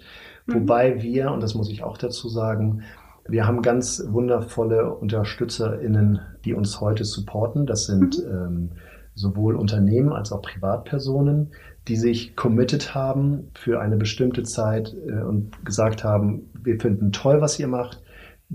Mhm. 0.45 0.53
Wobei 0.53 1.01
wir, 1.01 1.31
und 1.31 1.41
das 1.41 1.53
muss 1.53 1.69
ich 1.69 1.83
auch 1.83 1.97
dazu 1.97 2.27
sagen, 2.27 2.81
wir 3.25 3.47
haben 3.47 3.61
ganz 3.61 4.03
wundervolle 4.09 4.93
UnterstützerInnen, 4.95 6.19
die 6.43 6.53
uns 6.53 6.81
heute 6.81 7.05
supporten. 7.05 7.65
Das 7.65 7.85
sind 7.85 8.17
mhm. 8.17 8.31
ähm, 8.31 8.69
sowohl 9.15 9.55
Unternehmen 9.55 10.11
als 10.11 10.31
auch 10.31 10.41
Privatpersonen, 10.41 11.51
die 11.87 11.95
sich 11.95 12.35
committed 12.35 12.95
haben 12.95 13.51
für 13.53 13.79
eine 13.79 13.95
bestimmte 13.95 14.43
Zeit 14.43 14.93
äh, 15.07 15.21
und 15.21 15.63
gesagt 15.63 16.03
haben, 16.03 16.49
wir 16.61 16.79
finden 16.79 17.11
toll, 17.11 17.39
was 17.39 17.59
ihr 17.59 17.67
macht 17.67 18.02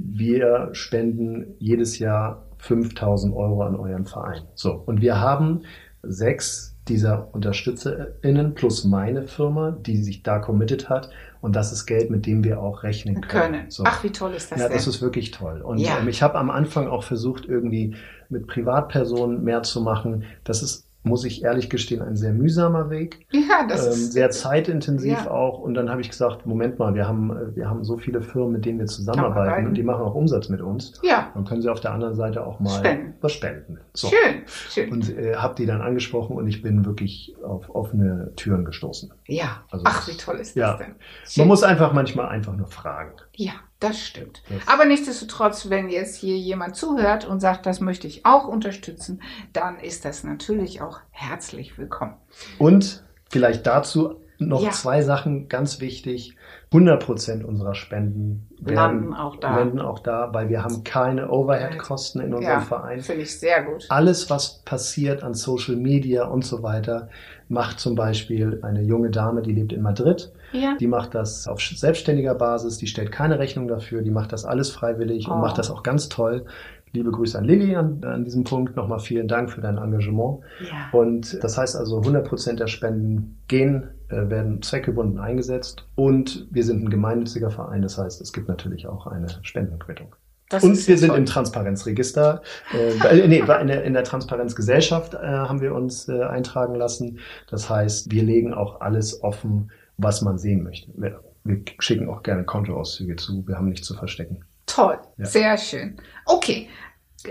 wir 0.04 0.70
spenden 0.72 1.54
jedes 1.58 1.98
Jahr 1.98 2.44
5000 2.58 3.34
Euro 3.34 3.62
an 3.62 3.76
euren 3.76 4.06
Verein. 4.06 4.42
So. 4.54 4.72
Und 4.86 5.00
wir 5.00 5.20
haben 5.20 5.62
sechs 6.02 6.76
dieser 6.88 7.32
UnterstützerInnen 7.34 8.54
plus 8.54 8.84
meine 8.84 9.26
Firma, 9.26 9.72
die 9.72 9.98
sich 9.98 10.22
da 10.22 10.38
committed 10.38 10.88
hat. 10.88 11.10
Und 11.40 11.54
das 11.54 11.72
ist 11.72 11.86
Geld, 11.86 12.10
mit 12.10 12.26
dem 12.26 12.42
wir 12.42 12.60
auch 12.60 12.82
rechnen 12.82 13.20
können. 13.20 13.52
können. 13.52 13.70
So. 13.70 13.84
Ach, 13.86 14.02
wie 14.02 14.10
toll 14.10 14.32
ist 14.32 14.50
das 14.50 14.58
Ja, 14.58 14.68
denn? 14.68 14.76
das 14.76 14.86
ist 14.86 15.02
wirklich 15.02 15.30
toll. 15.30 15.60
Und 15.60 15.78
ja. 15.78 15.98
ähm, 16.00 16.08
ich 16.08 16.22
habe 16.22 16.36
am 16.38 16.50
Anfang 16.50 16.88
auch 16.88 17.04
versucht, 17.04 17.46
irgendwie 17.46 17.94
mit 18.28 18.46
Privatpersonen 18.46 19.44
mehr 19.44 19.62
zu 19.62 19.80
machen. 19.80 20.24
Das 20.44 20.62
ist 20.62 20.87
muss 21.02 21.24
ich 21.24 21.42
ehrlich 21.42 21.70
gestehen, 21.70 22.02
ein 22.02 22.16
sehr 22.16 22.32
mühsamer 22.32 22.90
Weg. 22.90 23.26
Ja, 23.32 23.66
das 23.68 23.86
ähm, 23.86 23.92
ist 23.92 24.12
sehr 24.12 24.30
zeitintensiv 24.30 25.24
ja. 25.24 25.30
auch. 25.30 25.58
Und 25.58 25.74
dann 25.74 25.90
habe 25.90 26.00
ich 26.00 26.10
gesagt, 26.10 26.44
Moment 26.44 26.78
mal, 26.78 26.94
wir 26.94 27.06
haben, 27.06 27.30
äh, 27.30 27.56
wir 27.56 27.70
haben 27.70 27.84
so 27.84 27.96
viele 27.96 28.20
Firmen, 28.20 28.52
mit 28.52 28.64
denen 28.64 28.78
wir 28.78 28.86
zusammenarbeiten 28.86 29.66
und 29.66 29.74
die 29.74 29.82
machen 29.82 30.02
auch 30.02 30.14
Umsatz 30.14 30.48
mit 30.48 30.60
uns. 30.60 31.00
Ja. 31.02 31.30
Dann 31.34 31.44
können 31.44 31.62
sie 31.62 31.68
auf 31.68 31.80
der 31.80 31.92
anderen 31.92 32.14
Seite 32.14 32.44
auch 32.44 32.60
mal 32.60 32.78
spenden. 32.78 33.14
was 33.20 33.32
spenden. 33.32 33.78
So. 33.94 34.08
Schön, 34.08 34.42
schön. 34.46 34.92
Und 34.92 35.16
äh, 35.16 35.36
habe 35.36 35.54
die 35.54 35.66
dann 35.66 35.80
angesprochen 35.80 36.36
und 36.36 36.46
ich 36.46 36.62
bin 36.62 36.84
wirklich 36.84 37.34
auf 37.44 37.74
offene 37.74 38.32
Türen 38.36 38.64
gestoßen. 38.64 39.12
Ja. 39.26 39.62
Also 39.70 39.84
Ach, 39.86 40.06
wie 40.08 40.16
toll 40.16 40.36
ist 40.36 40.56
ja. 40.56 40.72
das 40.72 40.78
denn? 40.78 40.94
Schön. 41.24 41.42
Man 41.42 41.48
muss 41.48 41.62
einfach 41.62 41.92
manchmal 41.92 42.28
einfach 42.28 42.56
nur 42.56 42.66
fragen. 42.66 43.12
Ja. 43.38 43.52
Das 43.80 44.00
stimmt. 44.00 44.42
Das 44.48 44.66
Aber 44.66 44.86
nichtsdestotrotz, 44.86 45.70
wenn 45.70 45.88
jetzt 45.88 46.16
hier 46.16 46.36
jemand 46.36 46.74
zuhört 46.74 47.24
und 47.24 47.38
sagt, 47.38 47.64
das 47.64 47.80
möchte 47.80 48.08
ich 48.08 48.26
auch 48.26 48.48
unterstützen, 48.48 49.22
dann 49.52 49.78
ist 49.78 50.04
das 50.04 50.24
natürlich 50.24 50.82
auch 50.82 50.98
herzlich 51.10 51.78
willkommen. 51.78 52.14
Und 52.58 53.04
vielleicht 53.30 53.68
dazu 53.68 54.16
noch 54.38 54.62
ja. 54.64 54.70
zwei 54.72 55.02
Sachen 55.02 55.48
ganz 55.48 55.80
wichtig. 55.80 56.34
100 56.70 57.02
Prozent 57.02 57.44
unserer 57.44 57.74
Spenden 57.74 58.46
landen 58.60 59.14
auch 59.14 59.36
da. 59.36 59.56
Landen 59.56 59.80
auch 59.80 60.00
da, 60.00 60.34
weil 60.34 60.50
wir 60.50 60.62
haben 60.62 60.84
keine 60.84 61.30
Overhead-Kosten 61.30 62.20
in 62.20 62.34
unserem 62.34 62.58
ja, 62.58 62.60
Verein. 62.60 63.00
Finde 63.00 63.22
ich 63.22 63.38
sehr 63.38 63.62
gut. 63.62 63.86
Alles, 63.88 64.28
was 64.28 64.58
passiert 64.64 65.22
an 65.22 65.32
Social 65.32 65.76
Media 65.76 66.24
und 66.24 66.44
so 66.44 66.62
weiter, 66.62 67.08
macht 67.48 67.80
zum 67.80 67.94
Beispiel 67.94 68.60
eine 68.62 68.82
junge 68.82 69.10
Dame, 69.10 69.40
die 69.40 69.52
lebt 69.52 69.72
in 69.72 69.80
Madrid. 69.80 70.30
Ja. 70.52 70.76
Die 70.78 70.86
macht 70.86 71.14
das 71.14 71.48
auf 71.48 71.60
selbstständiger 71.60 72.34
Basis, 72.34 72.76
die 72.76 72.86
stellt 72.86 73.12
keine 73.12 73.38
Rechnung 73.38 73.68
dafür, 73.68 74.02
die 74.02 74.10
macht 74.10 74.32
das 74.32 74.44
alles 74.44 74.70
freiwillig 74.70 75.26
oh. 75.28 75.32
und 75.32 75.40
macht 75.40 75.58
das 75.58 75.70
auch 75.70 75.82
ganz 75.82 76.08
toll. 76.08 76.44
Liebe 76.92 77.10
Grüße 77.10 77.38
an 77.38 77.44
Lilly 77.44 77.74
an, 77.76 78.02
an 78.04 78.24
diesem 78.24 78.44
Punkt. 78.44 78.76
Nochmal 78.76 78.98
vielen 78.98 79.28
Dank 79.28 79.50
für 79.50 79.60
dein 79.60 79.78
Engagement. 79.78 80.40
Ja. 80.60 80.98
Und 80.98 81.42
das 81.42 81.58
heißt 81.58 81.76
also, 81.76 81.98
100 81.98 82.26
Prozent 82.26 82.60
der 82.60 82.66
Spenden 82.66 83.38
gehen, 83.48 83.88
äh, 84.08 84.28
werden 84.28 84.62
zweckgebunden 84.62 85.18
eingesetzt. 85.18 85.86
Und 85.94 86.46
wir 86.50 86.64
sind 86.64 86.84
ein 86.84 86.90
gemeinnütziger 86.90 87.50
Verein. 87.50 87.82
Das 87.82 87.98
heißt, 87.98 88.20
es 88.20 88.32
gibt 88.32 88.48
natürlich 88.48 88.86
auch 88.86 89.06
eine 89.06 89.28
Spendenquittung. 89.42 90.14
Das 90.48 90.64
und 90.64 90.88
wir 90.88 90.96
sind 90.96 91.10
toll. 91.10 91.18
im 91.18 91.26
Transparenzregister, 91.26 92.40
äh, 92.72 93.26
nee, 93.28 93.40
in 93.40 93.66
der, 93.66 93.84
in 93.84 93.92
der 93.92 94.04
Transparenzgesellschaft 94.04 95.12
äh, 95.12 95.18
haben 95.18 95.60
wir 95.60 95.74
uns 95.74 96.08
äh, 96.08 96.22
eintragen 96.22 96.74
lassen. 96.74 97.18
Das 97.50 97.68
heißt, 97.68 98.10
wir 98.10 98.22
legen 98.22 98.54
auch 98.54 98.80
alles 98.80 99.22
offen, 99.22 99.70
was 99.98 100.22
man 100.22 100.38
sehen 100.38 100.62
möchte. 100.62 100.90
Wir, 100.96 101.20
wir 101.44 101.60
schicken 101.80 102.08
auch 102.08 102.22
gerne 102.22 102.44
Kontoauszüge 102.44 103.16
zu. 103.16 103.46
Wir 103.46 103.56
haben 103.56 103.68
nichts 103.68 103.86
zu 103.86 103.94
verstecken. 103.94 104.44
Toll, 104.78 104.98
ja. 105.16 105.26
sehr 105.26 105.58
schön. 105.58 105.96
Okay, 106.24 106.68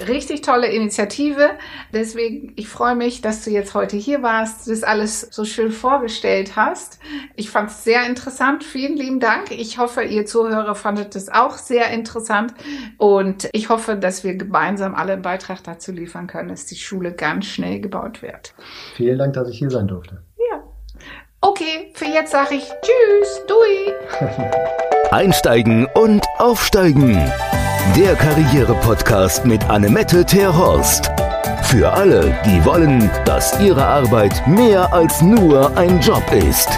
richtig 0.05 0.41
tolle 0.41 0.67
Initiative. 0.67 1.51
Deswegen, 1.93 2.51
ich 2.57 2.67
freue 2.67 2.95
mich, 2.95 3.21
dass 3.21 3.45
du 3.45 3.51
jetzt 3.51 3.73
heute 3.73 3.95
hier 3.95 4.21
warst, 4.21 4.67
das 4.69 4.83
alles 4.83 5.21
so 5.21 5.45
schön 5.45 5.71
vorgestellt 5.71 6.57
hast. 6.57 6.99
Ich 7.37 7.49
fand 7.49 7.69
es 7.69 7.85
sehr 7.85 8.05
interessant. 8.05 8.65
Vielen 8.65 8.97
lieben 8.97 9.21
Dank. 9.21 9.51
Ich 9.51 9.77
hoffe, 9.77 10.03
ihr 10.03 10.25
Zuhörer 10.25 10.75
fandet 10.75 11.15
es 11.15 11.29
auch 11.29 11.57
sehr 11.57 11.89
interessant. 11.91 12.53
Und 12.97 13.47
ich 13.53 13.69
hoffe, 13.69 13.95
dass 13.95 14.25
wir 14.25 14.35
gemeinsam 14.35 14.93
alle 14.93 15.13
einen 15.13 15.21
Beitrag 15.21 15.63
dazu 15.63 15.93
liefern 15.93 16.27
können, 16.27 16.49
dass 16.49 16.65
die 16.65 16.75
Schule 16.75 17.13
ganz 17.13 17.45
schnell 17.45 17.79
gebaut 17.79 18.21
wird. 18.21 18.55
Vielen 18.95 19.17
Dank, 19.17 19.35
dass 19.35 19.47
ich 19.47 19.57
hier 19.57 19.69
sein 19.69 19.87
durfte. 19.87 20.21
Okay, 21.41 21.91
für 21.93 22.05
jetzt 22.05 22.31
sage 22.31 22.55
ich 22.55 22.63
Tschüss, 22.63 23.41
Dui. 23.47 23.93
Einsteigen 25.11 25.85
und 25.93 26.25
aufsteigen. 26.39 27.13
Der 27.95 28.15
Karriere-Podcast 28.15 29.45
mit 29.45 29.63
Annemette 29.69 30.25
Terhorst. 30.25 31.11
Für 31.61 31.93
alle, 31.93 32.35
die 32.43 32.65
wollen, 32.65 33.07
dass 33.25 33.59
ihre 33.59 33.85
Arbeit 33.85 34.47
mehr 34.47 34.91
als 34.91 35.21
nur 35.21 35.77
ein 35.77 35.99
Job 36.01 36.23
ist. 36.33 36.69